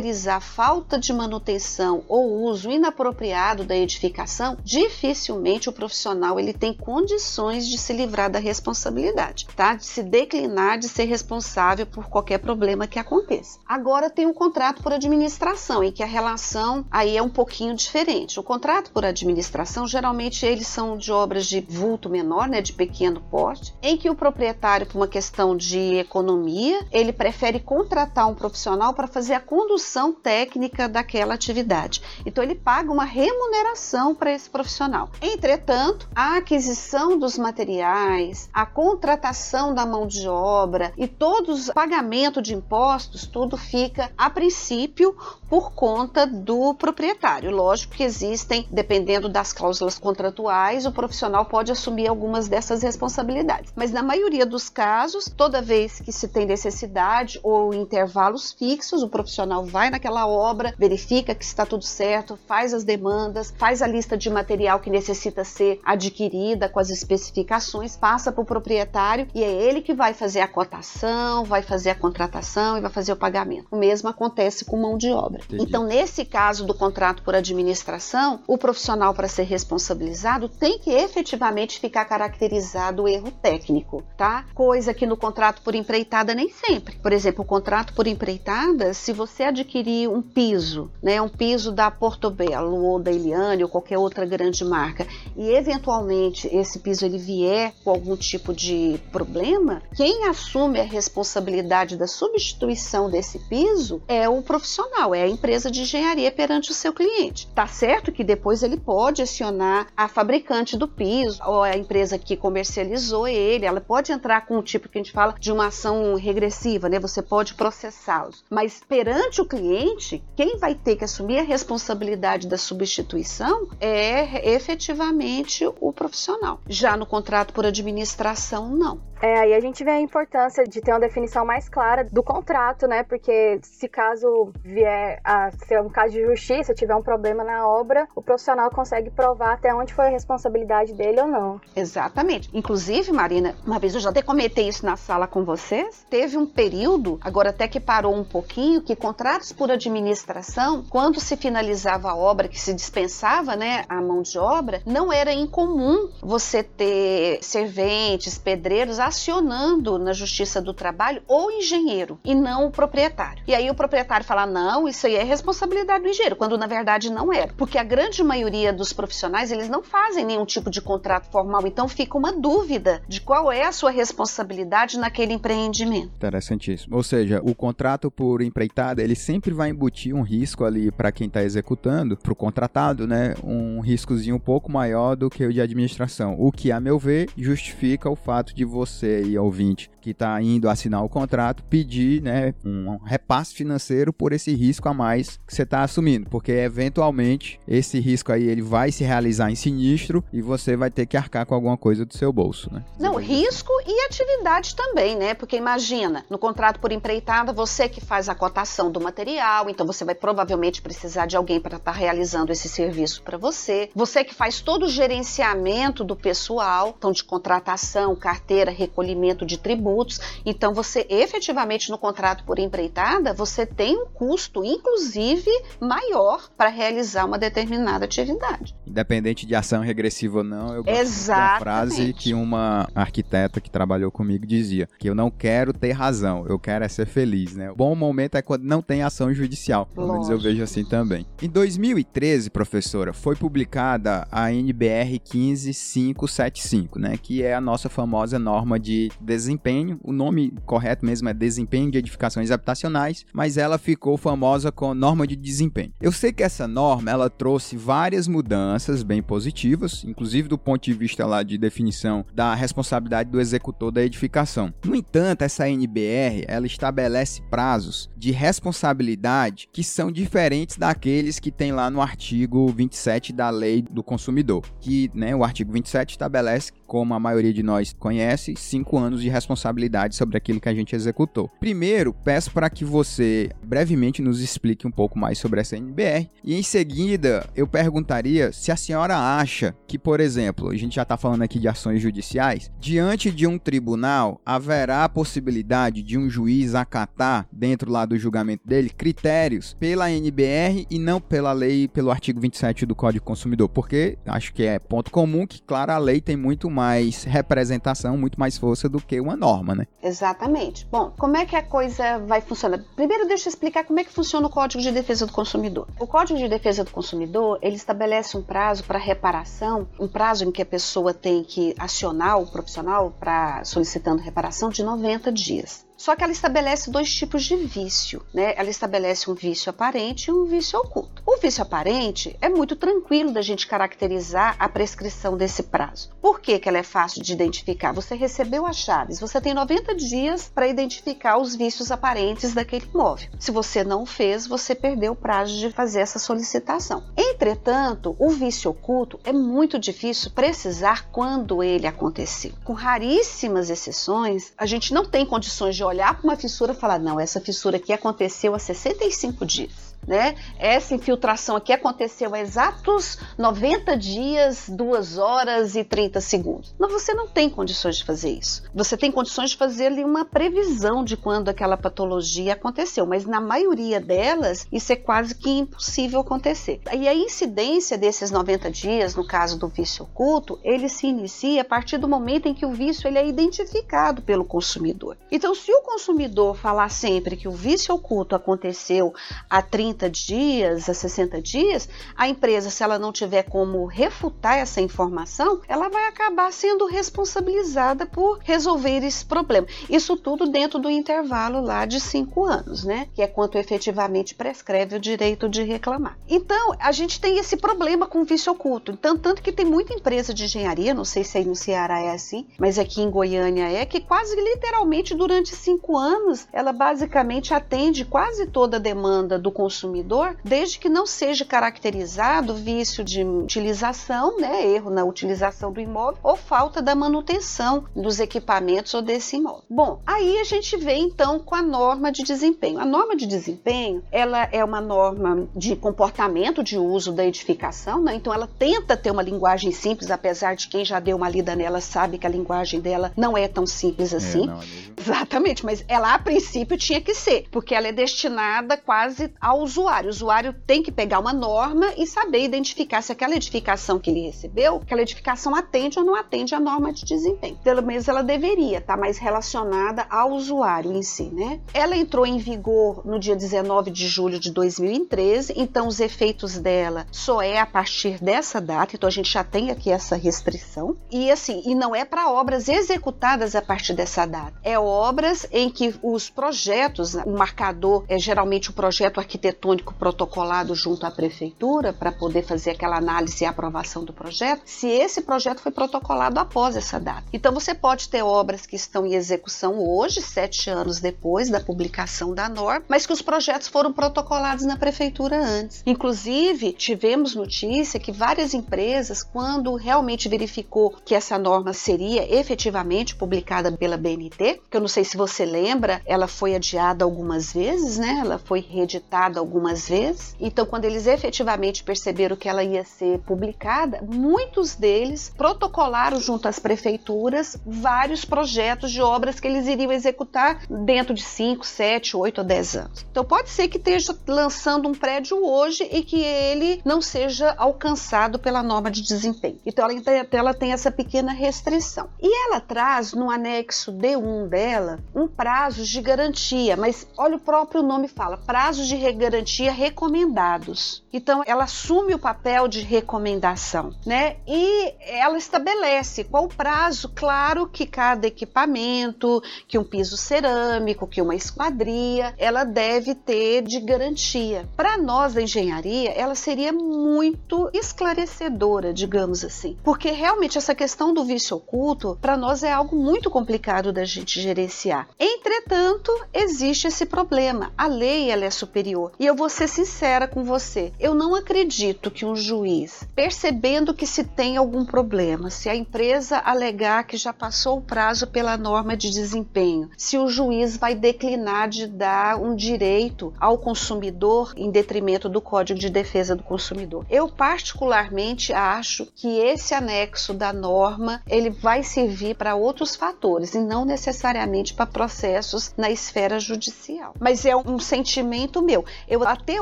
caracterizar 0.08 0.42
falta 0.42 0.98
de 0.98 1.12
manutenção 1.12 2.04
ou 2.08 2.44
uso 2.44 2.72
inapropriado 2.72 3.64
da 3.64 3.76
edificação, 3.76 4.58
dificilmente 4.64 5.70
o 5.70 5.74
profissional 5.74 6.40
ele 6.40 6.54
tem 6.54 6.74
condições 6.74 7.68
de 7.68 7.78
se 7.78 7.94
livrar 7.94 8.30
da 8.30 8.40
responsabilidade, 8.40 9.48
tá? 9.56 9.76
De 9.76 9.86
se 9.86 10.02
declinar 10.02 10.80
de 10.80 10.88
ser 10.88 11.06
responsável 11.06 11.86
por 11.86 12.08
qualquer 12.08 12.38
problema 12.40 12.88
que 12.88 13.00
aconteça. 13.00 13.60
Agora 13.68 14.10
tem 14.10 14.26
o 14.26 14.34
contrato 14.34 14.82
por 14.82 14.94
administração, 14.94 15.84
em 15.84 15.92
que 15.92 16.04
a 16.04 16.08
relação 16.08 16.86
aí 16.90 17.18
é 17.18 17.22
um 17.22 17.30
pouquinho 17.30 17.76
diferente. 17.76 18.40
O 18.40 18.44
contrato 18.44 18.92
por 18.92 19.06
administração, 19.06 19.88
geralmente 19.88 20.46
eles 20.46 20.68
são 20.68 20.98
de 20.98 21.12
obras 21.12 21.46
de 21.46 21.60
vulto 21.60 22.10
menor, 22.10 22.48
né, 22.48 22.62
de 22.62 22.74
pequeno 22.74 23.22
porte, 23.30 23.74
em 23.82 23.98
que 23.98 24.10
o 24.10 24.16
proprietário, 24.16 24.88
por 24.88 24.98
uma 24.98 25.08
questão 25.08 25.56
de 25.56 25.96
economia, 25.96 26.86
ele 26.92 27.12
prefere 27.12 27.60
contratar 27.60 28.28
um 28.30 28.36
profissional 28.36 28.94
para 28.94 29.08
fazer 29.08 29.34
a 29.34 29.40
condução 29.40 29.97
técnica 30.14 30.88
daquela 30.88 31.34
atividade. 31.34 32.02
Então 32.26 32.44
ele 32.44 32.56
paga 32.56 32.92
uma 32.92 33.04
remuneração 33.04 34.14
para 34.14 34.32
esse 34.32 34.50
profissional. 34.50 35.10
Entretanto, 35.22 36.08
a 36.16 36.38
aquisição 36.38 37.18
dos 37.18 37.38
materiais, 37.38 38.50
a 38.54 38.66
contratação 38.66 39.74
da 39.74 39.86
mão 39.86 40.06
de 40.06 40.28
obra 40.28 40.94
e 40.98 41.08
todos 41.08 41.70
o 41.70 41.74
pagamento 41.74 42.42
de 42.42 42.54
impostos, 42.54 43.26
tudo 43.26 43.58
fica 43.58 44.12
a 44.18 44.30
princípio 44.30 45.16
por 45.50 45.72
conta 45.72 46.26
do 46.26 46.74
proprietário. 46.74 47.52
Lógico 47.52 47.96
que 47.96 48.04
existem, 48.04 48.68
dependendo 48.70 49.30
das 49.30 49.54
cláusulas 49.54 49.98
contratuais, 49.98 50.86
o 50.86 50.92
profissional 50.92 51.46
pode 51.46 51.72
assumir 51.72 52.08
algumas 52.08 52.48
dessas 52.48 52.82
responsabilidades. 52.84 53.72
Mas 53.76 53.92
na 53.92 54.04
maioria 54.04 54.46
dos 54.46 54.70
casos, 54.70 55.26
toda 55.26 55.62
vez 55.62 56.00
que 56.00 56.12
se 56.12 56.28
tem 56.28 56.46
necessidade 56.46 57.40
ou 57.44 57.74
intervalos 57.74 58.52
fixos, 58.52 59.04
o 59.04 59.10
profissional 59.10 59.66
vai 59.66 59.90
naquela 59.90 60.28
obra, 60.28 60.74
verifica 60.78 61.34
que 61.34 61.44
está 61.44 61.66
tudo 61.66 61.84
certo, 61.84 62.38
faz 62.48 62.74
as 62.74 62.84
demandas, 62.84 63.54
faz 63.58 63.82
a 63.82 63.88
lista 63.88 64.18
de 64.18 64.30
material 64.30 64.80
que 64.80 64.90
necessita 64.90 65.44
ser 65.44 65.80
adquirida 65.84 66.70
com 66.70 66.80
as 66.80 66.90
especificações, 66.90 67.96
passa 67.96 68.32
para 68.32 68.42
o 68.42 68.46
proprietário 68.46 69.28
e 69.34 69.44
é 69.44 69.50
ele 69.50 69.82
que 69.82 69.94
vai 69.94 70.14
fazer 70.14 70.42
a 70.42 70.48
cotação, 70.48 71.44
vai 71.46 71.62
fazer 71.62 71.92
a 71.92 71.96
contratação 71.96 72.78
e 72.78 72.82
vai 72.82 72.92
fazer 72.92 73.14
o 73.14 73.18
pagamento. 73.18 73.68
O 73.72 73.78
mesmo 73.78 74.10
acontece 74.10 74.66
com 74.66 74.78
mão 74.78 74.98
de 74.98 75.12
obra. 75.12 75.37
Entendi. 75.46 75.64
Então, 75.64 75.86
nesse 75.86 76.26
caso 76.26 76.66
do 76.66 76.74
contrato 76.74 77.24
por 77.24 77.36
administração, 77.36 78.40
o 78.48 78.58
profissional 78.58 79.14
para 79.14 79.28
ser 79.28 79.44
responsabilizado 79.44 80.50
tem 80.50 80.80
que 80.80 80.92
efetivamente 80.92 81.80
ficar 81.80 82.06
caracterizado 82.06 83.04
o 83.04 83.08
erro 83.08 83.32
técnico, 83.32 84.04
tá? 84.18 84.46
Coisa 84.54 84.94
que 84.94 85.06
no 85.06 85.18
contrato 85.18 85.62
por 85.62 85.76
empreitada 85.76 86.34
nem 86.34 86.50
sempre. 86.50 86.98
Por 86.98 87.14
exemplo, 87.14 87.44
o 87.44 87.48
contrato 87.48 87.94
por 87.94 88.08
empreitada, 88.08 88.94
se 88.94 89.14
você 89.14 89.44
adquirir 89.44 90.10
um 90.10 90.22
piso, 90.22 90.92
né, 91.02 91.22
um 91.22 91.30
piso 91.30 91.72
da 91.72 91.90
Portobello 91.90 92.84
ou 92.84 93.00
da 93.00 93.12
Eliane 93.12 93.64
ou 93.64 93.70
qualquer 93.70 93.98
outra 93.98 94.26
grande 94.26 94.64
marca, 94.64 95.08
e 95.36 95.50
eventualmente 95.50 96.48
esse 96.48 96.80
piso 96.80 97.06
ele 97.06 97.18
vier 97.18 97.74
com 97.84 97.92
algum 97.92 98.16
tipo 98.16 98.54
de 98.54 99.00
problema, 99.12 99.82
quem 99.96 100.28
assume 100.28 100.80
a 100.80 100.84
responsabilidade 100.84 101.96
da 101.96 102.08
substituição 102.08 103.10
desse 103.10 103.40
piso 103.40 104.02
é 104.08 104.28
o 104.28 104.42
profissional, 104.42 105.14
é 105.14 105.24
a 105.24 105.27
empresa 105.30 105.70
de 105.70 105.82
engenharia 105.82 106.32
perante 106.32 106.72
o 106.72 106.74
seu 106.74 106.94
cliente. 106.94 107.48
Tá 107.54 107.68
certo 107.68 108.12
que 108.12 108.24
depois 108.24 108.64
ele 108.64 108.78
pode 108.78 109.22
acionar 109.22 109.88
a 109.96 110.08
fabricante 110.08 110.78
do 110.78 110.88
piso 110.88 111.42
ou 111.46 111.64
a 111.64 111.76
empresa 111.76 112.18
que 112.18 112.36
comercializou 112.36 113.28
ele, 113.28 113.66
ela 113.66 113.82
pode 113.82 114.12
entrar 114.12 114.46
com 114.46 114.58
um 114.58 114.62
tipo 114.62 114.90
que 114.90 114.98
a 114.98 115.02
gente 115.02 115.12
fala 115.12 115.36
de 115.40 115.52
uma 115.52 115.68
ação 115.68 116.16
regressiva, 116.16 116.90
né? 116.90 117.00
Você 117.00 117.22
pode 117.22 117.54
processá-los. 117.54 118.44
Mas 118.50 118.82
perante 118.88 119.42
o 119.42 119.46
cliente, 119.46 120.24
quem 120.36 120.58
vai 120.58 120.76
ter 120.76 120.96
que 120.96 121.04
assumir 121.04 121.40
a 121.40 121.44
responsabilidade 121.44 122.48
da 122.48 122.58
substituição 122.58 123.70
é 123.80 124.54
efetivamente 124.54 125.66
o 125.80 125.92
profissional. 125.92 126.60
Já 126.68 126.96
no 126.96 127.06
contrato 127.06 127.54
por 127.54 127.66
administração, 127.66 128.70
não. 128.70 129.02
É, 129.22 129.40
aí 129.40 129.54
a 129.54 129.60
gente 129.60 129.84
vê 129.84 129.92
a 129.92 130.00
importância 130.00 130.64
de 130.64 130.80
ter 130.80 130.92
uma 130.92 131.00
definição 131.00 131.44
mais 131.44 131.68
clara 131.68 132.04
do 132.04 132.22
contrato, 132.22 132.88
né? 132.88 133.04
Porque 133.04 133.60
se 133.64 133.88
caso 133.88 134.52
vier 134.64 135.17
a 135.24 135.52
ser 135.52 135.82
um 135.82 135.90
caso 135.90 136.14
de 136.14 136.26
justiça, 136.26 136.74
tiver 136.74 136.96
um 136.96 137.02
problema 137.02 137.44
na 137.44 137.68
obra, 137.68 138.08
o 138.16 138.22
profissional 138.22 138.70
consegue 138.70 139.10
provar 139.10 139.54
até 139.54 139.74
onde 139.74 139.94
foi 139.94 140.08
a 140.08 140.10
responsabilidade 140.10 140.94
dele 140.94 141.22
ou 141.22 141.28
não. 141.28 141.62
Exatamente. 141.76 142.50
Inclusive, 142.54 143.12
Marina, 143.12 143.56
uma 143.66 143.80
vez 143.80 143.94
eu 143.94 144.00
já 144.00 144.10
até 144.10 144.22
comentei 144.22 144.68
isso 144.68 144.86
na 144.86 144.96
sala 144.96 145.28
com 145.28 145.44
vocês, 145.44 146.06
teve 146.10 146.38
um 146.38 146.46
período, 146.46 147.20
agora 147.22 147.50
até 147.50 147.68
que 147.68 147.80
parou 147.80 148.16
um 148.16 148.24
pouquinho, 148.24 148.82
que 148.82 148.96
contratos 148.96 149.52
por 149.52 149.72
administração, 149.72 150.84
quando 150.90 151.20
se 151.20 151.36
finalizava 151.36 152.10
a 152.10 152.16
obra, 152.16 152.48
que 152.48 152.60
se 152.60 152.74
dispensava, 152.74 153.56
né, 153.56 153.84
a 153.88 154.02
mão 154.02 154.22
de 154.22 154.38
obra, 154.38 154.82
não 154.86 155.12
era 155.12 155.34
incomum 155.34 156.10
você 156.22 156.64
ter 156.64 157.40
serventes, 157.42 158.38
pedreiros 158.38 159.00
acionando 159.00 159.98
na 159.98 160.14
Justiça 160.14 160.62
do 160.62 160.74
Trabalho 160.74 161.22
o 161.28 161.50
engenheiro 161.52 162.20
e 162.24 162.36
não 162.36 162.68
o 162.68 162.72
proprietário. 162.72 163.44
E 163.48 163.56
aí 163.56 163.70
o 163.70 163.76
proprietário 163.76 164.26
fala: 164.26 164.46
não, 164.46 164.88
isso 164.88 165.07
aí 165.08 165.16
é 165.16 165.24
responsabilidade 165.24 166.04
do 166.04 166.10
engenheiro, 166.10 166.36
quando 166.36 166.58
na 166.58 166.68
verdade 166.68 167.10
não 167.10 167.34
era. 167.34 167.52
Porque 167.58 167.78
a 167.78 167.84
grande 167.84 168.24
maioria 168.24 168.72
dos 168.72 168.94
profissionais 168.94 169.52
eles 169.52 169.70
não 169.70 169.82
fazem 169.82 170.26
nenhum 170.26 170.46
tipo 170.46 170.70
de 170.70 170.82
contrato 170.82 171.30
formal, 171.32 171.66
então 171.66 171.88
fica 171.88 172.18
uma 172.18 172.32
dúvida 172.32 173.02
de 173.08 173.22
qual 173.22 173.52
é 173.52 173.64
a 173.64 173.72
sua 173.72 173.92
responsabilidade 173.92 175.00
naquele 175.00 175.34
empreendimento. 175.34 176.12
Interessantíssimo. 176.16 176.96
Ou 176.96 177.04
seja, 177.04 177.42
o 177.44 177.56
contrato 177.56 178.12
por 178.12 178.42
empreitada 178.42 179.02
ele 179.02 179.16
sempre 179.16 179.48
sempre 179.48 179.54
vai 179.54 179.70
embutir 179.70 180.14
um 180.14 180.22
risco 180.22 180.66
ali 180.66 180.92
para 180.92 181.12
quem 181.12 181.28
está 181.28 181.44
executando, 181.44 182.18
para 182.18 182.34
o 182.34 182.36
contratado, 182.36 183.08
né? 183.08 183.34
Um 183.44 183.80
riscozinho 183.80 184.36
um 184.36 184.40
pouco 184.40 184.72
maior 184.72 185.16
do 185.16 185.30
que 185.30 185.46
o 185.46 185.54
de 185.54 185.62
administração. 185.62 186.36
O 186.38 186.52
que, 186.52 186.72
a 186.72 186.80
meu 186.80 187.00
ver, 187.00 187.30
justifica 187.38 188.10
o 188.10 188.16
fato 188.16 188.54
de 188.54 188.66
você 188.66 189.22
e 189.24 189.38
ouvinte 189.38 189.90
que 190.08 190.12
está 190.12 190.42
indo 190.42 190.70
assinar 190.70 191.04
o 191.04 191.10
contrato 191.10 191.62
pedir 191.64 192.22
né, 192.22 192.54
um 192.64 192.98
repasse 193.04 193.54
financeiro 193.54 194.14
por 194.14 194.32
esse 194.32 194.56
risco 194.56 194.88
a 194.88 194.94
mais 194.94 195.38
que 195.46 195.54
você 195.54 195.64
está 195.64 195.84
assumindo, 195.84 196.30
porque 196.30 196.54
eventualmente 196.54 197.60
esse 197.68 198.00
risco 198.00 198.32
aí 198.32 198.48
ele 198.48 198.62
vai 198.62 198.90
se 198.90 199.04
realizar 199.04 199.52
em 199.52 199.56
sinistro 199.56 200.24
e 200.32 200.42
você 200.42 200.78
vai 200.78 200.90
ter 200.90 201.06
que 201.06 201.18
arcar 201.18 201.46
com 201.46 201.54
alguma 201.54 201.76
coisa 201.76 202.06
do 202.06 202.16
seu 202.16 202.32
bolso. 202.32 202.72
Né? 202.74 202.86
Não, 202.98 203.16
risco 203.16 203.72
e 203.86 204.06
atividade 204.06 204.76
também, 204.76 205.18
né? 205.18 205.34
Porque 205.34 205.58
imagina, 205.58 206.24
no 206.30 206.38
contrato 206.38 206.80
por 206.80 206.94
empreitada, 206.94 207.52
você 207.52 207.90
que 207.90 208.00
faz 208.00 208.30
a 208.30 208.36
cotação 208.36 208.90
do 208.90 209.02
material, 209.02 209.70
então 209.70 209.86
você 209.86 210.06
vai 210.06 210.16
provavelmente 210.16 210.82
precisar 210.82 211.26
de 211.26 211.36
alguém 211.36 211.60
para 211.60 211.76
estar 211.76 211.92
tá 211.92 211.98
realizando 211.98 212.52
esse 212.52 212.70
serviço 212.70 213.22
para 213.24 213.38
você. 213.38 213.90
Você 213.94 214.24
que 214.24 214.34
faz 214.34 214.62
todo 214.62 214.86
o 214.86 214.90
gerenciamento 214.90 216.06
do 216.06 216.16
pessoal, 216.16 216.96
então 216.98 217.12
de 217.12 217.26
contratação, 217.26 218.16
carteira, 218.16 218.72
recolhimento 218.72 219.46
de 219.46 219.58
tributos 219.58 219.97
Então, 220.46 220.74
você 220.74 221.06
efetivamente 221.10 221.90
no 221.90 221.98
contrato 221.98 222.44
por 222.44 222.60
empreitada, 222.60 223.34
você 223.34 223.66
tem 223.66 223.98
um 223.98 224.06
custo, 224.06 224.64
inclusive, 224.64 225.50
maior 225.80 226.50
para 226.58 226.70
realizar 226.70 227.26
uma 227.26 227.38
determinada 227.38 228.06
atividade. 228.06 228.76
Independente 228.86 229.46
de 229.46 229.56
ação 229.56 229.82
regressiva 229.82 230.40
ou 230.40 230.44
não, 230.44 230.74
eu 230.74 230.84
gosto 230.84 231.00
Exatamente. 231.00 231.54
da 231.54 231.60
frase 231.60 232.14
que 232.14 232.34
uma 232.34 232.88
arquiteta 232.96 233.60
que 233.60 233.70
trabalhou 233.70 234.12
comigo 234.12 234.46
dizia, 234.46 234.88
que 235.00 235.10
eu 235.10 235.16
não 235.16 235.30
quero 235.30 235.74
ter 235.74 235.92
razão, 235.92 236.46
eu 236.48 236.60
quero 236.60 236.86
é 236.86 236.88
ser 236.88 237.06
feliz, 237.08 237.56
né? 237.56 237.72
O 237.72 237.76
bom 237.76 237.96
momento 237.96 238.36
é 238.36 238.42
quando 238.42 238.64
não 238.64 238.82
tem 238.82 239.02
ação 239.04 239.34
judicial. 239.34 239.88
Pelo 239.94 240.14
menos 240.14 240.30
eu 240.30 240.40
vejo 240.40 240.64
assim 240.64 240.84
também. 240.84 241.26
Em 241.42 241.50
2013, 241.50 242.50
professora, 242.50 243.14
foi 243.14 243.36
publicada 243.36 244.28
a 244.32 244.52
NBR 244.52 245.20
15575, 245.20 247.00
né, 247.00 247.18
que 247.18 247.44
é 247.44 247.54
a 247.54 247.62
nossa 247.62 247.90
famosa 247.90 248.40
norma 248.40 248.80
de 248.80 249.12
desempenho 249.20 249.87
desempenho, 249.88 250.00
o 250.04 250.12
nome 250.12 250.54
correto 250.66 251.06
mesmo 251.06 251.30
é 251.30 251.34
desempenho 251.34 251.90
de 251.90 251.98
edificações 251.98 252.52
habitacionais, 252.52 253.26
mas 253.34 253.58
ela 253.58 253.78
ficou 253.78 254.18
famosa 254.18 254.72
com 254.72 254.94
norma 254.94 255.26
de 255.26 255.36
desempenho. 255.36 255.94
Eu 256.02 256.12
sei 256.12 256.34
que 256.34 256.44
essa 256.44 256.68
norma 256.68 257.10
ela 257.10 257.30
trouxe 257.30 257.78
várias 257.78 258.28
mudanças 258.28 259.04
bem 259.04 259.22
positivas, 259.22 260.04
inclusive 260.04 260.48
do 260.48 260.58
ponto 260.58 260.84
de 260.84 260.94
vista 260.94 261.26
lá 261.26 261.44
de 261.44 261.58
definição 261.58 262.26
da 262.34 262.54
responsabilidade 262.54 263.30
do 263.30 263.40
executor 263.40 263.92
da 263.92 264.04
edificação. 264.04 264.74
No 264.86 264.96
entanto, 264.96 265.44
essa 265.44 265.70
NBR 265.70 266.46
ela 266.48 266.66
estabelece 266.66 267.42
prazos 267.50 268.10
de 268.18 268.32
responsabilidade 268.32 269.70
que 269.72 269.84
são 269.84 270.12
diferentes 270.12 270.78
daqueles 270.78 271.40
que 271.40 271.52
tem 271.52 271.72
lá 271.72 271.90
no 271.90 272.02
artigo 272.02 272.68
27 272.68 273.32
da 273.32 273.50
Lei 273.50 273.82
do 273.82 274.04
Consumidor, 274.04 274.64
que 274.80 275.10
né, 275.14 275.36
o 275.36 275.44
artigo 275.44 275.72
27 275.72 276.12
estabelece 276.12 276.72
como 276.88 277.14
a 277.14 277.20
maioria 277.20 277.54
de 277.54 277.62
nós 277.62 277.94
conhece, 277.94 278.56
cinco 278.58 278.98
anos 278.98 279.22
de 279.22 279.30
responsabilidade 279.30 280.16
sobre 280.16 280.38
aquilo 280.38 280.62
que 280.62 280.70
a 280.70 280.74
gente 280.74 280.96
executou. 280.96 281.52
Primeiro, 281.60 282.14
peço 282.14 282.52
para 282.52 282.70
que 282.70 282.86
você 282.86 283.50
brevemente 283.64 284.22
nos 284.22 284.42
explique 284.42 284.88
um 284.88 284.92
pouco 284.92 285.20
mais 285.20 285.38
sobre 285.38 285.60
essa 285.60 285.76
NBR 285.76 286.30
e 286.44 286.56
em 286.56 286.64
seguida 286.64 287.48
eu 287.56 287.68
perguntaria 287.68 288.52
se 288.52 288.72
a 288.72 288.76
senhora 288.76 289.18
acha 289.18 289.76
que, 289.86 290.00
por 290.00 290.20
exemplo, 290.20 290.70
a 290.70 290.76
gente 290.76 290.96
já 290.96 291.04
está 291.04 291.18
falando 291.18 291.42
aqui 291.42 291.60
de 291.60 291.68
ações 291.68 292.02
judiciais, 292.02 292.72
diante 292.80 293.30
de 293.30 293.46
um 293.46 293.60
tribunal 293.60 294.42
haverá 294.46 295.04
a 295.04 295.10
possibilidade 295.10 296.02
de 296.02 296.18
um 296.18 296.30
juiz 296.30 296.74
acatar 296.74 297.48
dentro 297.52 297.92
lá 297.92 298.06
do 298.06 298.18
julgamento 298.18 298.66
dele 298.66 298.90
critérios 298.90 299.76
pela 299.80 300.10
NBR 300.10 300.88
e 300.90 300.98
não 300.98 301.20
pela 301.20 301.52
lei, 301.52 301.88
pelo 301.88 302.12
artigo 302.12 302.40
27 302.40 302.86
do 302.86 302.96
Código 302.96 303.26
Consumidor, 303.26 303.68
porque 303.68 304.18
acho 304.26 304.54
que 304.54 304.64
é 304.64 304.80
ponto 304.80 305.12
comum 305.12 305.46
que, 305.46 305.62
claro, 305.62 305.92
a 305.92 305.98
lei 305.98 306.22
tem 306.22 306.38
muito 306.38 306.70
mais 306.78 307.24
representação, 307.24 308.16
muito 308.16 308.40
mais 308.40 308.56
força 308.56 308.88
do 308.88 309.02
que 309.02 309.20
uma 309.20 309.36
norma, 309.36 309.74
né? 309.74 309.88
Exatamente. 310.02 310.88
Bom, 310.92 311.12
como 311.18 311.36
é 311.36 311.46
que 311.46 311.56
a 311.56 311.64
coisa 311.64 312.20
vai 312.20 312.40
funcionar? 312.40 312.80
Primeiro, 312.96 313.28
deixa 313.28 313.48
eu 313.48 313.50
explicar 313.50 313.84
como 313.84 314.00
é 314.00 314.04
que 314.04 314.14
funciona 314.14 314.46
o 314.46 314.50
Código 314.50 314.82
de 314.82 314.92
Defesa 314.92 315.26
do 315.26 315.34
Consumidor. 315.34 315.88
O 316.00 316.06
Código 316.06 316.38
de 316.38 316.48
Defesa 316.48 316.84
do 316.84 316.92
Consumidor, 316.92 317.58
ele 317.64 317.76
estabelece 317.76 318.38
um 318.38 318.44
prazo 318.44 318.84
para 318.84 319.00
reparação, 319.00 319.88
um 320.00 320.08
prazo 320.08 320.46
em 320.46 320.52
que 320.52 320.62
a 320.62 320.66
pessoa 320.66 321.14
tem 321.16 321.44
que 321.44 321.74
acionar 321.80 322.40
o 322.40 322.46
profissional 322.46 323.12
para 323.20 323.64
solicitando 323.64 324.22
reparação 324.22 324.70
de 324.70 324.84
90 324.84 325.32
dias. 325.32 325.87
Só 325.98 326.16
que 326.16 326.24
ela 326.24 326.32
estabelece 326.32 326.92
dois 326.92 327.14
tipos 327.14 327.44
de 327.44 327.56
vício, 327.56 328.22
né? 328.32 328.54
Ela 328.56 328.70
estabelece 328.70 329.30
um 329.30 329.34
vício 329.34 329.70
aparente 329.72 330.30
e 330.30 330.32
um 330.32 330.46
vício 330.46 330.80
oculto. 330.80 331.24
O 331.26 331.38
vício 331.38 331.64
aparente 331.64 332.38
é 332.40 332.48
muito 332.48 332.76
tranquilo 332.76 333.32
da 333.32 333.42
gente 333.42 333.66
caracterizar 333.66 334.56
a 334.60 334.70
prescrição 334.70 335.36
desse 335.36 335.64
prazo. 335.64 336.10
Por 336.22 336.40
que, 336.40 336.60
que 336.60 336.70
ela 336.70 336.78
é 336.78 336.84
fácil 336.84 337.24
de 337.24 337.34
identificar? 337.34 337.92
Você 337.94 338.16
recebeu 338.16 338.66
as 338.66 338.78
chaves, 338.78 339.20
você 339.20 339.42
tem 339.42 339.54
90 339.54 339.96
dias 339.96 340.52
para 340.54 340.68
identificar 340.68 341.38
os 341.38 341.56
vícios 341.56 341.92
aparentes 341.92 342.54
daquele 342.54 342.88
imóvel. 342.94 343.30
Se 343.40 343.52
você 343.52 343.84
não 343.84 344.06
fez, 344.06 344.46
você 344.46 344.76
perdeu 344.76 345.14
o 345.14 345.16
prazo 345.16 345.58
de 345.58 345.72
fazer 345.72 346.02
essa 346.02 346.20
solicitação. 346.20 347.04
Entretanto, 347.18 348.16
o 348.20 348.30
vício 348.30 348.70
oculto 348.70 349.20
é 349.24 349.34
muito 349.34 349.80
difícil 349.80 350.32
precisar 350.32 351.10
quando 351.12 351.64
ele 351.64 351.88
aconteceu. 351.88 352.52
Com 352.64 352.74
raríssimas 352.74 353.70
exceções, 353.70 354.54
a 354.58 354.66
gente 354.66 354.94
não 354.94 355.06
tem 355.06 355.26
condições 355.26 355.76
de 355.76 355.87
olhar 355.88 356.14
para 356.14 356.24
uma 356.24 356.36
fissura 356.36 356.74
e 356.74 356.76
falar: 356.76 357.00
não, 357.00 357.20
essa 357.20 357.42
fissura 357.42 357.78
aqui 357.78 357.92
aconteceu 357.92 358.54
há 358.54 358.60
65 358.60 359.46
dias 359.46 359.97
né? 360.08 360.36
Essa 360.58 360.96
infiltração 360.96 361.58
aqui 361.58 361.74
aconteceu 361.74 362.34
há 362.34 362.40
exatos 362.40 363.18
90 363.38 363.98
dias, 363.98 364.70
2 364.70 365.18
horas 365.18 365.76
e 365.76 365.84
30 365.84 366.22
segundos. 366.22 366.74
Mas 366.80 366.92
você 366.92 367.14
não 367.14 367.28
tem 367.28 367.50
condições 367.50 367.98
de 367.98 368.06
fazer 368.06 368.32
isso. 368.32 368.64
Você 368.74 368.96
tem 368.96 369.12
condições 369.12 369.50
de 369.50 369.58
fazer 369.58 369.88
ali 369.88 370.04
uma 370.06 370.24
previsão 370.24 371.04
de 371.04 371.18
quando 371.18 371.50
aquela 371.50 371.76
patologia 371.76 372.54
aconteceu, 372.54 373.06
mas 373.06 373.26
na 373.26 373.42
maioria 373.42 374.00
delas 374.00 374.66
isso 374.72 374.94
é 374.94 374.96
quase 374.96 375.36
que 375.36 375.50
impossível 375.50 376.22
acontecer. 376.22 376.80
E 376.94 377.08
a 377.08 377.14
incidência 377.14 377.98
desses 377.98 378.32
90 378.32 378.72
dias, 378.72 379.14
no 379.14 379.28
caso 379.28 379.60
do 379.60 379.68
vício 379.68 380.06
oculto, 380.06 380.58
ele 380.64 380.88
se 380.88 381.08
inicia 381.08 381.62
a 381.62 381.66
partir 381.66 381.98
do 381.98 382.08
momento 382.08 382.48
em 382.48 382.54
que 382.54 382.66
o 382.66 382.72
vício 382.72 383.08
ele 383.08 383.18
é 383.18 383.28
identificado 383.28 384.22
pelo 384.22 384.46
consumidor. 384.46 385.18
Então, 385.30 385.54
se 385.54 385.72
o 385.72 385.82
consumidor 385.82 386.56
falar 386.56 386.90
sempre 386.90 387.36
que 387.36 387.48
o 387.48 387.52
vício 387.52 387.94
oculto 387.94 388.36
aconteceu 388.36 389.14
há 389.50 389.62
30 389.62 389.97
30 389.98 390.10
dias 390.10 390.90
a 390.90 390.94
60 390.94 391.42
dias, 391.42 391.90
a 392.16 392.30
empresa, 392.30 392.70
se 392.70 392.84
ela 392.84 393.00
não 393.00 393.12
tiver 393.12 393.44
como 393.44 393.86
refutar 393.86 394.58
essa 394.58 394.80
informação, 394.80 395.62
ela 395.68 395.90
vai 395.90 396.06
acabar 396.06 396.54
sendo 396.54 396.86
responsabilizada 396.86 398.06
por 398.06 398.40
resolver 398.44 399.04
esse 399.04 399.26
problema. 399.26 399.68
Isso 399.90 400.16
tudo 400.16 400.48
dentro 400.48 400.80
do 400.80 400.90
intervalo 400.90 401.62
lá 401.62 401.86
de 401.86 402.00
cinco 402.00 402.46
anos, 402.46 402.84
né? 402.84 403.08
Que 403.16 403.22
é 403.22 403.28
quanto 403.28 403.58
efetivamente 403.58 404.36
prescreve 404.36 404.96
o 404.96 405.00
direito 405.00 405.50
de 405.50 405.64
reclamar. 405.64 406.18
Então, 406.30 406.76
a 406.80 406.92
gente 406.92 407.20
tem 407.20 407.40
esse 407.40 407.58
problema 407.58 408.06
com 408.06 408.22
o 408.22 408.26
vício 408.26 408.52
oculto. 408.52 408.92
Então, 408.92 409.18
tanto 409.18 409.42
que 409.42 409.52
tem 409.52 409.66
muita 409.66 409.94
empresa 409.94 410.34
de 410.34 410.46
engenharia, 410.46 410.94
não 410.94 411.06
sei 411.06 411.24
se 411.24 411.38
aí 411.38 411.46
no 411.46 411.56
Ceará 411.56 412.00
é 412.00 412.12
assim, 412.12 412.48
mas 412.60 412.78
aqui 412.78 413.02
em 413.02 413.10
Goiânia 413.10 413.70
é, 413.70 413.86
que 413.86 414.00
quase 414.00 414.36
literalmente 414.36 415.16
durante 415.16 415.56
cinco 415.56 415.98
anos 415.98 416.48
ela 416.54 416.72
basicamente 416.72 417.54
atende 417.54 418.06
quase 418.06 418.48
toda 418.48 418.78
a 418.78 418.80
demanda 418.80 419.40
do 419.40 419.52
consumidor 419.52 419.87
consumidor, 419.88 420.36
desde 420.44 420.80
que 420.80 420.90
não 420.90 421.06
seja 421.06 421.46
caracterizado 421.46 422.54
vício 422.54 423.04
de 423.04 423.24
utilização, 423.24 424.38
né, 424.38 424.68
erro 424.68 424.90
na 424.90 425.04
utilização 425.06 425.72
do 425.72 425.80
imóvel 425.80 426.20
ou 426.22 426.36
falta 426.36 426.82
da 426.82 426.94
manutenção 426.94 427.86
dos 427.96 428.20
equipamentos 428.20 428.94
ou 428.94 429.02
desse 429.02 429.38
imóvel. 429.38 429.64
Bom, 429.70 430.02
aí 430.06 430.40
a 430.40 430.44
gente 430.44 430.76
vem 430.78 431.04
então 431.04 431.40
com 431.40 431.56
a 431.56 431.62
norma 431.62 432.12
de 432.12 432.24
desempenho. 432.24 432.80
A 432.80 432.86
norma 432.86 433.16
de 433.16 433.26
desempenho, 433.26 434.04
ela 434.12 434.50
é 434.52 434.64
uma 434.64 434.82
norma 434.82 435.48
de 435.56 435.76
comportamento 435.76 436.64
de 436.64 436.78
uso 436.78 437.12
da 437.12 437.26
edificação, 437.26 438.02
né? 438.02 438.16
Então 438.16 438.34
ela 438.34 438.48
tenta 438.60 438.98
ter 438.98 439.12
uma 439.12 439.22
linguagem 439.22 439.72
simples, 439.72 440.12
apesar 440.12 440.56
de 440.56 440.68
quem 440.68 440.84
já 440.84 441.00
deu 441.00 441.16
uma 441.16 441.30
lida 441.30 441.56
nela 441.56 441.80
sabe 441.80 442.18
que 442.18 442.28
a 442.28 442.30
linguagem 442.30 442.82
dela 442.82 443.12
não 443.16 443.38
é 443.38 443.48
tão 443.48 443.66
simples 443.66 444.14
é, 444.14 444.18
assim. 444.18 444.44
É, 444.44 444.48
não, 444.48 444.60
Exatamente, 445.00 445.64
mas 445.64 445.86
ela 445.88 446.14
a 446.14 446.20
princípio 446.20 446.78
tinha 446.78 447.00
que 447.00 447.14
ser, 447.14 447.46
porque 447.52 447.76
ela 447.76 447.88
é 447.88 447.92
destinada 447.92 448.76
quase 448.76 449.32
aos 449.40 449.77
usuário. 449.78 450.08
O 450.08 450.12
usuário 450.12 450.54
tem 450.66 450.82
que 450.82 450.92
pegar 450.92 451.20
uma 451.20 451.32
norma 451.32 451.94
e 451.98 452.08
saber 452.08 452.44
identificar 452.44 453.02
se 453.02 453.12
aquela 453.12 453.36
edificação 453.36 454.00
que 454.00 454.10
ele 454.10 454.22
recebeu, 454.22 454.78
aquela 454.78 455.02
edificação 455.02 455.54
atende 455.56 456.00
ou 456.00 456.06
não 456.06 456.16
atende 456.16 456.56
à 456.56 456.60
norma 456.60 456.92
de 456.92 457.06
desempenho. 457.06 457.58
Pelo 457.64 457.84
menos 457.84 458.08
ela 458.08 458.24
deveria 458.24 458.80
estar 458.80 458.98
mais 458.98 459.18
relacionada 459.18 460.06
ao 460.10 460.32
usuário 460.32 460.92
em 460.92 461.04
si, 461.04 461.26
né? 461.26 461.60
Ela 461.74 461.96
entrou 461.96 462.26
em 462.26 462.38
vigor 462.38 463.06
no 463.06 463.20
dia 463.20 463.36
19 463.36 463.92
de 463.92 464.08
julho 464.08 464.40
de 464.40 464.52
2013, 464.52 465.54
então 465.56 465.88
os 465.88 466.00
efeitos 466.00 466.58
dela 466.58 467.06
só 467.12 467.42
é 467.42 467.60
a 467.60 467.66
partir 467.66 468.22
dessa 468.22 468.60
data, 468.60 468.96
então 468.96 469.08
a 469.08 469.12
gente 469.12 469.32
já 469.32 469.44
tem 469.44 469.70
aqui 469.70 469.92
essa 469.92 470.16
restrição. 470.16 470.98
E 471.12 471.30
assim, 471.30 471.62
e 471.66 471.76
não 471.76 471.96
é 471.96 472.04
para 472.04 472.32
obras 472.32 472.68
executadas 472.68 473.56
a 473.56 473.62
partir 473.62 473.94
dessa 473.94 474.26
data. 474.26 474.54
É 474.64 474.80
obras 474.80 475.48
em 475.52 475.70
que 475.70 475.94
os 476.02 476.30
projetos, 476.30 477.14
o 477.16 477.32
marcador 477.32 478.06
é 478.08 478.18
geralmente 478.18 478.70
o 478.70 478.74
projeto 478.74 479.20
arquitetônico 479.20 479.67
protocolado 479.76 480.76
junto 480.76 481.06
à 481.06 481.12
prefeitura 481.12 481.92
para 481.94 482.12
poder 482.12 482.44
fazer 482.44 482.72
aquela 482.72 482.98
análise 482.98 483.44
e 483.44 483.48
aprovação 483.48 484.04
do 484.04 484.14
projeto, 484.14 484.62
se 484.66 484.88
esse 484.88 485.22
projeto 485.22 485.62
foi 485.62 485.72
protocolado 485.72 486.40
após 486.40 486.76
essa 486.76 487.00
data. 487.00 487.24
Então 487.34 487.54
você 487.54 487.74
pode 487.74 488.10
ter 488.10 488.22
obras 488.22 488.66
que 488.66 488.76
estão 488.76 489.06
em 489.06 489.16
execução 489.16 489.80
hoje, 489.80 490.22
sete 490.22 490.70
anos 490.70 491.00
depois 491.00 491.50
da 491.50 491.60
publicação 491.60 492.34
da 492.34 492.48
norma, 492.50 492.86
mas 492.88 493.06
que 493.06 493.14
os 493.14 493.22
projetos 493.22 493.68
foram 493.68 493.92
protocolados 493.92 494.66
na 494.66 494.78
prefeitura 494.78 495.38
antes. 495.38 495.84
Inclusive, 495.86 496.74
tivemos 496.74 497.36
notícia 497.36 498.00
que 498.00 498.12
várias 498.12 498.54
empresas, 498.54 499.24
quando 499.24 499.76
realmente 499.76 500.30
verificou 500.30 500.96
que 501.06 501.16
essa 501.16 501.38
norma 501.38 501.74
seria 501.74 502.32
efetivamente 502.34 503.16
publicada 503.16 503.72
pela 503.72 503.98
BNT, 503.98 504.62
que 504.70 504.78
eu 504.78 504.82
não 504.82 504.88
sei 504.88 505.04
se 505.04 505.18
você 505.18 505.46
lembra, 505.46 506.02
ela 506.06 506.28
foi 506.28 506.56
adiada 506.56 507.04
algumas 507.04 507.54
vezes, 507.54 507.98
né? 507.98 508.20
Ela 508.22 508.38
foi 508.38 508.60
reeditada 508.60 509.40
algumas 509.48 509.88
vezes. 509.88 510.36
Então, 510.40 510.66
quando 510.66 510.86
eles 510.86 511.08
efetivamente 511.08 511.84
perceberam 511.84 512.36
que 512.36 512.50
ela 512.50 512.64
ia 512.64 512.84
ser 512.84 513.20
publicada, 513.20 514.02
muitos 514.02 514.76
deles 514.76 515.34
protocolaram 515.36 516.20
junto 516.20 516.48
às 516.48 516.60
prefeituras 516.60 517.58
vários 517.66 518.26
projetos 518.26 518.92
de 518.92 519.02
obras 519.02 519.40
que 519.40 519.48
eles 519.48 519.66
iriam 519.68 519.92
executar 519.92 520.62
dentro 520.70 521.14
de 521.14 521.24
5, 521.24 521.66
7, 521.66 522.18
8 522.18 522.38
ou 522.40 522.44
10 522.44 522.76
anos. 522.76 523.06
Então, 523.10 523.24
pode 523.24 523.50
ser 523.50 523.70
que 523.70 523.78
esteja 523.78 524.16
lançando 524.28 524.88
um 524.90 524.94
prédio 524.94 525.44
hoje 525.44 525.88
e 525.92 526.04
que 526.04 526.22
ele 526.22 526.82
não 526.84 527.02
seja 527.02 527.56
alcançado 527.58 528.38
pela 528.38 528.62
norma 528.62 528.92
de 528.92 529.02
desempenho. 529.02 529.60
Então, 529.66 529.90
ela, 529.90 530.28
ela 530.32 530.54
tem 530.54 530.74
essa 530.74 530.92
pequena 530.92 531.32
restrição. 531.32 532.10
E 532.22 532.48
ela 532.48 532.60
traz 532.60 533.14
no 533.14 533.32
anexo 533.32 533.94
D1 533.94 534.50
dela 534.50 535.00
um 535.16 535.28
prazo 535.28 535.86
de 535.86 536.02
garantia, 536.02 536.76
mas 536.76 537.08
olha 537.18 537.38
o 537.38 537.40
próprio 537.40 537.82
nome 537.82 538.08
fala, 538.08 538.38
prazos 538.38 538.88
de 538.88 538.98
garantia 539.14 539.37
recomendados. 539.72 541.04
Então 541.12 541.44
ela 541.46 541.64
assume 541.64 542.14
o 542.14 542.20
papel 542.20 542.68
de 542.68 542.82
recomendação, 542.82 543.96
né? 544.06 544.38
E 544.48 544.94
ela 545.02 545.38
estabelece 545.38 546.24
qual 546.24 546.46
o 546.46 546.50
prazo, 546.50 547.12
claro 547.16 547.68
que 547.68 547.86
cada 547.86 548.28
equipamento, 548.28 549.42
que 549.68 549.78
um 549.78 549.84
piso 549.84 550.18
cerâmico, 550.18 551.08
que 551.08 551.22
uma 551.22 551.36
esquadria, 551.36 552.34
ela 552.38 552.64
deve 552.64 553.16
ter 553.16 553.62
de 553.64 553.80
garantia. 553.80 554.68
Para 554.76 554.98
nós 554.98 555.34
da 555.34 555.42
engenharia, 555.42 556.12
ela 556.12 556.36
seria 556.36 556.72
muito 556.72 557.70
esclarecedora, 557.74 558.94
digamos 558.94 559.44
assim, 559.44 559.78
porque 559.84 560.12
realmente 560.12 560.58
essa 560.58 560.76
questão 560.76 561.14
do 561.14 561.26
vício 561.26 561.58
oculto 561.58 562.18
para 562.22 562.38
nós 562.38 562.64
é 562.64 562.72
algo 562.72 562.96
muito 562.96 563.30
complicado 563.30 563.92
da 563.92 564.06
gente 564.06 564.42
gerenciar. 564.42 565.08
Entretanto, 565.20 566.12
existe 566.34 566.88
esse 566.88 567.06
problema. 567.06 567.72
A 567.78 567.88
lei 567.88 568.30
ela 568.30 568.46
é 568.46 568.50
superior. 568.50 569.12
E 569.20 569.27
eu 569.28 569.36
vou 569.36 569.50
ser 569.50 569.68
sincera 569.68 570.28
com 570.28 570.44
você. 570.44 570.94
Eu 570.98 571.14
não 571.14 571.36
acredito 571.36 572.10
que 572.10 572.26
um 572.26 572.36
juiz, 572.36 573.04
percebendo 573.14 573.94
que 573.94 574.08
se 574.08 574.24
tem 574.24 574.56
algum 574.56 574.86
problema, 574.86 575.50
se 575.50 575.70
a 575.70 575.76
empresa 575.76 576.38
alegar 576.38 577.04
que 577.06 577.18
já 577.18 577.34
passou 577.34 577.78
o 577.80 577.82
prazo 577.82 578.28
pela 578.28 578.56
norma 578.56 578.96
de 578.96 579.10
desempenho, 579.10 579.90
se 579.98 580.18
o 580.18 580.30
juiz 580.30 580.78
vai 580.78 580.96
declinar 580.96 581.68
de 581.68 581.88
dar 581.88 582.42
um 582.42 582.56
direito 582.56 583.34
ao 583.38 583.58
consumidor 583.58 584.54
em 584.56 584.72
detrimento 584.72 585.28
do 585.28 585.42
Código 585.42 585.80
de 585.80 585.90
Defesa 585.90 586.36
do 586.36 586.44
Consumidor. 586.44 587.06
Eu 587.10 587.28
particularmente 587.28 588.54
acho 588.54 589.08
que 589.14 589.40
esse 589.40 589.74
anexo 589.74 590.34
da 590.34 590.54
norma 590.54 591.22
ele 591.28 591.50
vai 591.50 591.84
servir 591.84 592.36
para 592.36 592.56
outros 592.56 592.96
fatores 592.96 593.54
e 593.54 593.60
não 593.60 593.84
necessariamente 593.84 594.74
para 594.74 594.86
processos 594.86 595.74
na 595.76 595.92
esfera 595.92 596.40
judicial. 596.40 597.14
Mas 597.20 597.46
é 597.46 597.56
um 597.56 597.78
sentimento 597.78 598.62
meu. 598.62 598.86
Eu 599.08 599.17
até 599.24 599.62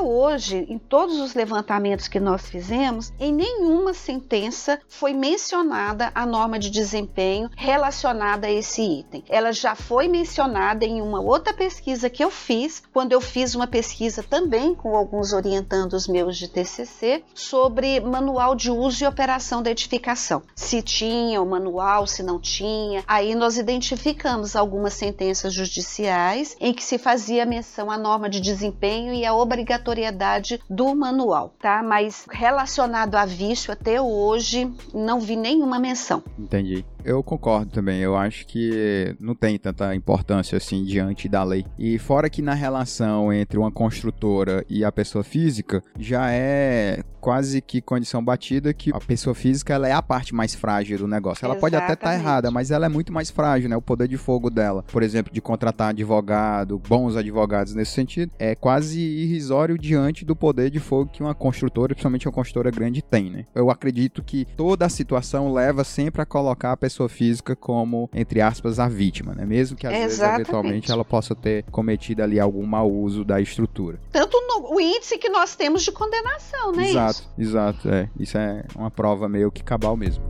hoje, 0.00 0.66
em 0.68 0.78
todos 0.78 1.20
os 1.20 1.34
levantamentos 1.34 2.08
que 2.08 2.20
nós 2.20 2.48
fizemos, 2.48 3.12
em 3.18 3.32
nenhuma 3.32 3.94
sentença 3.94 4.78
foi 4.88 5.12
mencionada 5.12 6.10
a 6.14 6.26
norma 6.26 6.58
de 6.58 6.70
desempenho 6.70 7.50
relacionada 7.56 8.46
a 8.46 8.50
esse 8.50 8.82
item. 8.82 9.24
Ela 9.28 9.52
já 9.52 9.74
foi 9.74 10.08
mencionada 10.08 10.84
em 10.84 11.00
uma 11.00 11.20
outra 11.20 11.52
pesquisa 11.52 12.10
que 12.10 12.22
eu 12.22 12.30
fiz, 12.30 12.82
quando 12.92 13.12
eu 13.12 13.20
fiz 13.20 13.54
uma 13.54 13.66
pesquisa 13.66 14.22
também 14.22 14.74
com 14.74 14.96
alguns 14.96 15.32
orientandos 15.32 16.06
meus 16.06 16.36
de 16.36 16.48
TCC 16.48 17.22
sobre 17.34 18.00
manual 18.00 18.54
de 18.54 18.70
uso 18.70 19.04
e 19.04 19.06
operação 19.06 19.62
da 19.62 19.70
edificação. 19.70 20.42
Se 20.54 20.82
tinha 20.82 21.40
o 21.40 21.46
manual, 21.46 22.06
se 22.06 22.22
não 22.22 22.40
tinha. 22.40 23.04
Aí 23.06 23.34
nós 23.34 23.56
identificamos 23.56 24.56
algumas 24.56 24.94
sentenças 24.94 25.52
judiciais 25.52 26.56
em 26.60 26.72
que 26.72 26.82
se 26.82 26.98
fazia 26.98 27.46
menção 27.46 27.90
à 27.90 27.98
norma 27.98 28.28
de 28.28 28.40
desempenho 28.40 29.12
e 29.12 29.24
à 29.24 29.34
obrigatoriedade 29.46 30.60
do 30.68 30.94
manual, 30.94 31.54
tá? 31.60 31.82
Mas 31.82 32.26
relacionado 32.30 33.14
a 33.14 33.24
vício 33.24 33.72
até 33.72 34.00
hoje 34.00 34.70
não 34.92 35.20
vi 35.20 35.36
nenhuma 35.36 35.78
menção. 35.78 36.22
Entendi. 36.38 36.84
Eu 37.06 37.22
concordo 37.22 37.70
também. 37.70 38.00
Eu 38.00 38.16
acho 38.16 38.44
que 38.48 39.14
não 39.20 39.36
tem 39.36 39.56
tanta 39.56 39.94
importância 39.94 40.56
assim 40.56 40.84
diante 40.84 41.28
da 41.28 41.44
lei. 41.44 41.64
E 41.78 41.98
fora 42.00 42.28
que 42.28 42.42
na 42.42 42.52
relação 42.52 43.32
entre 43.32 43.56
uma 43.56 43.70
construtora 43.70 44.66
e 44.68 44.84
a 44.84 44.90
pessoa 44.90 45.22
física 45.22 45.80
já 45.96 46.32
é 46.32 47.04
quase 47.26 47.60
que 47.60 47.80
condição 47.80 48.24
batida 48.24 48.72
que 48.72 48.92
a 48.94 49.00
pessoa 49.00 49.34
física 49.34 49.74
ela 49.74 49.88
é 49.88 49.92
a 49.92 50.00
parte 50.00 50.32
mais 50.32 50.54
frágil 50.54 50.98
do 50.98 51.08
negócio. 51.08 51.44
Ela 51.44 51.54
Exatamente. 51.54 51.60
pode 51.60 51.76
até 51.76 51.92
estar 51.94 52.10
tá 52.10 52.14
errada, 52.14 52.52
mas 52.52 52.70
ela 52.70 52.86
é 52.86 52.88
muito 52.88 53.12
mais 53.12 53.30
frágil, 53.30 53.68
né? 53.68 53.76
O 53.76 53.82
poder 53.82 54.06
de 54.06 54.16
fogo 54.16 54.48
dela, 54.48 54.84
por 54.84 55.02
exemplo, 55.02 55.32
de 55.32 55.40
contratar 55.40 55.88
advogado, 55.88 56.78
bons 56.78 57.16
advogados 57.16 57.74
nesse 57.74 57.90
sentido, 57.90 58.30
é 58.38 58.54
quase 58.54 59.00
irrisório 59.00 59.76
diante 59.76 60.24
do 60.24 60.36
poder 60.36 60.70
de 60.70 60.78
fogo 60.78 61.10
que 61.12 61.20
uma 61.20 61.34
construtora, 61.34 61.94
principalmente 61.94 62.28
uma 62.28 62.32
construtora 62.32 62.70
grande, 62.70 63.02
tem, 63.02 63.28
né? 63.28 63.44
Eu 63.52 63.70
acredito 63.70 64.22
que 64.22 64.46
toda 64.56 64.86
a 64.86 64.88
situação 64.88 65.52
leva 65.52 65.82
sempre 65.82 66.22
a 66.22 66.26
colocar 66.26 66.70
a 66.70 66.76
pessoa 66.76 66.95
física 67.08 67.54
como, 67.54 68.08
entre 68.14 68.40
aspas, 68.40 68.78
a 68.78 68.88
vítima, 68.88 69.34
né? 69.34 69.44
Mesmo 69.44 69.76
que 69.76 69.86
às 69.86 69.92
Exatamente. 69.92 70.08
vezes, 70.08 70.40
eventualmente, 70.40 70.92
ela 70.92 71.04
possa 71.04 71.34
ter 71.34 71.64
cometido 71.70 72.22
ali 72.22 72.40
algum 72.40 72.64
mau 72.64 72.90
uso 72.90 73.24
da 73.24 73.40
estrutura. 73.40 73.98
Tanto 74.10 74.40
no, 74.40 74.74
o 74.74 74.80
índice 74.80 75.18
que 75.18 75.28
nós 75.28 75.54
temos 75.54 75.82
de 75.82 75.92
condenação, 75.92 76.72
né? 76.72 76.90
Exato. 76.90 77.06
Exato, 77.06 77.28
exato. 77.38 77.88
É. 77.88 78.08
Isso 78.18 78.36
é 78.38 78.64
uma 78.74 78.90
prova 78.90 79.28
meio 79.28 79.50
que 79.50 79.62
cabal 79.62 79.96
mesmo. 79.96 80.24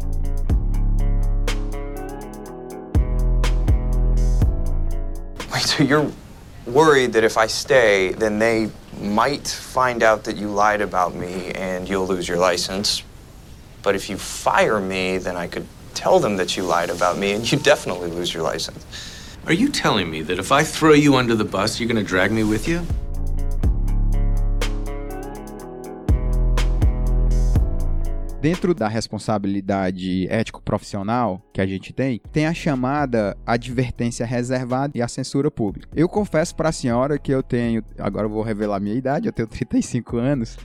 Wait, 5.52 5.66
so 5.66 5.82
you're 5.82 6.10
worried 6.66 7.12
that 7.12 7.24
if 7.24 7.36
I 7.36 7.46
stay, 7.46 8.12
then 8.18 8.38
they 8.38 8.70
might 9.00 9.48
find 9.48 10.02
out 10.02 10.24
that 10.24 10.36
you 10.36 10.48
lied 10.48 10.82
about 10.82 11.14
me 11.14 11.52
and 11.54 11.88
you'll 11.88 12.06
lose 12.06 12.28
your 12.28 12.38
license. 12.38 13.02
But 13.82 13.94
if 13.94 14.10
you 14.10 14.18
fire 14.18 14.80
me, 14.80 15.18
then 15.18 15.36
I 15.36 15.46
could 15.46 15.66
tell 15.97 16.20
them 16.20 16.36
that 16.36 16.57
you 16.57 16.62
lied 16.62 16.90
about 16.90 17.18
me 17.18 17.32
and 17.32 17.51
you 17.51 17.59
definitely 17.59 18.11
lose 18.11 18.32
your 18.32 18.42
license. 18.42 18.84
Are 19.47 19.53
you 19.53 19.68
telling 19.70 20.11
me 20.11 20.22
that 20.22 20.38
if 20.38 20.53
I 20.53 20.62
throw 20.62 20.92
you 20.92 21.16
under 21.16 21.34
the 21.34 21.44
bus, 21.44 21.80
you're 21.80 21.88
going 21.88 22.05
to 22.05 22.09
drag 22.09 22.30
me 22.30 22.44
with 22.44 22.68
you? 22.68 22.86
Dentro 28.41 28.74
da 28.74 28.87
responsabilidade 28.87 30.28
ético-profissional 30.28 31.43
que 31.53 31.61
a 31.61 31.66
gente 31.66 31.93
tem, 31.93 32.20
tem 32.30 32.47
a 32.47 32.53
chamada 32.53 33.37
advertência 33.47 34.26
reservada 34.26 34.93
e 34.97 35.01
a 35.01 35.09
censura 35.09 35.51
pública. 35.51 35.89
Eu 35.97 36.07
confesso 36.07 36.55
para 36.55 36.68
a 36.68 36.72
senhora 36.72 37.18
que 37.18 37.32
eu 37.32 37.43
tenho, 37.43 37.82
agora 37.99 38.26
eu 38.26 38.30
vou 38.30 38.43
revelar 38.43 38.78
minha 38.78 38.95
idade, 38.95 39.26
eu 39.26 39.32
tenho 39.32 39.49
35 39.49 40.18
anos 40.18 40.59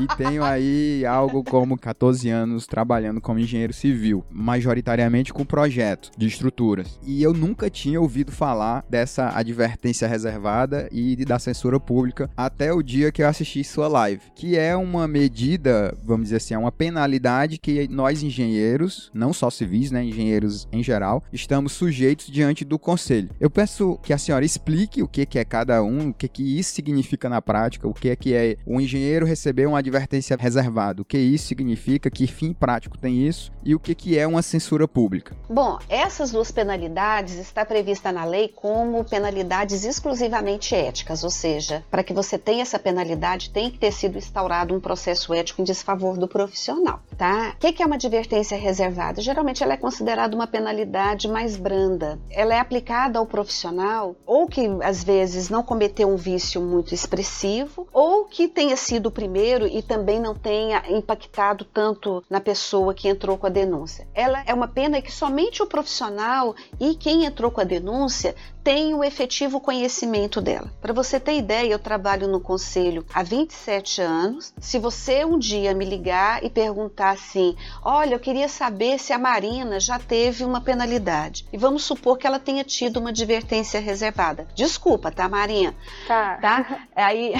e 0.00 0.06
tenho 0.16 0.42
aí 0.42 1.04
algo 1.04 1.44
como 1.44 1.78
14 1.78 2.30
anos 2.30 2.66
trabalhando 2.66 3.20
como 3.20 3.38
engenheiro 3.38 3.74
civil, 3.74 4.24
majoritariamente 4.30 5.32
com 5.32 5.44
projetos 5.44 6.10
de 6.16 6.26
estruturas. 6.26 6.98
E 7.04 7.22
eu 7.22 7.34
nunca 7.34 7.68
tinha 7.68 8.00
ouvido 8.00 8.32
falar 8.32 8.84
dessa 8.88 9.36
advertência 9.36 10.08
reservada 10.08 10.88
e 10.90 11.14
da 11.26 11.38
censura 11.38 11.78
pública 11.78 12.30
até 12.34 12.72
o 12.72 12.82
dia 12.82 13.12
que 13.12 13.22
eu 13.22 13.28
assisti 13.28 13.62
sua 13.62 13.86
live, 13.86 14.22
que 14.34 14.56
é 14.56 14.74
uma 14.74 15.06
medida, 15.06 15.94
vamos 16.02 16.24
dizer 16.24 16.36
assim, 16.36 16.54
é 16.54 16.58
uma 16.58 16.72
penalidade 16.72 17.17
penalidade 17.18 17.58
que 17.58 17.88
nós 17.88 18.22
engenheiros, 18.22 19.10
não 19.12 19.32
só 19.32 19.50
civis, 19.50 19.90
né, 19.90 20.04
engenheiros 20.04 20.68
em 20.72 20.82
geral, 20.82 21.22
estamos 21.32 21.72
sujeitos 21.72 22.26
diante 22.26 22.64
do 22.64 22.78
conselho. 22.78 23.30
Eu 23.40 23.50
peço 23.50 23.98
que 24.02 24.12
a 24.12 24.18
senhora 24.18 24.44
explique 24.44 25.02
o 25.02 25.08
que, 25.08 25.26
que 25.26 25.38
é 25.38 25.44
cada 25.44 25.82
um, 25.82 26.10
o 26.10 26.14
que, 26.14 26.28
que 26.28 26.58
isso 26.58 26.72
significa 26.72 27.28
na 27.28 27.42
prática, 27.42 27.88
o 27.88 27.92
que 27.92 28.08
é 28.08 28.16
que 28.16 28.34
é 28.34 28.56
o 28.64 28.80
engenheiro 28.80 29.26
receber 29.26 29.66
uma 29.66 29.80
advertência 29.80 30.36
reservada, 30.38 31.02
o 31.02 31.04
que 31.04 31.18
isso 31.18 31.46
significa, 31.46 32.10
que 32.10 32.26
fim 32.26 32.52
prático 32.52 32.96
tem 32.96 33.26
isso 33.26 33.50
e 33.64 33.74
o 33.74 33.80
que, 33.80 33.94
que 33.94 34.18
é 34.18 34.26
uma 34.26 34.42
censura 34.42 34.86
pública. 34.86 35.36
Bom, 35.48 35.78
essas 35.88 36.30
duas 36.30 36.50
penalidades 36.50 37.34
está 37.34 37.64
prevista 37.64 38.12
na 38.12 38.24
lei 38.24 38.48
como 38.48 39.04
penalidades 39.04 39.84
exclusivamente 39.84 40.74
éticas, 40.74 41.24
ou 41.24 41.30
seja, 41.30 41.82
para 41.90 42.04
que 42.04 42.14
você 42.14 42.38
tenha 42.38 42.62
essa 42.62 42.78
penalidade 42.78 43.50
tem 43.50 43.70
que 43.70 43.78
ter 43.78 43.92
sido 43.92 44.18
instaurado 44.18 44.74
um 44.74 44.80
processo 44.80 45.34
ético 45.34 45.60
em 45.60 45.64
desfavor 45.64 46.16
do 46.16 46.28
profissional, 46.28 47.00
tá? 47.16 47.54
O 47.56 47.58
que 47.58 47.82
é 47.82 47.86
uma 47.86 47.96
advertência 47.96 48.56
reservada? 48.56 49.20
Geralmente 49.20 49.62
ela 49.62 49.74
é 49.74 49.76
considerada 49.76 50.34
uma 50.34 50.46
penalidade 50.46 51.28
mais 51.28 51.56
branda. 51.56 52.18
Ela 52.30 52.54
é 52.54 52.60
aplicada 52.60 53.18
ao 53.18 53.26
profissional 53.26 54.14
ou 54.24 54.46
que 54.46 54.68
às 54.82 55.02
vezes 55.02 55.48
não 55.48 55.62
cometeu 55.62 56.08
um 56.08 56.16
vício 56.16 56.60
muito 56.60 56.94
expressivo 56.94 57.88
ou 57.92 58.24
que 58.24 58.48
tenha 58.48 58.76
sido 58.76 59.06
o 59.06 59.12
primeiro 59.12 59.66
e 59.66 59.82
também 59.82 60.20
não 60.20 60.34
tenha 60.34 60.82
impactado 60.88 61.64
tanto 61.64 62.22
na 62.28 62.40
pessoa 62.40 62.94
que 62.94 63.08
entrou 63.08 63.36
com 63.36 63.46
a 63.46 63.50
denúncia. 63.50 64.06
Ela 64.14 64.42
é 64.46 64.54
uma 64.54 64.68
pena 64.68 65.02
que 65.02 65.12
somente 65.12 65.62
o 65.62 65.66
profissional 65.66 66.54
e 66.78 66.94
quem 66.94 67.24
entrou 67.24 67.50
com 67.50 67.60
a 67.60 67.64
denúncia 67.64 68.34
tem 68.62 68.94
o 68.94 69.02
efetivo 69.02 69.60
conhecimento 69.60 70.40
dela. 70.40 70.70
Para 70.80 70.92
você 70.92 71.18
ter 71.18 71.36
ideia, 71.36 71.72
eu 71.72 71.78
trabalho 71.78 72.28
no 72.28 72.38
conselho 72.38 73.04
há 73.14 73.22
27 73.22 74.02
anos. 74.02 74.52
Se 74.60 74.78
você 74.78 75.24
um 75.24 75.38
dia 75.38 75.74
me 75.74 75.86
ligar 75.86 76.44
e 76.44 76.50
perguntar 76.50 76.97
assim: 77.04 77.56
"Olha, 77.82 78.14
eu 78.14 78.20
queria 78.20 78.48
saber 78.48 78.98
se 78.98 79.12
a 79.12 79.18
Marina 79.18 79.78
já 79.80 79.98
teve 79.98 80.44
uma 80.44 80.60
penalidade". 80.60 81.46
E 81.52 81.56
vamos 81.56 81.84
supor 81.84 82.18
que 82.18 82.26
ela 82.26 82.38
tenha 82.38 82.64
tido 82.64 82.98
uma 83.00 83.10
advertência 83.10 83.80
reservada. 83.80 84.46
Desculpa, 84.54 85.10
tá, 85.10 85.28
Marinha? 85.28 85.74
Tá. 86.06 86.36
Tá? 86.40 86.80
Aí 86.96 87.32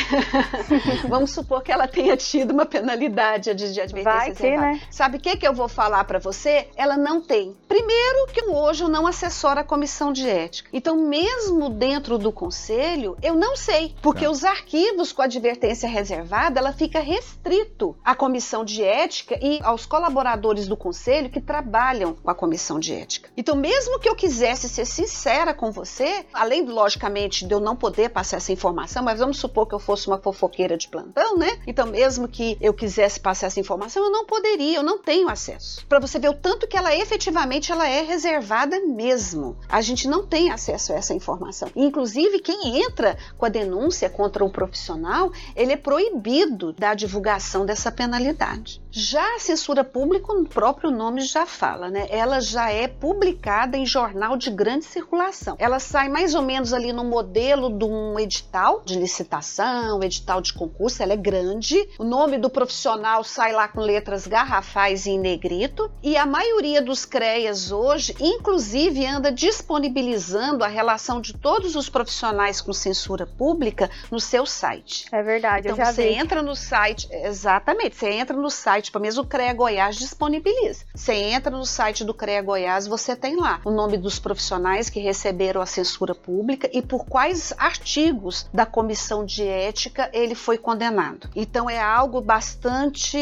vamos 1.08 1.30
supor 1.30 1.62
que 1.62 1.72
ela 1.72 1.86
tenha 1.88 2.16
tido 2.16 2.52
uma 2.52 2.66
penalidade 2.66 3.54
de, 3.54 3.72
de 3.72 3.80
advertência 3.80 4.18
Vai 4.18 4.32
que, 4.32 4.42
reservada. 4.42 4.72
né? 4.72 4.80
Sabe 4.90 5.16
o 5.16 5.20
que, 5.20 5.36
que 5.36 5.46
eu 5.46 5.54
vou 5.54 5.68
falar 5.68 6.04
para 6.04 6.18
você? 6.18 6.68
Ela 6.76 6.96
não 6.96 7.20
tem. 7.20 7.56
Primeiro, 7.68 8.26
que 8.32 8.44
hoje 8.44 8.82
eu 8.84 8.88
não 8.88 9.06
assessoro 9.06 9.60
a 9.60 9.64
comissão 9.64 10.12
de 10.12 10.28
ética. 10.28 10.68
Então, 10.72 10.96
mesmo 10.96 11.68
dentro 11.70 12.18
do 12.18 12.32
conselho, 12.32 13.16
eu 13.22 13.34
não 13.34 13.56
sei, 13.56 13.94
porque 14.02 14.24
Tá. 14.24 14.30
os 14.30 14.44
arquivos 14.44 15.12
com 15.12 15.22
advertência 15.22 15.88
reservada, 15.88 16.58
ela 16.58 16.72
fica 16.72 17.00
restrito 17.00 17.96
à 18.04 18.14
comissão 18.14 18.64
de 18.64 18.82
ética 18.82 19.38
e 19.40 19.47
aos 19.62 19.86
colaboradores 19.86 20.66
do 20.68 20.76
conselho 20.76 21.30
que 21.30 21.40
trabalham 21.40 22.14
com 22.14 22.30
a 22.30 22.34
comissão 22.34 22.78
de 22.78 22.92
ética. 22.92 23.30
Então, 23.36 23.56
mesmo 23.56 23.98
que 23.98 24.08
eu 24.08 24.14
quisesse 24.14 24.68
ser 24.68 24.84
sincera 24.84 25.54
com 25.54 25.70
você, 25.70 26.26
além, 26.32 26.64
logicamente, 26.64 27.46
de 27.46 27.54
eu 27.54 27.60
não 27.60 27.76
poder 27.76 28.10
passar 28.10 28.36
essa 28.36 28.52
informação, 28.52 29.02
mas 29.02 29.18
vamos 29.18 29.38
supor 29.38 29.66
que 29.66 29.74
eu 29.74 29.78
fosse 29.78 30.06
uma 30.06 30.18
fofoqueira 30.18 30.76
de 30.76 30.88
plantão, 30.88 31.36
né? 31.36 31.58
Então, 31.66 31.86
mesmo 31.86 32.28
que 32.28 32.56
eu 32.60 32.74
quisesse 32.74 33.20
passar 33.20 33.46
essa 33.46 33.60
informação, 33.60 34.04
eu 34.04 34.10
não 34.10 34.26
poderia, 34.26 34.78
eu 34.78 34.82
não 34.82 34.98
tenho 34.98 35.28
acesso. 35.28 35.86
Para 35.86 36.00
você 36.00 36.18
ver 36.18 36.28
o 36.28 36.34
tanto 36.34 36.66
que 36.66 36.76
ela 36.76 36.94
efetivamente 36.94 37.72
ela 37.72 37.88
é 37.88 38.02
reservada 38.02 38.80
mesmo. 38.80 39.56
A 39.68 39.80
gente 39.80 40.08
não 40.08 40.26
tem 40.26 40.50
acesso 40.50 40.92
a 40.92 40.96
essa 40.96 41.14
informação. 41.14 41.70
Inclusive, 41.74 42.40
quem 42.40 42.82
entra 42.82 43.16
com 43.36 43.46
a 43.46 43.48
denúncia 43.48 44.10
contra 44.10 44.44
o 44.44 44.50
profissional, 44.50 45.32
ele 45.54 45.72
é 45.72 45.76
proibido 45.76 46.72
da 46.72 46.94
divulgação 46.94 47.64
dessa 47.64 47.90
penalidade. 47.90 48.80
Já 48.90 49.36
a 49.38 49.40
censura 49.40 49.84
pública, 49.84 50.32
o 50.32 50.44
próprio 50.44 50.90
nome 50.90 51.20
já 51.20 51.46
fala, 51.46 51.88
né? 51.88 52.06
Ela 52.10 52.40
já 52.40 52.70
é 52.70 52.88
publicada 52.88 53.76
em 53.76 53.86
jornal 53.86 54.36
de 54.36 54.50
grande 54.50 54.84
circulação. 54.84 55.54
Ela 55.60 55.78
sai 55.78 56.08
mais 56.08 56.34
ou 56.34 56.42
menos 56.42 56.72
ali 56.72 56.92
no 56.92 57.04
modelo 57.04 57.70
de 57.70 57.84
um 57.84 58.18
edital 58.18 58.82
de 58.84 58.98
licitação, 58.98 60.02
edital 60.02 60.40
de 60.40 60.52
concurso, 60.52 61.02
ela 61.02 61.12
é 61.12 61.16
grande. 61.16 61.76
O 61.98 62.04
nome 62.04 62.36
do 62.36 62.50
profissional 62.50 63.22
sai 63.22 63.52
lá 63.52 63.68
com 63.68 63.80
letras 63.80 64.26
garrafais 64.26 65.06
e 65.06 65.10
em 65.10 65.18
negrito. 65.20 65.88
E 66.02 66.16
a 66.16 66.26
maioria 66.26 66.82
dos 66.82 67.04
CREAs 67.04 67.70
hoje, 67.70 68.14
inclusive, 68.20 69.06
anda 69.06 69.30
disponibilizando 69.30 70.64
a 70.64 70.68
relação 70.68 71.20
de 71.20 71.32
todos 71.32 71.76
os 71.76 71.88
profissionais 71.88 72.60
com 72.60 72.72
censura 72.72 73.24
pública 73.26 73.88
no 74.10 74.18
seu 74.18 74.44
site. 74.44 75.06
É 75.12 75.22
verdade, 75.22 75.68
Então 75.68 75.78
eu 75.78 75.84
já 75.84 75.92
você 75.92 76.08
vi. 76.08 76.14
entra 76.14 76.42
no 76.42 76.56
site, 76.56 77.08
exatamente, 77.12 77.94
você 77.96 78.10
entra 78.10 78.36
no 78.36 78.50
site, 78.50 78.90
pelo 78.90 79.02
menos 79.02 79.18
o 79.18 79.24
CREA 79.28 79.52
Goiás 79.52 79.96
disponibiliza. 79.96 80.84
Você 80.94 81.12
entra 81.12 81.54
no 81.54 81.64
site 81.64 82.02
do 82.02 82.14
CREA 82.14 82.42
Goiás, 82.42 82.86
você 82.86 83.14
tem 83.14 83.36
lá 83.36 83.60
o 83.64 83.70
nome 83.70 83.98
dos 83.98 84.18
profissionais 84.18 84.88
que 84.88 85.00
receberam 85.00 85.60
a 85.60 85.66
censura 85.66 86.14
pública 86.14 86.68
e 86.72 86.80
por 86.80 87.04
quais 87.04 87.52
artigos 87.58 88.48
da 88.52 88.64
comissão 88.64 89.24
de 89.24 89.46
ética 89.46 90.08
ele 90.12 90.34
foi 90.34 90.56
condenado. 90.56 91.28
Então 91.36 91.68
é 91.68 91.80
algo 91.80 92.20
bastante 92.20 93.18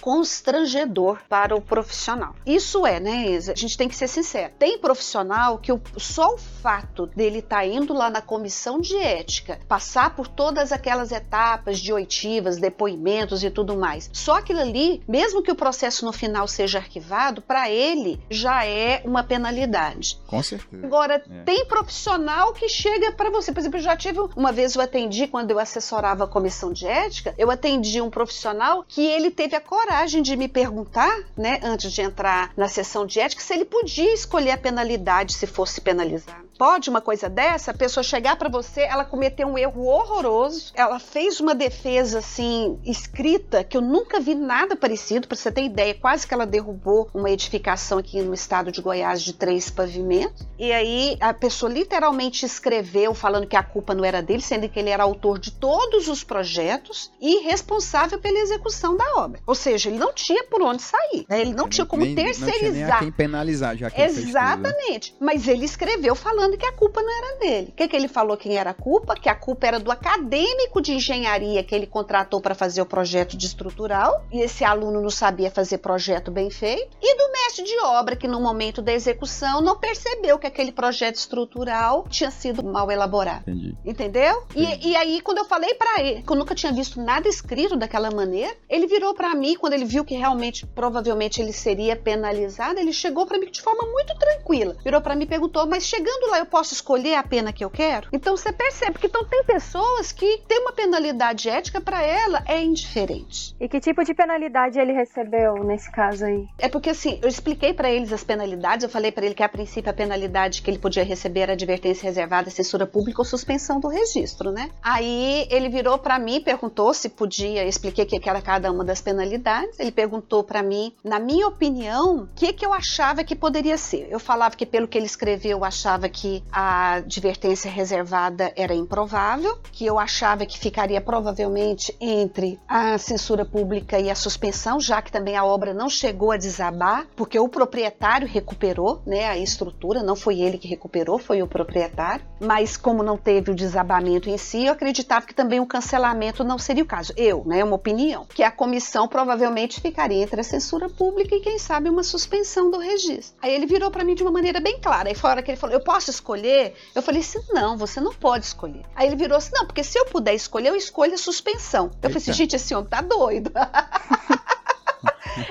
constrangedor 0.00 1.18
para 1.28 1.56
o 1.56 1.60
profissional. 1.60 2.34
Isso 2.44 2.86
é, 2.86 3.00
né, 3.00 3.30
Isa? 3.30 3.52
A 3.52 3.56
gente 3.56 3.78
tem 3.78 3.88
que 3.88 3.96
ser 3.96 4.08
sincero. 4.08 4.52
Tem 4.58 4.78
profissional 4.78 5.58
que 5.58 5.72
o, 5.72 5.80
só 5.96 6.34
o 6.34 6.38
fato 6.38 7.06
dele 7.06 7.38
estar 7.38 7.66
indo 7.66 7.94
lá 7.94 8.10
na 8.10 8.20
comissão 8.20 8.78
de 8.78 8.96
ética, 8.96 9.58
passar 9.66 10.14
por 10.14 10.28
todas 10.28 10.70
aquelas 10.70 11.12
etapas 11.12 11.78
de 11.78 11.92
oitivas, 11.92 12.58
depoimentos 12.58 13.42
e 13.42 13.50
tudo 13.50 13.76
mais, 13.76 14.10
só 14.12 14.36
aquilo 14.36 14.60
ali, 14.60 15.02
mesmo 15.08 15.42
que 15.46 15.52
o 15.52 15.54
processo 15.56 16.04
no 16.04 16.12
final 16.12 16.46
seja 16.48 16.78
arquivado, 16.78 17.40
para 17.40 17.70
ele 17.70 18.20
já 18.28 18.66
é 18.66 19.00
uma 19.04 19.22
penalidade. 19.22 20.18
Com 20.26 20.42
certeza. 20.42 20.84
Agora, 20.84 21.14
É. 21.30 21.42
tem 21.44 21.64
profissional 21.66 22.52
que 22.52 22.68
chega 22.68 23.12
para 23.12 23.30
você. 23.30 23.52
Por 23.52 23.60
exemplo, 23.60 23.78
eu 23.78 23.82
já 23.82 23.96
tive 23.96 24.18
uma 24.36 24.52
vez 24.52 24.74
eu 24.74 24.82
atendi 24.82 25.26
quando 25.28 25.50
eu 25.52 25.58
assessorava 25.58 26.24
a 26.24 26.26
comissão 26.26 26.72
de 26.72 26.86
ética, 26.86 27.34
eu 27.38 27.50
atendi 27.50 28.00
um 28.02 28.10
profissional 28.10 28.84
que 28.86 29.06
ele 29.06 29.30
teve 29.30 29.54
a 29.56 29.60
coragem 29.60 30.20
de 30.20 30.36
me 30.36 30.48
perguntar, 30.48 31.16
né, 31.36 31.60
antes 31.62 31.92
de 31.92 32.02
entrar 32.02 32.50
na 32.56 32.68
sessão 32.68 33.06
de 33.06 33.20
ética, 33.20 33.40
se 33.42 33.54
ele 33.54 33.64
podia 33.64 34.12
escolher 34.12 34.50
a 34.50 34.58
penalidade 34.58 35.32
se 35.34 35.46
fosse 35.46 35.80
penalizado. 35.80 36.45
Pode 36.58 36.88
uma 36.90 37.00
coisa 37.00 37.28
dessa? 37.28 37.70
A 37.70 37.74
pessoa 37.74 38.02
chegar 38.02 38.36
para 38.36 38.48
você, 38.48 38.82
ela 38.82 39.04
cometeu 39.04 39.46
um 39.46 39.58
erro 39.58 39.86
horroroso, 39.86 40.72
ela 40.74 40.98
fez 40.98 41.40
uma 41.40 41.54
defesa 41.54 42.18
assim 42.18 42.78
escrita 42.84 43.62
que 43.64 43.76
eu 43.76 43.80
nunca 43.80 44.20
vi 44.20 44.34
nada 44.34 44.74
parecido, 44.76 45.26
para 45.28 45.36
você 45.36 45.50
ter 45.52 45.62
ideia, 45.64 45.94
quase 45.94 46.26
que 46.26 46.32
ela 46.32 46.46
derrubou 46.46 47.08
uma 47.14 47.30
edificação 47.30 47.98
aqui 47.98 48.22
no 48.22 48.32
estado 48.34 48.72
de 48.72 48.80
Goiás 48.80 49.22
de 49.22 49.32
três 49.32 49.68
pavimentos. 49.70 50.46
E 50.58 50.72
aí 50.72 51.16
a 51.20 51.34
pessoa 51.34 51.70
literalmente 51.70 52.46
escreveu 52.46 53.12
falando 53.14 53.46
que 53.46 53.56
a 53.56 53.62
culpa 53.62 53.94
não 53.94 54.04
era 54.04 54.22
dele, 54.22 54.42
sendo 54.42 54.68
que 54.68 54.78
ele 54.78 54.90
era 54.90 55.02
autor 55.02 55.38
de 55.38 55.50
todos 55.52 56.08
os 56.08 56.24
projetos 56.24 57.10
e 57.20 57.40
responsável 57.44 58.18
pela 58.18 58.38
execução 58.38 58.96
da 58.96 59.04
obra. 59.16 59.40
Ou 59.46 59.54
seja, 59.54 59.88
ele 59.88 59.98
não 59.98 60.12
tinha 60.12 60.44
por 60.44 60.62
onde 60.62 60.82
sair, 60.82 61.26
né? 61.28 61.40
ele 61.40 61.52
não 61.54 61.68
tinha 61.68 61.84
como 61.86 62.02
Nem- 62.02 62.14
Não 62.14 62.22
tinha 62.22 62.32
nem 62.34 62.42
a 62.48 62.52
terceirizar. 62.52 62.98
quem 63.00 63.12
penalizar, 63.12 63.76
já 63.76 63.90
que 63.90 64.00
ele 64.00 64.12
fez 64.12 64.26
tudo, 64.26 64.32
né? 64.32 64.40
Exatamente. 64.40 65.14
Mas 65.20 65.46
ele 65.48 65.64
escreveu 65.64 66.14
falando 66.14 66.45
que 66.56 66.66
a 66.66 66.72
culpa 66.72 67.00
não 67.00 67.10
era 67.10 67.38
dele. 67.38 67.68
O 67.70 67.72
que, 67.72 67.88
que 67.88 67.96
ele 67.96 68.08
falou 68.08 68.36
quem 68.36 68.56
era 68.56 68.70
a 68.70 68.74
culpa? 68.74 69.14
Que 69.14 69.28
a 69.28 69.34
culpa 69.34 69.66
era 69.66 69.80
do 69.80 69.90
acadêmico 69.90 70.80
de 70.82 70.92
engenharia 70.92 71.64
que 71.64 71.74
ele 71.74 71.86
contratou 71.86 72.40
para 72.40 72.54
fazer 72.54 72.82
o 72.82 72.86
projeto 72.86 73.36
de 73.36 73.46
estrutural. 73.46 74.24
E 74.30 74.40
esse 74.40 74.64
aluno 74.64 75.00
não 75.00 75.10
sabia 75.10 75.50
fazer 75.50 75.78
projeto 75.78 76.30
bem 76.30 76.50
feito. 76.50 76.96
E 77.00 77.16
do 77.16 77.32
mestre 77.32 77.64
de 77.64 77.78
obra 77.80 78.16
que 78.16 78.28
no 78.28 78.40
momento 78.40 78.82
da 78.82 78.92
execução 78.92 79.60
não 79.60 79.76
percebeu 79.78 80.38
que 80.38 80.46
aquele 80.46 80.72
projeto 80.72 81.16
estrutural 81.16 82.06
tinha 82.08 82.30
sido 82.30 82.62
mal 82.62 82.90
elaborado. 82.90 83.42
Entendi. 83.48 83.76
Entendeu? 83.84 84.44
E, 84.54 84.90
e 84.90 84.96
aí, 84.96 85.20
quando 85.20 85.38
eu 85.38 85.44
falei 85.44 85.74
pra 85.74 86.02
ele, 86.02 86.22
que 86.22 86.30
eu 86.30 86.36
nunca 86.36 86.54
tinha 86.54 86.72
visto 86.72 87.00
nada 87.00 87.28
escrito 87.28 87.76
daquela 87.76 88.10
maneira, 88.10 88.54
ele 88.68 88.86
virou 88.86 89.14
pra 89.14 89.34
mim, 89.34 89.56
quando 89.56 89.72
ele 89.72 89.84
viu 89.84 90.04
que 90.04 90.14
realmente, 90.14 90.66
provavelmente, 90.66 91.40
ele 91.40 91.52
seria 91.52 91.96
penalizado, 91.96 92.78
ele 92.78 92.92
chegou 92.92 93.26
pra 93.26 93.38
mim 93.38 93.50
de 93.50 93.62
forma 93.62 93.84
muito 93.90 94.14
tranquila. 94.18 94.76
Virou 94.84 95.00
pra 95.00 95.14
mim 95.14 95.24
e 95.24 95.28
perguntou: 95.28 95.66
Mas 95.66 95.84
chegando 95.84 96.30
lá, 96.30 96.35
eu 96.38 96.46
posso 96.46 96.74
escolher 96.74 97.14
a 97.14 97.22
pena 97.22 97.52
que 97.52 97.64
eu 97.64 97.70
quero? 97.70 98.08
Então 98.12 98.36
você 98.36 98.52
percebe 98.52 98.98
que 98.98 99.06
então, 99.06 99.24
tem 99.24 99.44
pessoas 99.44 100.12
que 100.12 100.42
tem 100.46 100.60
uma 100.60 100.72
penalidade 100.72 101.48
ética 101.48 101.80
pra 101.80 102.02
ela 102.02 102.42
é 102.46 102.62
indiferente. 102.62 103.54
E 103.60 103.68
que 103.68 103.80
tipo 103.80 104.04
de 104.04 104.12
penalidade 104.14 104.78
ele 104.78 104.92
recebeu 104.92 105.64
nesse 105.64 105.90
caso 105.90 106.24
aí? 106.24 106.46
É 106.58 106.68
porque 106.68 106.90
assim, 106.90 107.18
eu 107.22 107.28
expliquei 107.28 107.72
para 107.72 107.90
eles 107.90 108.12
as 108.12 108.24
penalidades, 108.24 108.84
eu 108.84 108.90
falei 108.90 109.10
para 109.10 109.24
ele 109.24 109.34
que 109.34 109.42
a 109.42 109.48
princípio 109.48 109.90
a 109.90 109.94
penalidade 109.94 110.62
que 110.62 110.70
ele 110.70 110.78
podia 110.78 111.04
receber 111.04 111.40
era 111.40 111.52
advertência 111.52 112.04
reservada, 112.04 112.50
censura 112.50 112.86
pública 112.86 113.20
ou 113.20 113.24
suspensão 113.24 113.80
do 113.80 113.88
registro, 113.88 114.50
né? 114.50 114.70
Aí 114.82 115.46
ele 115.50 115.68
virou 115.68 115.98
para 115.98 116.18
mim, 116.18 116.40
perguntou 116.40 116.92
se 116.92 117.08
podia, 117.08 117.62
eu 117.62 117.68
expliquei 117.68 118.04
o 118.04 118.06
que 118.06 118.28
era 118.28 118.42
cada 118.42 118.70
uma 118.70 118.84
das 118.84 119.00
penalidades. 119.00 119.78
Ele 119.78 119.92
perguntou 119.92 120.42
para 120.44 120.62
mim, 120.62 120.92
na 121.02 121.18
minha 121.18 121.46
opinião, 121.46 122.24
o 122.24 122.28
que, 122.34 122.52
que 122.52 122.64
eu 122.64 122.72
achava 122.72 123.24
que 123.24 123.34
poderia 123.34 123.76
ser. 123.78 124.08
Eu 124.10 124.18
falava 124.18 124.56
que 124.56 124.66
pelo 124.66 124.88
que 124.88 124.98
ele 124.98 125.06
escreveu, 125.06 125.58
eu 125.58 125.64
achava 125.64 126.08
que 126.08 126.25
a 126.50 126.94
advertência 126.94 127.70
reservada 127.70 128.52
era 128.56 128.74
improvável, 128.74 129.58
que 129.72 129.86
eu 129.86 129.98
achava 129.98 130.46
que 130.46 130.58
ficaria 130.58 131.00
provavelmente 131.00 131.94
entre 132.00 132.58
a 132.68 132.98
censura 132.98 133.44
pública 133.44 133.98
e 133.98 134.10
a 134.10 134.14
suspensão, 134.14 134.80
já 134.80 135.00
que 135.02 135.12
também 135.12 135.36
a 135.36 135.44
obra 135.44 135.72
não 135.72 135.88
chegou 135.88 136.32
a 136.32 136.36
desabar, 136.36 137.06
porque 137.14 137.38
o 137.38 137.48
proprietário 137.48 138.26
recuperou, 138.26 139.02
né, 139.06 139.26
a 139.26 139.38
estrutura, 139.38 140.02
não 140.02 140.16
foi 140.16 140.40
ele 140.40 140.58
que 140.58 140.68
recuperou, 140.68 141.18
foi 141.18 141.42
o 141.42 141.46
proprietário. 141.46 142.24
Mas 142.40 142.76
como 142.76 143.02
não 143.02 143.16
teve 143.16 143.50
o 143.50 143.54
desabamento 143.54 144.28
em 144.28 144.38
si, 144.38 144.66
eu 144.66 144.72
acreditava 144.72 145.26
que 145.26 145.34
também 145.34 145.60
o 145.60 145.66
cancelamento 145.66 146.44
não 146.44 146.58
seria 146.58 146.82
o 146.82 146.86
caso. 146.86 147.12
Eu, 147.16 147.44
né, 147.46 147.62
uma 147.64 147.76
opinião, 147.76 148.26
que 148.34 148.42
a 148.42 148.50
comissão 148.50 149.08
provavelmente 149.08 149.80
ficaria 149.80 150.22
entre 150.22 150.40
a 150.40 150.44
censura 150.44 150.88
pública 150.88 151.34
e 151.34 151.40
quem 151.40 151.58
sabe 151.58 151.88
uma 151.88 152.02
suspensão 152.02 152.70
do 152.70 152.78
registro. 152.78 153.36
Aí 153.42 153.54
ele 153.54 153.66
virou 153.66 153.90
para 153.90 154.04
mim 154.04 154.14
de 154.14 154.22
uma 154.22 154.32
maneira 154.32 154.60
bem 154.60 154.80
clara. 154.80 155.08
Aí 155.08 155.14
fora 155.14 155.42
que 155.42 155.50
ele 155.50 155.58
falou: 155.58 155.74
"Eu 155.74 155.82
posso 155.82 156.10
escolher?" 156.16 156.74
Eu 156.94 157.02
falei 157.02 157.20
assim: 157.20 157.40
"Não, 157.50 157.76
você 157.76 158.00
não 158.00 158.12
pode 158.12 158.44
escolher". 158.46 158.82
Aí 158.94 159.06
ele 159.06 159.16
virou 159.16 159.38
assim: 159.38 159.50
"Não, 159.54 159.66
porque 159.66 159.84
se 159.84 159.98
eu 159.98 160.06
puder 160.06 160.34
escolher, 160.34 160.68
eu 160.70 160.76
escolho 160.76 161.14
a 161.14 161.18
suspensão". 161.18 161.84
Eu 161.86 161.90
Eita. 161.94 162.08
falei 162.08 162.16
assim: 162.18 162.32
"Gente, 162.32 162.56
esse 162.56 162.74
homem 162.74 162.88
tá 162.90 163.00
doido". 163.00 163.50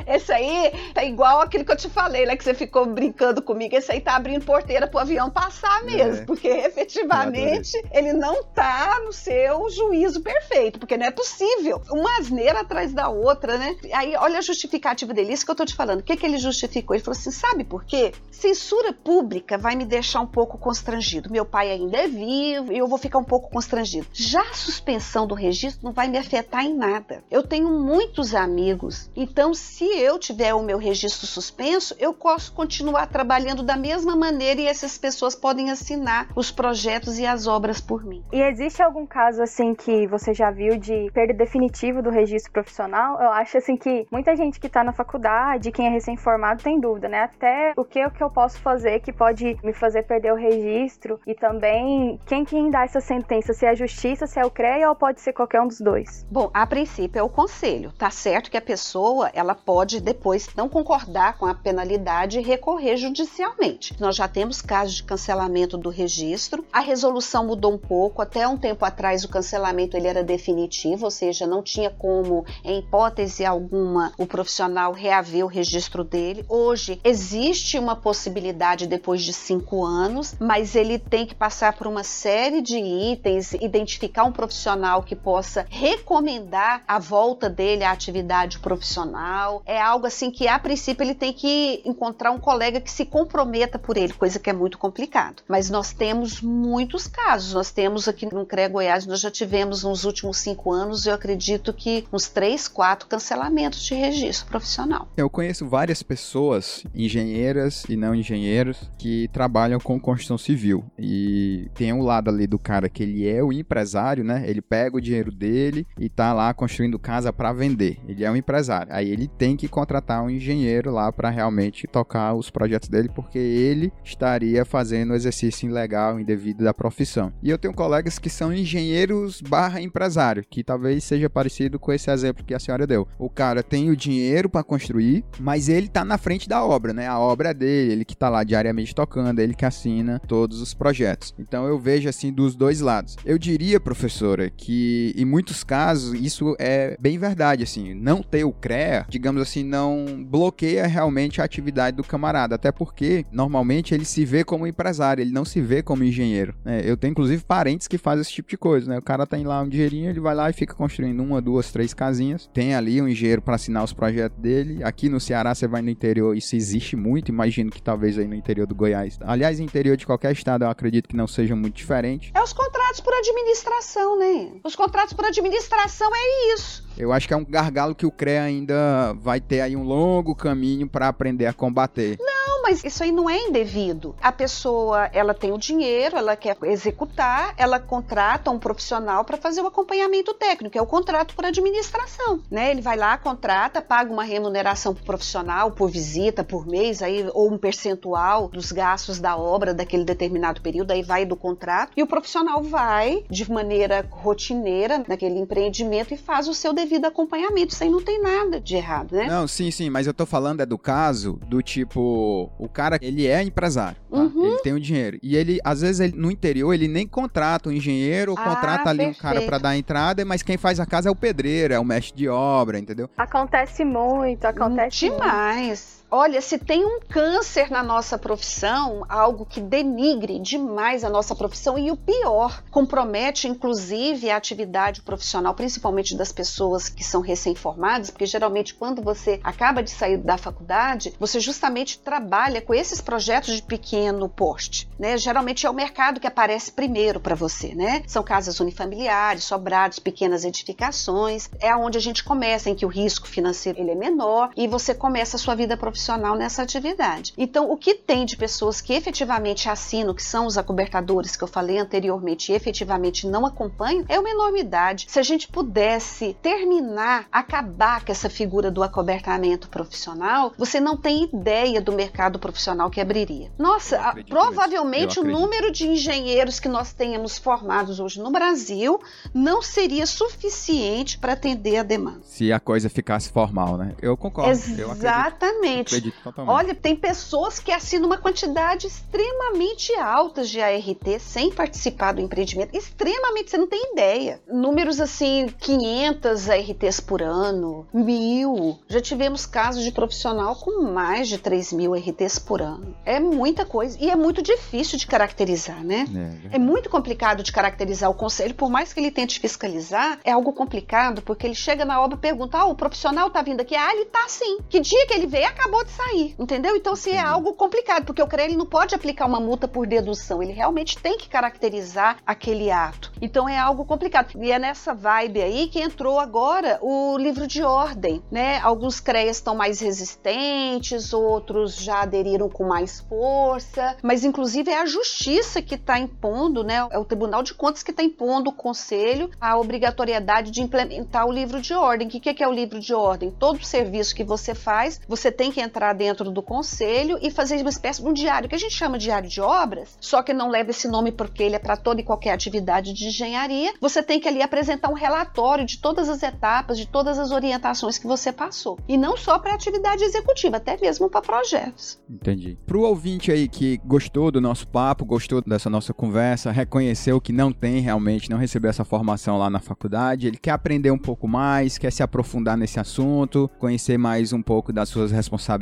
Esse 0.08 0.32
aí 0.32 0.72
tá 0.94 1.04
igual 1.04 1.42
aquele 1.42 1.64
que 1.64 1.72
eu 1.72 1.78
te 1.78 1.90
falei, 1.90 2.26
né? 2.26 2.36
Que 2.36 2.44
você 2.44 2.54
ficou 2.54 2.86
brincando 2.86 3.42
comigo. 3.42 3.76
Esse 3.76 3.92
aí 3.92 4.02
tá 4.02 4.16
abrindo 4.16 4.46
porteira 4.46 4.88
pro 4.88 5.00
avião 5.00 5.30
passar 5.30 5.84
mesmo. 5.84 6.24
É. 6.24 6.26
Porque 6.26 6.48
efetivamente 6.48 7.72
ele 7.92 8.14
não 8.14 8.44
tá 8.44 9.02
no 9.04 9.12
seu 9.12 9.70
juízo 9.70 10.22
perfeito. 10.22 10.80
Porque 10.80 10.98
não 10.98 11.06
é 11.06 11.12
possível. 11.12 11.82
Uma 11.90 12.18
asneira 12.18 12.62
atrás 12.62 12.94
da 12.94 13.10
outra, 13.10 13.58
né? 13.58 13.76
Aí 13.94 14.16
olha 14.18 14.40
a 14.40 14.42
justificativa 14.42 15.14
dele. 15.14 15.34
Isso 15.34 15.46
que 15.46 15.52
eu 15.52 15.56
tô 15.56 15.66
te 15.66 15.76
falando. 15.76 16.00
O 16.00 16.04
que, 16.04 16.16
que 16.16 16.26
ele 16.26 16.38
justificou? 16.38 16.96
Ele 16.96 17.04
falou 17.04 17.18
assim: 17.18 17.32
sabe 17.32 17.64
por 17.64 17.84
quê? 17.84 18.14
Censura 18.32 18.94
pública 18.94 19.58
vai 19.58 19.76
me 19.76 19.86
deixar 19.86 20.22
um 20.22 20.28
pouco 20.28 20.58
constrangido. 20.58 21.32
Meu 21.32 21.46
pai 21.46 21.72
ainda 21.72 21.98
é 21.98 22.08
vivo 22.08 22.72
e 22.72 22.78
eu 22.78 22.88
vou 22.88 22.98
ficar 22.98 23.20
um 23.20 23.24
pouco 23.24 23.50
constrangido. 23.50 24.08
Já 24.14 24.42
a 24.42 24.54
suspensão 24.54 25.28
do 25.28 25.36
registro 25.36 25.84
não 25.84 25.92
vai 25.92 26.08
me 26.08 26.18
afetar 26.18 26.64
em 26.64 26.74
nada. 26.74 27.24
Eu 27.30 27.44
tenho 27.44 27.70
muitos 27.70 28.34
amigos. 28.34 29.10
Então, 29.16 29.54
se 29.54 29.75
eu 29.84 30.18
tiver 30.18 30.54
o 30.54 30.64
meu 30.64 30.78
registro 30.78 31.28
suspenso, 31.28 31.96
eu 32.00 32.14
posso 32.14 32.54
continuar 32.54 33.08
trabalhando 33.08 33.64
da 33.64 33.76
mesma 33.76 34.16
maneira 34.16 34.62
e 34.62 34.68
essas 34.68 34.98
pessoas 34.98 35.36
podem 35.36 35.70
assinar 35.70 36.30
os 36.36 36.52
projetos 36.52 37.20
e 37.20 37.26
as 37.26 37.48
obras 37.48 37.82
por 37.82 38.06
mim. 38.06 38.24
E 38.32 38.42
existe 38.42 38.82
algum 38.82 39.06
caso 39.06 39.42
assim 39.42 39.74
que 39.74 40.08
você 40.08 40.34
já 40.34 40.52
viu 40.52 40.78
de 40.78 41.10
perda 41.12 41.34
definitiva 41.34 42.02
do 42.02 42.10
registro 42.10 42.52
profissional? 42.52 43.20
Eu 43.22 43.32
acho 43.32 43.58
assim 43.58 43.76
que 43.76 44.08
muita 44.12 44.36
gente 44.36 44.60
que 44.60 44.68
está 44.68 44.84
na 44.84 44.94
faculdade, 44.94 45.72
quem 45.72 45.88
é 45.88 45.90
recém-formado, 45.90 46.64
tem 46.64 46.80
dúvida, 46.80 47.10
né? 47.10 47.24
Até 47.24 47.74
o 47.76 47.84
que, 47.84 48.04
o 48.06 48.12
que 48.12 48.24
eu 48.24 48.30
posso 48.30 48.60
fazer 48.60 49.02
que 49.02 49.12
pode 49.12 49.58
me 49.64 49.74
fazer 49.74 50.04
perder 50.04 50.32
o 50.32 50.36
registro 50.36 51.20
e 51.26 51.34
também 51.34 52.20
quem 52.26 52.46
quem 52.46 52.70
dá 52.70 52.84
essa 52.84 53.02
sentença, 53.02 53.54
se 53.54 53.66
é 53.66 53.70
a 53.70 53.76
justiça, 53.76 54.28
se 54.28 54.40
é 54.40 54.46
o 54.46 54.52
CREA 54.52 54.90
ou 54.90 54.96
pode 54.96 55.20
ser 55.22 55.34
qualquer 55.34 55.62
um 55.62 55.68
dos 55.68 55.82
dois? 55.82 56.26
Bom, 56.32 56.50
a 56.54 56.66
princípio 56.68 57.20
é 57.20 57.24
o 57.24 57.30
conselho. 57.30 57.92
Tá 57.98 58.10
certo 58.10 58.52
que 58.52 58.58
a 58.58 58.62
pessoa, 58.62 59.30
ela 59.34 59.56
pode 59.66 60.00
depois 60.00 60.48
não 60.56 60.70
concordar 60.70 61.38
com 61.38 61.46
a 61.46 61.56
penalidade 61.56 62.40
e 62.40 62.44
recorrer 62.44 62.96
judicialmente. 62.98 63.96
Nós 64.00 64.16
já 64.16 64.28
temos 64.28 64.62
casos 64.62 64.96
de 64.96 65.04
cancelamento 65.04 65.78
do 65.78 65.90
registro. 65.90 66.64
A 66.72 66.80
resolução 66.80 67.48
mudou 67.48 67.74
um 67.74 67.78
pouco. 67.78 68.22
Até 68.22 68.48
um 68.48 68.58
tempo 68.58 68.86
atrás 68.86 69.24
o 69.24 69.30
cancelamento 69.30 69.98
ele 69.98 70.08
era 70.08 70.24
definitivo, 70.24 71.06
ou 71.06 71.12
seja, 71.12 71.48
não 71.48 71.64
tinha 71.64 71.90
como, 71.90 72.46
em 72.64 72.80
hipótese 72.80 73.44
alguma, 73.44 74.14
o 74.18 74.28
profissional 74.28 74.92
reaver 74.92 75.46
o 75.46 75.50
registro 75.50 76.04
dele. 76.04 76.46
Hoje 76.48 77.00
existe 77.04 77.80
uma 77.80 77.96
possibilidade 77.96 78.88
depois 78.88 79.24
de 79.24 79.34
cinco 79.34 79.84
anos, 79.84 80.36
mas 80.40 80.76
ele 80.76 81.00
tem 81.00 81.26
que 81.26 81.34
passar 81.34 81.74
por 81.74 81.88
uma 81.88 82.04
série 82.04 82.62
de 82.62 82.78
itens, 82.78 83.54
identificar 83.54 84.26
um 84.26 84.32
profissional 84.32 85.02
que 85.02 85.16
possa 85.16 85.66
recomendar 85.70 86.84
a 86.88 87.00
volta 87.00 87.50
dele 87.50 87.84
à 87.84 87.92
atividade 87.92 88.60
profissional 88.60 89.55
é 89.66 89.80
algo 89.80 90.08
assim 90.08 90.32
que 90.32 90.48
a 90.48 90.58
princípio 90.60 91.04
ele 91.04 91.16
tem 91.16 91.34
que 91.34 91.82
encontrar 91.86 92.32
um 92.32 92.40
colega 92.40 92.82
que 92.82 92.92
se 92.92 93.06
comprometa 93.06 93.78
por 93.78 93.98
ele, 93.98 94.14
coisa 94.14 94.40
que 94.40 94.50
é 94.50 94.54
muito 94.54 94.78
complicado. 94.78 95.44
Mas 95.48 95.70
nós 95.70 95.94
temos 95.94 96.42
muitos 96.42 97.08
casos. 97.08 97.54
Nós 97.54 97.72
temos 97.72 98.08
aqui 98.08 98.26
no 98.34 98.46
CREA 98.46 98.70
Goiás, 98.70 99.06
nós 99.06 99.20
já 99.20 99.32
tivemos 99.32 99.84
nos 99.84 100.04
últimos 100.04 100.38
cinco 100.38 100.72
anos, 100.72 101.06
eu 101.06 101.14
acredito 101.14 101.74
que 101.74 102.06
uns 102.12 102.28
três, 102.28 102.68
quatro 102.68 103.08
cancelamentos 103.08 103.84
de 103.84 103.94
registro 103.94 104.48
profissional. 104.48 105.08
Eu 105.18 105.30
conheço 105.30 105.68
várias 105.68 106.02
pessoas, 106.04 106.84
engenheiras 106.94 107.86
e 107.90 107.96
não 107.96 108.16
engenheiros, 108.16 108.90
que 108.98 109.28
trabalham 109.30 109.80
com 109.80 110.00
construção 110.00 110.38
civil. 110.38 110.84
E 110.98 111.70
tem 111.76 111.94
um 111.94 112.02
lado 112.02 112.30
ali 112.30 112.48
do 112.48 112.60
cara 112.60 112.90
que 112.90 113.04
ele 113.04 113.28
é 113.28 113.44
o 113.44 113.52
empresário, 113.52 114.24
né? 114.24 114.44
Ele 114.48 114.62
pega 114.62 114.98
o 114.98 115.02
dinheiro 115.02 115.32
dele 115.32 115.86
e 116.00 116.10
tá 116.10 116.34
lá 116.34 116.54
construindo 116.54 117.00
casa 117.00 117.32
para 117.32 117.54
vender. 117.54 118.00
Ele 118.08 118.24
é 118.24 118.32
um 118.32 118.36
empresário. 118.36 118.92
Aí 118.94 119.10
ele 119.10 119.28
tem 119.38 119.56
que 119.56 119.68
contratar 119.68 120.24
um 120.24 120.30
engenheiro 120.30 120.92
lá 120.92 121.12
para 121.12 121.30
realmente 121.30 121.88
tocar 121.88 122.34
os 122.34 122.50
projetos 122.50 122.90
dele, 122.90 123.10
porque 123.14 123.38
ele 123.38 123.92
estaria 124.04 124.66
fazendo 124.66 125.14
exercício 125.14 125.70
ilegal, 125.70 126.20
indevido 126.20 126.64
da 126.64 126.74
profissão. 126.74 127.34
E 127.42 127.50
eu 127.50 127.58
tenho 127.58 127.74
colegas 127.74 128.20
que 128.20 128.30
são 128.30 128.54
engenheiros 128.54 129.42
barra 129.42 129.82
empresário, 129.82 130.46
que 130.50 130.64
talvez 130.64 131.04
seja 131.04 131.30
parecido 131.30 131.80
com 131.80 131.92
esse 131.92 132.10
exemplo 132.10 132.44
que 132.44 132.54
a 132.54 132.60
senhora 132.60 132.88
deu. 132.88 133.08
O 133.20 133.30
cara 133.30 133.62
tem 133.62 133.90
o 133.90 133.96
dinheiro 133.96 134.50
para 134.50 134.64
construir, 134.64 135.24
mas 135.40 135.70
ele 135.70 135.88
tá 135.88 136.04
na 136.04 136.18
frente 136.18 136.48
da 136.50 136.64
obra, 136.64 136.94
né? 136.94 137.08
A 137.08 137.20
obra 137.20 137.50
é 137.50 137.54
dele, 137.54 137.92
ele 137.92 138.06
que 138.06 138.16
tá 138.16 138.30
lá 138.30 138.44
diariamente 138.44 138.96
tocando, 138.96 139.40
ele 139.40 139.54
que 139.54 139.66
assina 139.66 140.20
todos 140.28 140.62
os 140.62 140.74
projetos. 140.74 141.34
Então 141.38 141.66
eu 141.68 141.78
vejo 141.80 142.10
assim 142.10 142.32
dos 142.32 142.56
dois 142.56 142.82
lados. 142.82 143.16
Eu 143.26 143.38
diria, 143.38 143.80
professora, 143.80 144.50
que 144.50 145.14
em 145.18 145.26
muitos 145.26 145.64
casos 145.64 146.20
isso 146.20 146.56
é 146.60 146.98
bem 147.00 147.18
verdade, 147.18 147.64
assim, 147.64 147.94
não 147.94 148.22
ter 148.22 148.44
o 148.44 148.52
CREA, 148.52 149.06
digamos 149.10 149.25
digamos 149.26 149.42
assim, 149.42 149.64
não 149.64 150.24
bloqueia 150.24 150.86
realmente 150.86 151.42
a 151.42 151.44
atividade 151.44 151.98
do 151.98 152.04
camarada. 152.04 152.54
Até 152.54 152.72
porque, 152.72 153.26
normalmente, 153.32 153.92
ele 153.92 154.06
se 154.06 154.24
vê 154.24 154.44
como 154.44 154.68
empresário, 154.68 155.20
ele 155.20 155.32
não 155.32 155.44
se 155.44 155.60
vê 155.60 155.82
como 155.82 156.04
engenheiro. 156.04 156.54
Né? 156.64 156.84
Eu 156.86 156.96
tenho, 156.96 157.10
inclusive, 157.10 157.44
parentes 157.44 157.88
que 157.88 157.98
fazem 157.98 158.22
esse 158.22 158.32
tipo 158.32 158.48
de 158.48 158.56
coisa, 158.56 158.88
né? 158.88 159.00
O 159.00 159.02
cara 159.02 159.26
tem 159.26 159.44
lá 159.44 159.64
um 159.64 159.68
dinheirinho, 159.68 160.12
ele 160.12 160.20
vai 160.20 160.36
lá 160.36 160.48
e 160.48 160.54
fica 160.54 160.76
construindo 160.76 161.24
uma, 161.24 161.42
duas, 161.42 161.72
três 161.72 161.92
casinhas. 161.92 162.48
Tem 162.54 162.76
ali 162.76 163.02
um 163.02 163.08
engenheiro 163.08 163.42
para 163.42 163.56
assinar 163.56 163.84
os 163.84 163.94
projetos 163.94 164.38
dele. 164.38 164.84
Aqui 164.84 165.10
no 165.10 165.20
Ceará, 165.20 165.56
você 165.56 165.68
vai 165.68 165.82
no 165.82 165.90
interior, 165.90 166.38
isso 166.38 166.56
existe 166.56 166.96
muito. 166.96 167.30
Imagino 167.30 167.72
que 167.72 167.82
talvez 167.82 168.20
aí 168.20 168.28
no 168.28 168.36
interior 168.36 168.68
do 168.68 168.76
Goiás. 168.76 169.18
Aliás, 169.22 169.60
interior 169.60 169.98
de 169.98 170.06
qualquer 170.06 170.34
estado, 170.34 170.66
eu 170.66 170.70
acredito 170.70 171.10
que 171.10 171.16
não 171.16 171.26
seja 171.26 171.56
muito 171.56 171.74
diferente. 171.74 172.32
É 172.36 172.44
os 172.44 172.54
contratos 172.54 173.02
por 173.02 173.12
administração, 173.16 174.20
né? 174.20 174.52
Os 174.64 174.76
contratos 174.76 175.14
por 175.14 175.26
administração 175.26 176.12
é 176.14 176.54
isso. 176.54 176.85
Eu 176.98 177.12
acho 177.12 177.28
que 177.28 177.34
é 177.34 177.38
um 177.38 177.44
gargalo 177.44 177.94
que 177.94 178.06
o 178.06 178.12
CREA 178.12 178.44
ainda 178.44 179.14
vai 179.20 179.42
ter 179.42 179.62
aí 179.62 179.76
um 179.76 179.84
longo 179.84 180.34
caminho 180.34 180.88
para 180.88 181.10
aprender 181.10 181.46
a 181.46 181.54
combater. 181.54 182.18
Não, 182.20 182.62
mas 182.64 182.84
isso 182.84 183.04
aí 183.04 183.12
não 183.12 183.30
é 183.30 183.38
indevido. 183.38 184.16
A 184.22 184.32
pessoa, 184.32 185.10
ela 185.12 185.34
tem 185.34 185.52
o 185.52 185.58
dinheiro, 185.58 186.18
ela 186.18 186.36
quer 186.36 186.58
executar, 186.64 187.54
ela 187.58 187.80
contrata 187.80 188.50
um 188.50 188.58
profissional 188.58 189.26
para 189.26 189.38
fazer 189.38 189.62
o 189.62 189.68
acompanhamento 189.68 190.34
técnico, 190.34 190.78
é 190.78 190.82
o 190.82 190.86
contrato 190.86 191.36
por 191.36 191.46
administração, 191.46 192.42
né? 192.50 192.72
Ele 192.72 192.82
vai 192.82 192.96
lá, 192.96 193.18
contrata, 193.18 193.82
paga 193.82 194.12
uma 194.12 194.24
remuneração 194.24 194.94
pro 194.94 195.04
profissional 195.04 195.72
por 195.72 195.90
visita, 195.90 196.44
por 196.44 196.66
mês, 196.66 197.02
aí 197.02 197.30
ou 197.34 197.52
um 197.52 197.58
percentual 197.58 198.48
dos 198.48 198.72
gastos 198.72 199.20
da 199.20 199.36
obra 199.36 199.74
daquele 199.74 200.06
determinado 200.06 200.62
período, 200.62 200.92
aí 200.92 201.04
vai 201.04 201.26
do 201.26 201.36
contrato 201.36 201.92
e 201.96 202.04
o 202.04 202.08
profissional 202.08 202.64
vai 202.64 203.26
de 203.30 203.52
maneira 203.52 204.06
rotineira 204.10 205.04
naquele 205.08 205.40
empreendimento 205.40 206.14
e 206.14 206.18
faz 206.18 206.48
o 206.48 206.54
seu 206.54 206.74
dever 206.74 206.85
devido 206.86 207.06
acompanhamento. 207.06 207.74
Isso 207.74 207.84
aí 207.84 207.90
não 207.90 208.02
tem 208.02 208.22
nada 208.22 208.62
de 208.62 208.76
errado, 208.76 209.16
né? 209.16 209.28
Não, 209.28 209.48
sim, 209.48 209.72
sim, 209.72 209.90
mas 209.90 210.08
eu 210.08 210.14
tô 210.14 210.26
falando 210.26 210.62
é 210.62 210.66
do 210.66 210.78
caso 210.78 211.40
do 211.48 211.62
tipo, 211.62 212.50
o 212.58 212.70
cara, 212.70 212.98
ele 213.02 213.28
é 213.28 213.42
empresário, 213.42 213.98
tá? 214.10 214.18
uhum. 214.18 214.46
ele 214.46 214.58
tem 214.60 214.74
o 214.74 214.80
dinheiro. 214.80 215.20
E 215.22 215.36
ele, 215.36 215.60
às 215.64 215.82
vezes, 215.82 216.00
ele, 216.00 216.18
no 216.18 216.32
interior, 216.32 216.74
ele 216.74 216.88
nem 216.88 217.08
contrata 217.08 217.70
um 217.70 217.72
engenheiro 217.72 218.32
ou 218.32 218.38
ah, 218.38 218.44
contrata 218.44 218.90
ali 218.90 219.00
perfeito. 219.00 219.18
um 219.18 219.22
cara 219.22 219.42
para 219.42 219.58
dar 219.58 219.70
a 219.70 219.78
entrada, 219.78 220.24
mas 220.24 220.42
quem 220.42 220.58
faz 220.58 220.80
a 220.80 220.86
casa 220.86 221.10
é 221.10 221.12
o 221.12 221.16
pedreiro, 221.16 221.74
é 221.74 221.80
o 221.80 221.86
mestre 221.86 222.16
de 222.16 222.30
obra, 222.30 222.80
entendeu? 222.80 223.10
Acontece 223.18 223.84
muito, 223.84 224.46
acontece 224.46 225.10
demais. 225.10 225.96
Muito. 226.00 226.05
Olha, 226.18 226.40
se 226.40 226.58
tem 226.58 226.86
um 226.86 227.02
câncer 227.02 227.70
na 227.70 227.84
nossa 227.84 228.18
profissão, 228.18 229.06
algo 229.10 229.46
que 229.46 229.60
denigre 229.60 230.40
demais 230.40 231.04
a 231.04 231.10
nossa 231.10 231.36
profissão 231.36 231.78
e 231.78 231.92
o 231.92 231.98
pior, 231.98 232.64
compromete 232.72 233.50
inclusive 233.50 234.30
a 234.30 234.38
atividade 234.38 235.02
profissional, 235.02 235.54
principalmente 235.54 236.16
das 236.16 236.32
pessoas 236.32 236.88
que 236.88 237.04
são 237.04 237.20
recém-formadas, 237.20 238.12
porque 238.12 238.26
geralmente 238.26 238.74
quando 238.74 239.02
você 239.02 239.42
acaba 239.44 239.84
de 239.84 239.92
sair 239.92 240.16
da 240.16 240.38
faculdade, 240.38 241.14
você 241.20 241.38
justamente 241.42 242.00
trabalha 242.00 242.62
com 242.62 242.74
esses 242.74 243.02
projetos 243.02 243.54
de 243.54 243.62
pequeno 243.62 244.30
porte, 244.30 244.88
né? 244.98 245.18
Geralmente 245.18 245.66
é 245.66 245.70
o 245.70 245.74
mercado 245.74 246.22
que 246.22 246.28
aparece 246.28 246.72
primeiro 246.72 247.20
para 247.20 247.36
você, 247.36 247.76
né? 247.76 248.04
São 248.08 248.24
casas 248.24 248.62
unifamiliares, 248.62 249.44
sobrados, 249.44 250.00
pequenas 250.00 250.46
edificações, 250.46 251.50
é 251.60 251.76
onde 251.76 251.98
a 251.98 252.02
gente 252.02 252.24
começa 252.24 252.70
em 252.70 252.76
que 252.76 252.86
o 252.86 252.90
risco 252.90 253.28
financeiro 253.28 253.82
ele 253.82 253.92
é 253.92 253.96
menor 253.96 254.52
e 254.56 254.66
você 254.66 254.96
começa 254.96 255.36
a 255.36 255.40
sua 255.40 255.56
vida 255.56 255.76
profissional 255.76 256.05
nessa 256.38 256.62
atividade. 256.62 257.34
Então, 257.38 257.72
o 257.72 257.78
que 257.78 257.96
tem 257.96 258.26
de 258.26 258.38
pessoas 258.38 258.82
que 258.82 258.94
efetivamente 258.94 259.70
assinam, 259.70 260.14
que 260.14 260.24
são 260.24 260.46
os 260.46 260.58
acobertadores 260.58 261.36
que 261.36 261.44
eu 261.44 261.48
falei 261.48 261.78
anteriormente 261.78 262.52
e 262.52 262.56
efetivamente 262.56 263.28
não 263.28 263.46
acompanham, 263.46 264.06
é 264.08 264.20
uma 264.20 264.30
enormidade. 264.30 265.06
Se 265.10 265.20
a 265.20 265.24
gente 265.24 265.48
pudesse 265.48 266.36
terminar, 266.42 267.28
acabar 267.32 268.04
com 268.04 268.12
essa 268.12 268.30
figura 268.30 268.70
do 268.70 268.84
acobertamento 268.84 269.70
profissional, 269.70 270.54
você 270.58 270.80
não 270.80 270.98
tem 270.98 271.24
ideia 271.24 271.82
do 271.82 271.92
mercado 271.92 272.40
profissional 272.40 272.90
que 272.90 273.02
abriria. 273.02 273.52
Nossa, 273.58 274.14
provavelmente 274.28 275.20
o 275.20 275.24
número 275.24 275.72
de 275.72 275.88
engenheiros 275.88 276.60
que 276.60 276.68
nós 276.68 276.94
tenhamos 276.94 277.38
formados 277.38 278.00
hoje 278.00 278.20
no 278.22 278.32
Brasil 278.32 279.00
não 279.34 279.62
seria 279.62 280.06
suficiente 280.06 281.18
para 281.18 281.34
atender 281.34 281.78
a 281.78 281.84
demanda. 281.84 282.22
Se 282.24 282.52
a 282.52 282.60
coisa 282.60 282.90
ficasse 282.90 283.30
formal, 283.30 283.78
né? 283.78 283.96
Eu 284.02 284.16
concordo. 284.18 284.52
Exatamente. 284.52 285.80
Eu 285.80 285.85
acredito 285.86 286.16
Olha, 286.38 286.74
tem 286.74 286.96
pessoas 286.96 287.60
que 287.60 287.72
assinam 287.72 288.08
uma 288.08 288.18
quantidade 288.18 288.88
extremamente 288.88 289.94
alta 289.96 290.44
de 290.44 290.62
ART 290.62 291.20
sem 291.20 291.52
participar 291.52 292.14
do 292.14 292.22
empreendimento. 292.22 292.76
Extremamente, 292.76 293.52
você 293.52 293.58
não 293.58 293.68
tem 293.68 293.94
ideia. 293.94 294.42
Números 294.48 295.00
assim, 295.00 295.48
500 295.60 296.50
ARTs 296.50 297.00
por 297.00 297.22
ano, 297.22 297.88
mil. 297.94 298.80
Já 298.88 299.02
tivemos 299.02 299.46
casos 299.46 299.84
de 299.84 299.92
profissional 299.92 300.56
com 300.56 300.82
mais 300.84 301.28
de 301.28 301.38
3 301.38 301.74
mil 301.74 301.94
ARTs 301.94 302.40
por 302.40 302.62
ano. 302.62 302.96
É 303.06 303.20
muita 303.20 303.66
coisa 303.66 303.98
e 304.00 304.10
é 304.10 304.16
muito 304.16 304.42
difícil 304.42 304.98
de 304.98 305.08
caracterizar, 305.08 305.84
né? 305.84 306.06
É, 306.52 306.56
é 306.56 306.60
muito 306.60 306.90
complicado 306.90 307.44
de 307.44 307.52
caracterizar 307.52 308.10
o 308.10 308.14
conselho, 308.14 308.54
por 308.56 308.70
mais 308.70 308.94
que 308.94 309.00
ele 309.00 309.12
tente 309.12 309.40
fiscalizar, 309.40 310.20
é 310.24 310.32
algo 310.32 310.54
complicado 310.54 311.22
porque 311.22 311.46
ele 311.46 311.56
chega 311.56 311.86
na 311.86 312.02
obra 312.02 312.18
e 312.18 312.22
pergunta: 312.22 312.58
ah, 312.58 312.66
o 312.66 312.76
profissional 312.76 313.30
tá 313.30 313.42
vindo 313.42 313.62
aqui? 313.62 313.76
Ah, 313.76 313.94
ele 313.94 314.06
tá 314.06 314.26
sim. 314.28 314.60
Que 314.70 314.80
dia 314.80 315.06
que 315.08 315.14
ele 315.14 315.28
veio? 315.28 315.48
Acabou 315.48 315.75
de 315.84 315.92
sair. 315.92 316.36
Entendeu? 316.40 316.76
Então, 316.76 316.94
assim, 316.94 317.12
é 317.12 317.20
algo 317.20 317.54
complicado, 317.54 318.06
porque 318.06 318.22
o 318.22 318.28
CREA 318.28 318.56
não 318.56 318.66
pode 318.66 318.96
aplicar 318.96 319.26
uma 319.26 319.40
multa 319.40 319.68
por 319.68 319.88
dedução, 319.88 320.42
ele 320.42 320.54
realmente 320.54 320.98
tem 320.98 321.18
que 321.18 321.28
caracterizar 321.28 322.18
aquele 322.26 322.72
ato. 322.72 323.12
Então, 323.22 323.48
é 323.48 323.58
algo 323.58 323.86
complicado. 323.86 324.30
E 324.42 324.52
é 324.52 324.60
nessa 324.60 324.94
vibe 324.94 325.42
aí 325.42 325.68
que 325.68 325.80
entrou 325.80 326.20
agora 326.20 326.80
o 326.82 327.18
livro 327.18 327.48
de 327.48 327.64
ordem, 327.64 328.22
né? 328.32 328.60
Alguns 328.60 329.00
CREAs 329.00 329.38
estão 329.38 329.56
mais 329.56 329.80
resistentes, 329.80 331.14
outros 331.14 331.76
já 331.76 332.02
aderiram 332.02 332.50
com 332.50 332.64
mais 332.64 333.00
força, 333.02 333.98
mas 334.02 334.24
inclusive 334.24 334.72
é 334.72 334.82
a 334.82 334.86
justiça 334.86 335.62
que 335.62 335.76
está 335.76 335.98
impondo, 336.00 336.64
né? 336.64 336.88
É 336.92 336.98
o 336.98 337.06
Tribunal 337.06 337.44
de 337.44 337.54
Contas 337.54 337.84
que 337.84 337.92
está 337.92 338.04
impondo 338.04 338.50
o 338.50 338.54
conselho 338.54 339.30
a 339.40 339.58
obrigatoriedade 339.58 340.52
de 340.52 340.62
implementar 340.62 341.26
o 341.28 341.32
livro 341.32 341.62
de 341.62 341.74
ordem. 341.74 342.08
O 342.08 342.12
que 342.12 342.44
é 342.44 342.48
o 342.48 342.52
livro 342.52 342.80
de 342.80 342.94
ordem? 342.94 343.32
Todo 343.32 343.64
serviço 343.64 344.16
que 344.16 344.24
você 344.24 344.54
faz, 344.54 345.00
você 345.08 345.32
tem 345.32 345.52
que 345.52 345.62
entrar 345.66 345.94
dentro 345.94 346.32
do 346.32 346.42
conselho 346.42 347.18
e 347.22 347.32
fazer 347.32 347.60
uma 347.62 347.70
espécie 347.70 348.02
de 348.02 348.08
um 348.08 348.14
diário, 348.14 348.50
que 348.50 348.56
a 348.56 348.60
gente 348.60 348.74
chama 348.74 348.98
de 348.98 349.06
diário 349.06 349.30
de 349.30 349.40
obras, 349.40 349.98
só 350.02 350.24
que 350.24 350.34
não 350.34 350.50
leva 350.50 350.72
esse 350.72 350.88
nome 350.88 351.12
porque 351.12 351.44
ele 351.44 351.56
é 351.56 351.60
para 351.60 351.78
toda 351.78 352.02
e 352.02 352.04
qualquer 352.04 352.32
atividade 352.32 352.92
de 352.94 353.08
engenharia. 353.08 353.74
Você 353.80 354.02
tem 354.02 354.20
que 354.20 354.28
ali 354.28 354.42
apresentar 354.42 354.90
um 354.90 354.94
relatório 354.94 355.66
de 355.66 355.78
todas 355.78 356.10
as 356.10 356.24
etapas, 356.24 356.78
de 356.78 356.88
todas 356.88 357.20
as 357.20 357.32
orientações 357.32 357.98
que 357.98 358.08
você 358.08 358.32
passou. 358.32 358.80
E 358.88 358.98
não 358.98 359.16
só 359.16 359.38
para 359.38 359.54
atividade 359.54 360.04
executiva, 360.04 360.58
até 360.58 360.78
mesmo 360.78 361.10
para 361.10 361.22
projetos. 361.22 362.00
Entendi. 362.10 362.58
Para 362.66 362.78
o 362.78 362.82
ouvinte 362.82 363.32
aí 363.32 363.48
que 363.48 363.78
gostou 363.86 364.32
do 364.32 364.42
nosso 364.42 364.68
papo, 364.68 365.06
gostou 365.06 365.42
dessa 365.42 365.70
nossa 365.70 365.94
conversa, 365.94 366.52
reconheceu 366.52 367.22
que 367.22 367.32
não 367.32 367.52
tem 367.52 367.80
realmente, 367.80 368.30
não 368.30 368.38
recebeu 368.38 368.70
essa 368.70 368.84
formação 368.84 369.38
lá 369.38 369.50
na 369.50 369.60
faculdade, 369.60 370.28
ele 370.28 370.38
quer 370.38 370.52
aprender 370.52 370.92
um 370.92 370.98
pouco 370.98 371.28
mais, 371.28 371.78
quer 371.78 371.92
se 371.92 372.02
aprofundar 372.02 372.58
nesse 372.58 372.80
assunto, 372.80 373.50
conhecer 373.60 373.98
mais 373.98 374.34
um 374.34 374.42
pouco 374.42 374.74
das 374.74 374.90
suas 374.90 375.12
responsabilidades, 375.12 375.55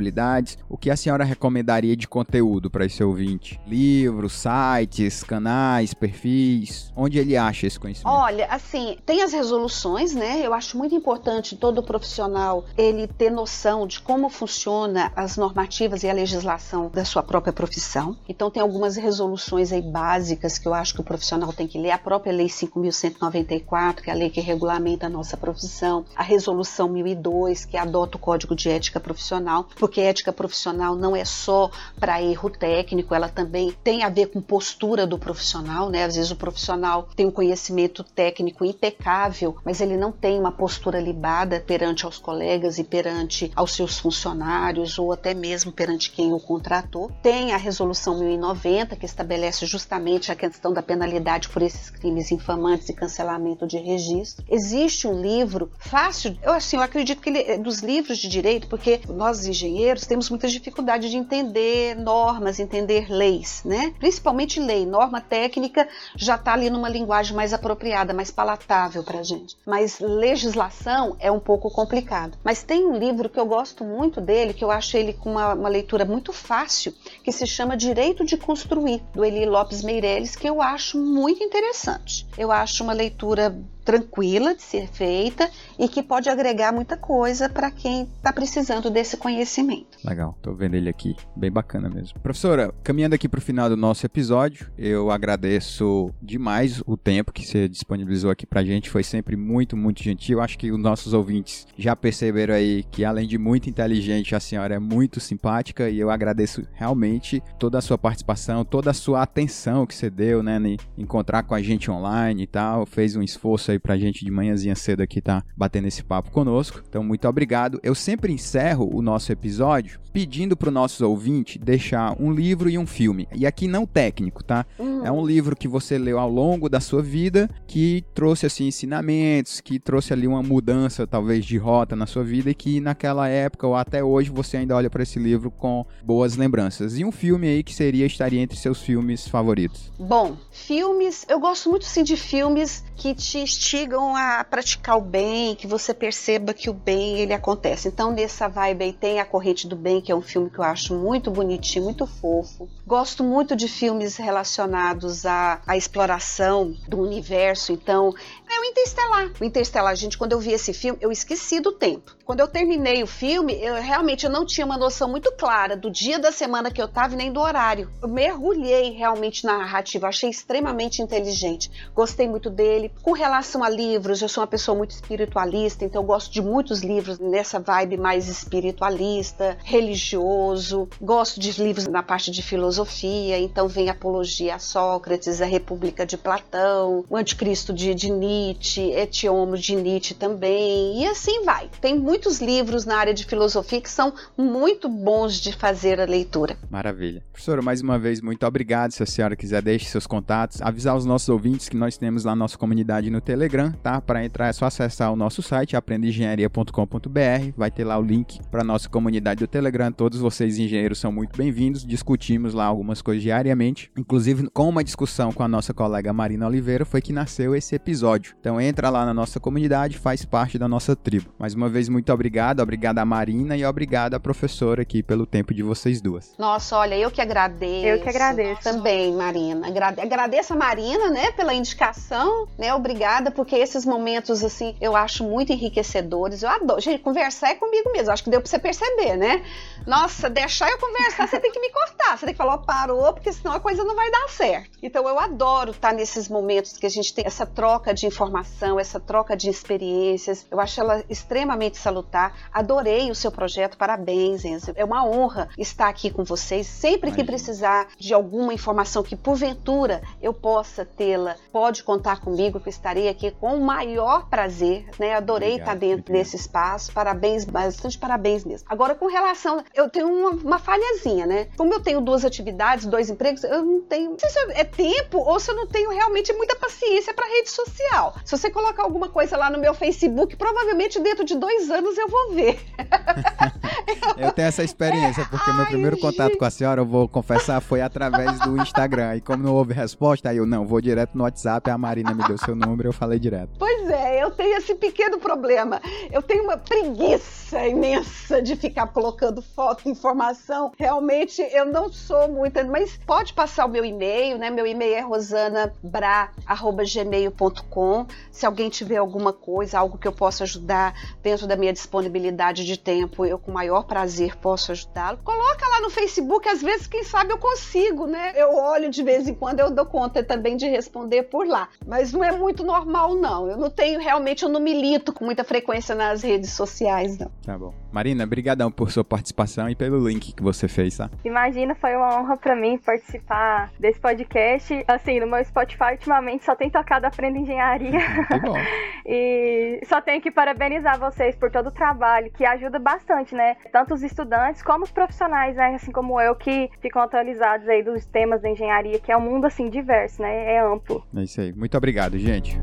o 0.68 0.76
que 0.76 0.90
a 0.90 0.96
senhora 0.96 1.24
recomendaria 1.24 1.96
de 1.96 2.08
conteúdo 2.08 2.70
para 2.70 2.84
esse 2.84 3.02
ouvinte? 3.02 3.60
Livros, 3.66 4.32
sites, 4.32 5.22
canais, 5.22 5.94
perfis? 5.94 6.92
Onde 6.96 7.18
ele 7.18 7.36
acha 7.36 7.66
esse 7.66 7.78
conhecimento? 7.78 8.12
Olha, 8.12 8.46
assim, 8.46 8.96
tem 9.06 9.22
as 9.22 9.32
resoluções, 9.32 10.14
né? 10.14 10.40
Eu 10.44 10.52
acho 10.52 10.76
muito 10.76 10.94
importante 10.94 11.56
todo 11.56 11.82
profissional 11.82 12.64
ele 12.76 13.06
ter 13.06 13.30
noção 13.30 13.86
de 13.86 14.00
como 14.00 14.28
funciona 14.28 15.12
as 15.14 15.36
normativas 15.36 16.02
e 16.02 16.10
a 16.10 16.12
legislação 16.12 16.90
da 16.92 17.04
sua 17.04 17.22
própria 17.22 17.52
profissão. 17.52 18.16
Então 18.28 18.50
tem 18.50 18.62
algumas 18.62 18.96
resoluções 18.96 19.72
aí 19.72 19.82
básicas 19.82 20.58
que 20.58 20.66
eu 20.66 20.74
acho 20.74 20.94
que 20.94 21.00
o 21.00 21.04
profissional 21.04 21.52
tem 21.52 21.66
que 21.66 21.78
ler. 21.78 21.90
A 21.90 21.98
própria 21.98 22.32
Lei 22.32 22.46
5.194, 22.46 24.02
que 24.02 24.10
é 24.10 24.12
a 24.12 24.16
lei 24.16 24.30
que 24.30 24.40
regulamenta 24.40 25.06
a 25.06 25.10
nossa 25.10 25.36
profissão. 25.36 26.04
A 26.14 26.22
Resolução 26.22 26.88
1002, 26.88 27.64
que 27.64 27.76
adota 27.76 28.16
o 28.16 28.20
Código 28.20 28.54
de 28.54 28.68
Ética 28.68 28.98
Profissional, 28.98 29.68
porque 29.84 30.00
ética 30.00 30.32
profissional 30.32 30.96
não 30.96 31.14
é 31.14 31.26
só 31.26 31.70
para 32.00 32.22
erro 32.22 32.48
técnico, 32.48 33.14
ela 33.14 33.28
também 33.28 33.70
tem 33.84 34.02
a 34.02 34.08
ver 34.08 34.28
com 34.28 34.40
postura 34.40 35.06
do 35.06 35.18
profissional, 35.18 35.90
né? 35.90 36.04
Às 36.04 36.16
vezes 36.16 36.30
o 36.30 36.36
profissional 36.36 37.06
tem 37.14 37.26
um 37.26 37.30
conhecimento 37.30 38.02
técnico 38.02 38.64
impecável, 38.64 39.58
mas 39.62 39.82
ele 39.82 39.98
não 39.98 40.10
tem 40.10 40.38
uma 40.38 40.50
postura 40.50 40.98
libada 40.98 41.60
perante 41.60 42.06
aos 42.06 42.16
colegas 42.16 42.78
e 42.78 42.84
perante 42.84 43.52
aos 43.54 43.74
seus 43.74 43.98
funcionários 43.98 44.98
ou 44.98 45.12
até 45.12 45.34
mesmo 45.34 45.70
perante 45.70 46.10
quem 46.10 46.32
o 46.32 46.40
contratou. 46.40 47.12
Tem 47.22 47.52
a 47.52 47.58
resolução 47.58 48.18
1090 48.20 48.96
que 48.96 49.04
estabelece 49.04 49.66
justamente 49.66 50.32
a 50.32 50.34
questão 50.34 50.72
da 50.72 50.82
penalidade 50.82 51.50
por 51.50 51.60
esses 51.60 51.90
crimes 51.90 52.32
infamantes 52.32 52.88
e 52.88 52.94
cancelamento 52.94 53.66
de 53.66 53.76
registro. 53.76 54.46
Existe 54.48 55.06
um 55.06 55.20
livro 55.20 55.70
fácil, 55.78 56.38
eu 56.42 56.54
assim, 56.54 56.76
eu 56.76 56.82
acredito 56.82 57.20
que 57.20 57.28
ele 57.28 57.42
é 57.42 57.58
dos 57.58 57.80
livros 57.80 58.16
de 58.16 58.30
direito, 58.30 58.66
porque 58.66 59.02
nós 59.08 59.44
engenheiros 59.44 59.73
temos 60.06 60.30
muita 60.30 60.48
dificuldade 60.48 61.10
de 61.10 61.16
entender 61.16 61.96
normas, 61.96 62.58
entender 62.58 63.10
leis, 63.10 63.62
né? 63.64 63.94
Principalmente 63.98 64.60
lei, 64.60 64.86
norma 64.86 65.20
técnica 65.20 65.88
já 66.16 66.36
está 66.36 66.52
ali 66.52 66.70
numa 66.70 66.88
linguagem 66.88 67.34
mais 67.34 67.52
apropriada, 67.52 68.12
mais 68.12 68.30
palatável 68.30 69.02
para 69.02 69.22
gente. 69.22 69.56
Mas 69.66 70.00
legislação 70.00 71.16
é 71.18 71.30
um 71.30 71.40
pouco 71.40 71.70
complicado. 71.70 72.38
Mas 72.44 72.62
tem 72.62 72.86
um 72.86 72.96
livro 72.96 73.28
que 73.28 73.38
eu 73.38 73.46
gosto 73.46 73.84
muito 73.84 74.20
dele, 74.20 74.54
que 74.54 74.64
eu 74.64 74.70
acho 74.70 74.96
ele 74.96 75.12
com 75.12 75.32
uma, 75.32 75.54
uma 75.54 75.68
leitura 75.68 76.04
muito 76.04 76.32
fácil, 76.32 76.94
que 77.22 77.32
se 77.32 77.46
chama 77.46 77.76
Direito 77.76 78.24
de 78.24 78.36
Construir, 78.36 79.02
do 79.14 79.24
Eli 79.24 79.46
Lopes 79.46 79.82
Meirelles, 79.82 80.36
que 80.36 80.48
eu 80.48 80.60
acho 80.60 80.98
muito 80.98 81.42
interessante. 81.42 82.26
Eu 82.36 82.50
acho 82.50 82.82
uma 82.82 82.92
leitura 82.92 83.56
tranquila 83.84 84.54
de 84.54 84.62
ser 84.62 84.88
feita 84.88 85.48
e 85.78 85.88
que 85.88 86.02
pode 86.02 86.28
agregar 86.28 86.72
muita 86.72 86.96
coisa 86.96 87.48
para 87.48 87.70
quem 87.70 88.02
está 88.02 88.32
precisando 88.32 88.90
desse 88.90 89.16
conhecimento. 89.16 89.98
Legal, 90.04 90.34
estou 90.36 90.54
vendo 90.54 90.74
ele 90.74 90.88
aqui, 90.88 91.14
bem 91.36 91.50
bacana 91.50 91.88
mesmo. 91.88 92.18
Professora, 92.20 92.72
caminhando 92.82 93.14
aqui 93.14 93.28
para 93.28 93.38
o 93.38 93.42
final 93.42 93.68
do 93.68 93.76
nosso 93.76 94.06
episódio, 94.06 94.70
eu 94.78 95.10
agradeço 95.10 96.10
demais 96.22 96.82
o 96.86 96.96
tempo 96.96 97.32
que 97.32 97.46
você 97.46 97.68
disponibilizou 97.68 98.30
aqui 98.30 98.46
para 98.46 98.60
a 98.60 98.64
gente, 98.64 98.88
foi 98.88 99.02
sempre 99.02 99.36
muito, 99.36 99.76
muito 99.76 100.02
gentil. 100.02 100.40
Acho 100.40 100.58
que 100.58 100.72
os 100.72 100.78
nossos 100.78 101.12
ouvintes 101.12 101.66
já 101.76 101.94
perceberam 101.94 102.54
aí 102.54 102.84
que 102.90 103.04
além 103.04 103.26
de 103.26 103.36
muito 103.36 103.68
inteligente, 103.68 104.34
a 104.34 104.40
senhora 104.40 104.74
é 104.74 104.78
muito 104.78 105.20
simpática 105.20 105.90
e 105.90 105.98
eu 105.98 106.10
agradeço 106.10 106.66
realmente 106.72 107.42
toda 107.58 107.78
a 107.78 107.82
sua 107.82 107.98
participação, 107.98 108.64
toda 108.64 108.90
a 108.90 108.94
sua 108.94 109.22
atenção 109.22 109.86
que 109.86 109.94
você 109.94 110.08
deu, 110.08 110.42
né, 110.42 110.58
em 110.64 110.78
encontrar 110.96 111.42
com 111.42 111.54
a 111.54 111.62
gente 111.62 111.90
online 111.90 112.44
e 112.44 112.46
tal, 112.46 112.86
fez 112.86 113.16
um 113.16 113.22
esforço 113.22 113.73
aí 113.74 113.78
pra 113.78 113.96
gente 113.96 114.24
de 114.24 114.30
manhãzinha 114.30 114.74
cedo 114.74 115.02
aqui 115.02 115.20
tá 115.20 115.44
batendo 115.56 115.88
esse 115.88 116.02
papo 116.02 116.30
conosco. 116.30 116.82
Então, 116.88 117.04
muito 117.04 117.28
obrigado. 117.28 117.78
Eu 117.82 117.94
sempre 117.94 118.32
encerro 118.32 118.88
o 118.92 119.02
nosso 119.02 119.30
episódio 119.30 120.00
pedindo 120.12 120.56
pro 120.56 120.70
nosso 120.70 121.06
ouvinte 121.08 121.58
deixar 121.58 122.16
um 122.20 122.32
livro 122.32 122.70
e 122.70 122.78
um 122.78 122.86
filme. 122.86 123.28
E 123.34 123.44
aqui 123.46 123.66
não 123.66 123.84
técnico, 123.84 124.44
tá? 124.44 124.64
Uhum. 124.78 125.04
É 125.04 125.10
um 125.10 125.26
livro 125.26 125.56
que 125.56 125.66
você 125.66 125.98
leu 125.98 126.20
ao 126.20 126.30
longo 126.30 126.68
da 126.68 126.78
sua 126.78 127.02
vida 127.02 127.50
que 127.66 128.04
trouxe 128.14 128.46
assim 128.46 128.68
ensinamentos, 128.68 129.60
que 129.60 129.80
trouxe 129.80 130.12
ali 130.12 130.28
uma 130.28 130.42
mudança 130.42 131.04
talvez 131.06 131.44
de 131.44 131.58
rota 131.58 131.96
na 131.96 132.06
sua 132.06 132.22
vida 132.22 132.50
e 132.50 132.54
que 132.54 132.80
naquela 132.80 133.28
época 133.28 133.66
ou 133.66 133.74
até 133.74 134.04
hoje 134.04 134.30
você 134.30 134.58
ainda 134.58 134.76
olha 134.76 134.88
para 134.88 135.02
esse 135.02 135.18
livro 135.18 135.50
com 135.50 135.84
boas 136.04 136.36
lembranças. 136.36 136.96
E 136.96 137.04
um 137.04 137.10
filme 137.10 137.48
aí 137.48 137.62
que 137.64 137.74
seria 137.74 138.06
estaria 138.06 138.40
entre 138.40 138.56
seus 138.56 138.80
filmes 138.80 139.26
favoritos? 139.26 139.90
Bom, 139.98 140.36
filmes, 140.52 141.26
eu 141.28 141.40
gosto 141.40 141.68
muito 141.68 141.84
sim 141.84 142.04
de 142.04 142.16
filmes 142.16 142.84
que 142.96 143.14
te 143.14 143.38
instigam 143.38 144.14
a 144.16 144.44
praticar 144.44 144.96
o 144.96 145.00
bem, 145.00 145.54
que 145.54 145.66
você 145.66 145.92
perceba 145.92 146.54
que 146.54 146.70
o 146.70 146.74
bem 146.74 147.18
ele 147.18 147.32
acontece. 147.32 147.88
Então, 147.88 148.12
nessa 148.12 148.48
vibe 148.48 148.84
aí 148.84 148.92
tem 148.92 149.20
A 149.20 149.24
Corrente 149.24 149.66
do 149.66 149.76
Bem, 149.76 150.00
que 150.00 150.12
é 150.12 150.16
um 150.16 150.22
filme 150.22 150.48
que 150.48 150.58
eu 150.58 150.64
acho 150.64 150.94
muito 150.94 151.30
bonitinho, 151.30 151.84
muito 151.84 152.06
fofo. 152.06 152.68
Gosto 152.86 153.24
muito 153.24 153.56
de 153.56 153.68
filmes 153.68 154.16
relacionados 154.16 155.26
à, 155.26 155.60
à 155.66 155.76
exploração 155.76 156.74
do 156.88 157.00
universo. 157.00 157.72
Então, 157.72 158.14
é 158.54 158.60
o 158.60 158.64
Interestelar. 158.64 159.32
O 159.40 159.44
Interestelar, 159.44 159.96
gente, 159.96 160.16
quando 160.18 160.32
eu 160.32 160.38
vi 160.38 160.52
esse 160.52 160.72
filme, 160.72 160.98
eu 161.00 161.10
esqueci 161.10 161.60
do 161.60 161.72
tempo. 161.72 162.14
Quando 162.24 162.40
eu 162.40 162.48
terminei 162.48 163.02
o 163.02 163.06
filme, 163.06 163.54
eu 163.60 163.74
realmente 163.74 164.24
eu 164.24 164.30
não 164.30 164.46
tinha 164.46 164.64
uma 164.64 164.78
noção 164.78 165.08
muito 165.08 165.32
clara 165.32 165.76
do 165.76 165.90
dia 165.90 166.18
da 166.18 166.32
semana 166.32 166.70
que 166.70 166.80
eu 166.80 166.86
estava 166.86 167.14
e 167.14 167.16
nem 167.16 167.32
do 167.32 167.40
horário. 167.40 167.90
Eu 168.00 168.08
mergulhei 168.08 168.92
realmente 168.92 169.44
na 169.44 169.58
narrativa, 169.58 170.08
achei 170.08 170.30
extremamente 170.30 171.02
inteligente. 171.02 171.70
Gostei 171.94 172.28
muito 172.28 172.48
dele. 172.48 172.92
Com 173.02 173.12
relação 173.12 173.62
a 173.62 173.68
livros, 173.68 174.22
eu 174.22 174.28
sou 174.28 174.42
uma 174.42 174.46
pessoa 174.46 174.76
muito 174.76 174.92
espiritualista, 174.92 175.84
então 175.84 176.00
eu 176.00 176.06
gosto 176.06 176.32
de 176.32 176.40
muitos 176.40 176.82
livros 176.82 177.18
nessa 177.18 177.58
vibe 177.58 177.96
mais 177.96 178.28
espiritualista, 178.28 179.58
religioso. 179.64 180.88
Gosto 181.00 181.40
de 181.40 181.50
livros 181.62 181.86
na 181.86 182.02
parte 182.02 182.30
de 182.30 182.42
filosofia, 182.42 183.38
então 183.38 183.68
vem 183.68 183.90
Apologia 183.90 184.54
a 184.54 184.58
Sócrates, 184.58 185.40
a 185.40 185.46
República 185.46 186.06
de 186.06 186.16
Platão, 186.16 187.04
o 187.08 187.16
Anticristo 187.16 187.72
de, 187.72 187.94
de 187.94 188.10
Nietzsche, 188.10 188.43
Etiomo 188.50 189.56
de 189.56 189.74
Nietzsche 189.74 190.14
também, 190.14 191.02
e 191.02 191.06
assim 191.06 191.44
vai. 191.44 191.68
Tem 191.80 191.98
muitos 191.98 192.40
livros 192.40 192.84
na 192.84 192.96
área 192.96 193.14
de 193.14 193.24
filosofia 193.24 193.80
que 193.80 193.90
são 193.90 194.12
muito 194.36 194.88
bons 194.88 195.40
de 195.40 195.52
fazer 195.52 196.00
a 196.00 196.04
leitura. 196.04 196.56
Maravilha. 196.70 197.22
Professora, 197.32 197.62
mais 197.62 197.80
uma 197.80 197.98
vez, 197.98 198.20
muito 198.20 198.46
obrigado. 198.46 198.92
Se 198.92 199.02
a 199.02 199.06
senhora 199.06 199.36
quiser, 199.36 199.62
deixe 199.62 199.86
seus 199.86 200.06
contatos. 200.06 200.60
Avisar 200.62 200.96
os 200.96 201.04
nossos 201.04 201.28
ouvintes 201.28 201.68
que 201.68 201.76
nós 201.76 201.96
temos 201.96 202.24
lá 202.24 202.34
nossa 202.34 202.56
comunidade 202.56 203.10
no 203.10 203.20
Telegram, 203.20 203.72
tá? 203.82 204.00
Para 204.00 204.24
entrar 204.24 204.48
é 204.48 204.52
só 204.52 204.66
acessar 204.66 205.12
o 205.12 205.16
nosso 205.16 205.42
site, 205.42 205.76
aprendeengenharia.com.br. 205.76 207.52
Vai 207.56 207.70
ter 207.70 207.84
lá 207.84 207.98
o 207.98 208.02
link 208.02 208.40
para 208.50 208.64
nossa 208.64 208.88
comunidade 208.88 209.40
do 209.40 209.46
Telegram. 209.46 209.92
Todos 209.92 210.18
vocês, 210.18 210.58
engenheiros, 210.58 210.98
são 210.98 211.12
muito 211.12 211.36
bem-vindos. 211.36 211.84
Discutimos 211.84 212.54
lá 212.54 212.64
algumas 212.64 213.02
coisas 213.02 213.22
diariamente. 213.22 213.90
Inclusive, 213.96 214.48
com 214.50 214.68
uma 214.68 214.84
discussão 214.84 215.32
com 215.32 215.42
a 215.42 215.48
nossa 215.48 215.74
colega 215.74 216.12
Marina 216.12 216.46
Oliveira, 216.46 216.84
foi 216.84 217.00
que 217.00 217.12
nasceu 217.12 217.54
esse 217.54 217.74
episódio. 217.74 218.23
Então, 218.40 218.60
entra 218.60 218.90
lá 218.90 219.04
na 219.04 219.12
nossa 219.12 219.40
comunidade, 219.40 219.98
faz 219.98 220.24
parte 220.24 220.58
da 220.58 220.68
nossa 220.68 220.94
tribo. 220.94 221.30
Mais 221.38 221.54
uma 221.54 221.68
vez, 221.68 221.88
muito 221.88 222.12
obrigado. 222.12 222.60
Obrigado 222.60 222.98
a 222.98 223.04
Marina 223.04 223.56
e 223.56 223.64
obrigado 223.64 224.14
a 224.14 224.20
professora 224.20 224.82
aqui 224.82 225.02
pelo 225.02 225.26
tempo 225.26 225.52
de 225.52 225.62
vocês 225.62 226.00
duas. 226.00 226.34
Nossa, 226.38 226.76
olha, 226.76 226.96
eu 226.96 227.10
que 227.10 227.20
agradeço. 227.20 227.86
Eu 227.86 228.00
que 228.00 228.08
agradeço. 228.08 228.62
Também, 228.62 229.12
Marina. 229.12 229.66
Agradeço 229.66 230.52
a 230.52 230.56
Marina, 230.56 231.10
né, 231.10 231.32
pela 231.32 231.54
indicação, 231.54 232.46
né? 232.58 232.72
Obrigada, 232.74 233.30
porque 233.30 233.56
esses 233.56 233.84
momentos, 233.84 234.42
assim, 234.44 234.76
eu 234.80 234.96
acho 234.96 235.24
muito 235.24 235.52
enriquecedores. 235.52 236.42
Eu 236.42 236.48
adoro. 236.48 236.80
Gente, 236.80 237.02
conversar 237.02 237.50
é 237.50 237.54
comigo 237.54 237.90
mesmo. 237.92 238.12
Acho 238.12 238.24
que 238.24 238.30
deu 238.30 238.40
pra 238.40 238.48
você 238.48 238.58
perceber, 238.58 239.16
né? 239.16 239.44
Nossa, 239.86 240.30
deixar 240.30 240.70
eu 240.70 240.78
conversar, 240.78 241.28
você 241.28 241.40
tem 241.40 241.52
que 241.52 241.60
me 241.60 241.70
cortar. 241.70 242.16
Você 242.16 242.26
tem 242.26 242.34
que 242.34 242.38
falar, 242.38 242.58
parou, 242.58 243.12
porque 243.12 243.32
senão 243.32 243.52
a 243.52 243.60
coisa 243.60 243.84
não 243.84 243.94
vai 243.94 244.10
dar 244.10 244.28
certo. 244.28 244.78
Então, 244.82 245.08
eu 245.08 245.18
adoro 245.18 245.72
estar 245.72 245.92
nesses 245.92 246.28
momentos 246.28 246.76
que 246.78 246.86
a 246.86 246.90
gente 246.90 247.12
tem 247.12 247.26
essa 247.26 247.44
troca 247.44 247.92
de 247.92 248.06
informação, 248.14 248.78
essa 248.78 249.00
troca 249.00 249.36
de 249.36 249.50
experiências. 249.50 250.46
Eu 250.50 250.60
acho 250.60 250.80
ela 250.80 251.04
extremamente 251.10 251.76
salutar. 251.76 252.32
Adorei 252.52 253.10
o 253.10 253.14
seu 253.14 253.30
projeto. 253.30 253.76
Parabéns, 253.76 254.44
Enzo. 254.44 254.72
É 254.76 254.84
uma 254.84 255.04
honra 255.04 255.48
estar 255.58 255.88
aqui 255.88 256.10
com 256.10 256.22
vocês. 256.22 256.66
Sempre 256.66 257.10
que 257.10 257.24
precisar 257.24 257.88
de 257.98 258.14
alguma 258.14 258.54
informação 258.54 259.02
que, 259.02 259.16
porventura, 259.16 260.02
eu 260.22 260.32
possa 260.32 260.84
tê-la, 260.84 261.36
pode 261.52 261.82
contar 261.82 262.20
comigo, 262.20 262.60
que 262.60 262.70
estarei 262.70 263.08
aqui 263.08 263.32
com 263.32 263.56
o 263.56 263.60
maior 263.60 264.28
prazer. 264.28 264.86
Né? 264.98 265.14
Adorei 265.14 265.54
Obrigado, 265.54 265.74
estar 265.74 265.86
dentro 265.86 266.12
desse 266.12 266.36
espaço. 266.36 266.92
Parabéns, 266.92 267.44
bastante 267.44 267.98
parabéns 267.98 268.44
mesmo. 268.44 268.66
Agora, 268.70 268.94
com 268.94 269.06
relação. 269.06 269.64
Eu 269.74 269.90
tenho 269.90 270.08
uma, 270.08 270.30
uma 270.30 270.58
falhazinha, 270.58 271.26
né? 271.26 271.48
Como 271.56 271.72
eu 271.74 271.80
tenho 271.80 272.00
duas 272.00 272.24
atividades, 272.24 272.86
dois 272.86 273.10
empregos, 273.10 273.42
eu 273.44 273.64
não 273.64 273.80
tenho. 273.80 274.10
Não 274.10 274.18
sei 274.18 274.30
se 274.30 274.38
é 274.52 274.64
tempo 274.64 275.18
ou 275.18 275.40
se 275.40 275.50
eu 275.50 275.56
não 275.56 275.66
tenho 275.66 275.90
realmente 275.90 276.32
muita 276.32 276.56
paciência 276.56 277.12
para 277.12 277.26
rede 277.26 277.50
social. 277.50 278.03
Se 278.24 278.36
você 278.36 278.50
colocar 278.50 278.82
alguma 278.82 279.08
coisa 279.08 279.36
lá 279.36 279.50
no 279.50 279.58
meu 279.58 279.74
Facebook, 279.74 280.36
provavelmente 280.36 281.00
dentro 281.00 281.24
de 281.24 281.36
dois 281.36 281.70
anos 281.70 281.96
eu 281.96 282.08
vou 282.08 282.32
ver. 282.32 282.60
eu 284.16 284.32
tenho 284.32 284.48
essa 284.48 284.62
experiência, 284.62 285.26
porque 285.30 285.50
Ai, 285.50 285.56
meu 285.56 285.66
primeiro 285.66 285.98
contato 285.98 286.30
gente. 286.30 286.38
com 286.38 286.44
a 286.44 286.50
senhora, 286.50 286.80
eu 286.80 286.86
vou 286.86 287.08
confessar, 287.08 287.60
foi 287.60 287.80
através 287.80 288.38
do 288.40 288.60
Instagram. 288.60 289.16
E 289.16 289.20
como 289.20 289.42
não 289.42 289.54
houve 289.54 289.72
resposta, 289.72 290.30
aí 290.30 290.36
eu 290.36 290.46
não, 290.46 290.66
vou 290.66 290.80
direto 290.80 291.16
no 291.16 291.24
WhatsApp, 291.24 291.70
a 291.70 291.78
Marina 291.78 292.14
me 292.14 292.24
deu 292.24 292.38
seu 292.38 292.54
número, 292.54 292.88
eu 292.88 292.92
falei 292.92 293.18
direto. 293.18 293.50
Pois 293.58 293.88
é, 293.88 294.22
eu 294.22 294.30
tenho 294.30 294.56
esse 294.56 294.74
pequeno 294.74 295.18
problema. 295.18 295.80
Eu 296.10 296.22
tenho 296.22 296.44
uma 296.44 296.56
preguiça 296.56 297.66
imensa 297.66 298.40
de 298.42 298.56
ficar 298.56 298.86
colocando 298.88 299.42
foto, 299.42 299.88
informação. 299.88 300.72
Realmente 300.78 301.42
eu 301.52 301.66
não 301.66 301.92
sou 301.92 302.28
muito, 302.28 302.64
mas 302.66 302.98
pode 303.06 303.32
passar 303.32 303.66
o 303.66 303.68
meu 303.68 303.84
e-mail, 303.84 304.38
né? 304.38 304.50
Meu 304.50 304.66
e-mail 304.66 304.94
é 304.94 305.00
rosanabra@gmail.com. 305.00 307.93
Se 308.30 308.44
alguém 308.46 308.68
tiver 308.68 308.96
alguma 308.96 309.32
coisa, 309.32 309.78
algo 309.78 309.98
que 309.98 310.08
eu 310.08 310.12
possa 310.12 310.44
ajudar 310.44 310.94
dentro 311.22 311.46
da 311.46 311.56
minha 311.56 311.72
disponibilidade 311.72 312.64
de 312.64 312.78
tempo, 312.78 313.24
eu 313.24 313.38
com 313.38 313.52
maior 313.52 313.84
prazer 313.84 314.36
posso 314.36 314.72
ajudá-lo. 314.72 315.18
Coloca 315.24 315.68
lá 315.68 315.80
no 315.80 315.90
Facebook, 315.90 316.48
às 316.48 316.62
vezes, 316.62 316.86
quem 316.86 317.04
sabe 317.04 317.32
eu 317.32 317.38
consigo, 317.38 318.06
né? 318.06 318.32
Eu 318.34 318.54
olho 318.56 318.90
de 318.90 319.02
vez 319.02 319.28
em 319.28 319.34
quando, 319.34 319.60
eu 319.60 319.70
dou 319.70 319.86
conta 319.86 320.22
também 320.22 320.56
de 320.56 320.66
responder 320.68 321.24
por 321.24 321.46
lá. 321.46 321.68
Mas 321.86 322.12
não 322.12 322.24
é 322.24 322.32
muito 322.32 322.64
normal, 322.64 323.14
não. 323.14 323.48
Eu 323.48 323.56
não 323.56 323.70
tenho, 323.70 324.00
realmente, 324.00 324.42
eu 324.42 324.48
não 324.48 324.60
milito 324.60 325.12
com 325.12 325.24
muita 325.24 325.44
frequência 325.44 325.94
nas 325.94 326.22
redes 326.22 326.52
sociais, 326.52 327.18
não. 327.18 327.30
Tá 327.44 327.56
bom. 327.58 327.74
Marina, 327.92 328.26
brigadão 328.26 328.70
por 328.70 328.90
sua 328.90 329.04
participação 329.04 329.68
e 329.68 329.76
pelo 329.76 330.08
link 330.08 330.32
que 330.32 330.42
você 330.42 330.66
fez, 330.66 330.96
tá? 330.96 331.10
Imagina, 331.24 331.74
foi 331.74 331.94
uma 331.94 332.18
honra 332.18 332.36
para 332.36 332.56
mim 332.56 332.78
participar 332.78 333.70
desse 333.78 334.00
podcast. 334.00 334.84
Assim, 334.88 335.20
no 335.20 335.26
meu 335.26 335.44
Spotify, 335.44 335.92
ultimamente, 335.92 336.44
só 336.44 336.56
tem 336.56 336.70
tocado 336.70 337.06
Aprenda 337.06 337.38
Engenharia. 337.38 337.83
Que 337.90 338.38
bom. 338.40 338.56
e 339.06 339.80
só 339.84 340.00
tenho 340.00 340.20
que 340.20 340.30
parabenizar 340.30 340.98
vocês 340.98 341.36
por 341.36 341.50
todo 341.50 341.68
o 341.68 341.72
trabalho, 341.72 342.30
que 342.32 342.44
ajuda 342.44 342.78
bastante, 342.78 343.34
né? 343.34 343.56
Tanto 343.72 343.94
os 343.94 344.02
estudantes 344.02 344.62
como 344.62 344.84
os 344.84 344.90
profissionais, 344.90 345.56
né? 345.56 345.74
Assim 345.74 345.92
como 345.92 346.20
eu, 346.20 346.34
que 346.34 346.70
ficam 346.80 347.02
atualizados 347.02 347.68
aí 347.68 347.82
dos 347.82 348.06
temas 348.06 348.42
da 348.42 348.48
engenharia, 348.48 348.98
que 348.98 349.12
é 349.12 349.16
um 349.16 349.20
mundo, 349.20 349.46
assim, 349.46 349.68
diverso, 349.68 350.22
né? 350.22 350.54
É 350.54 350.60
amplo. 350.60 351.04
É 351.16 351.22
isso 351.22 351.40
aí. 351.40 351.52
Muito 351.52 351.76
obrigado, 351.76 352.18
gente. 352.18 352.58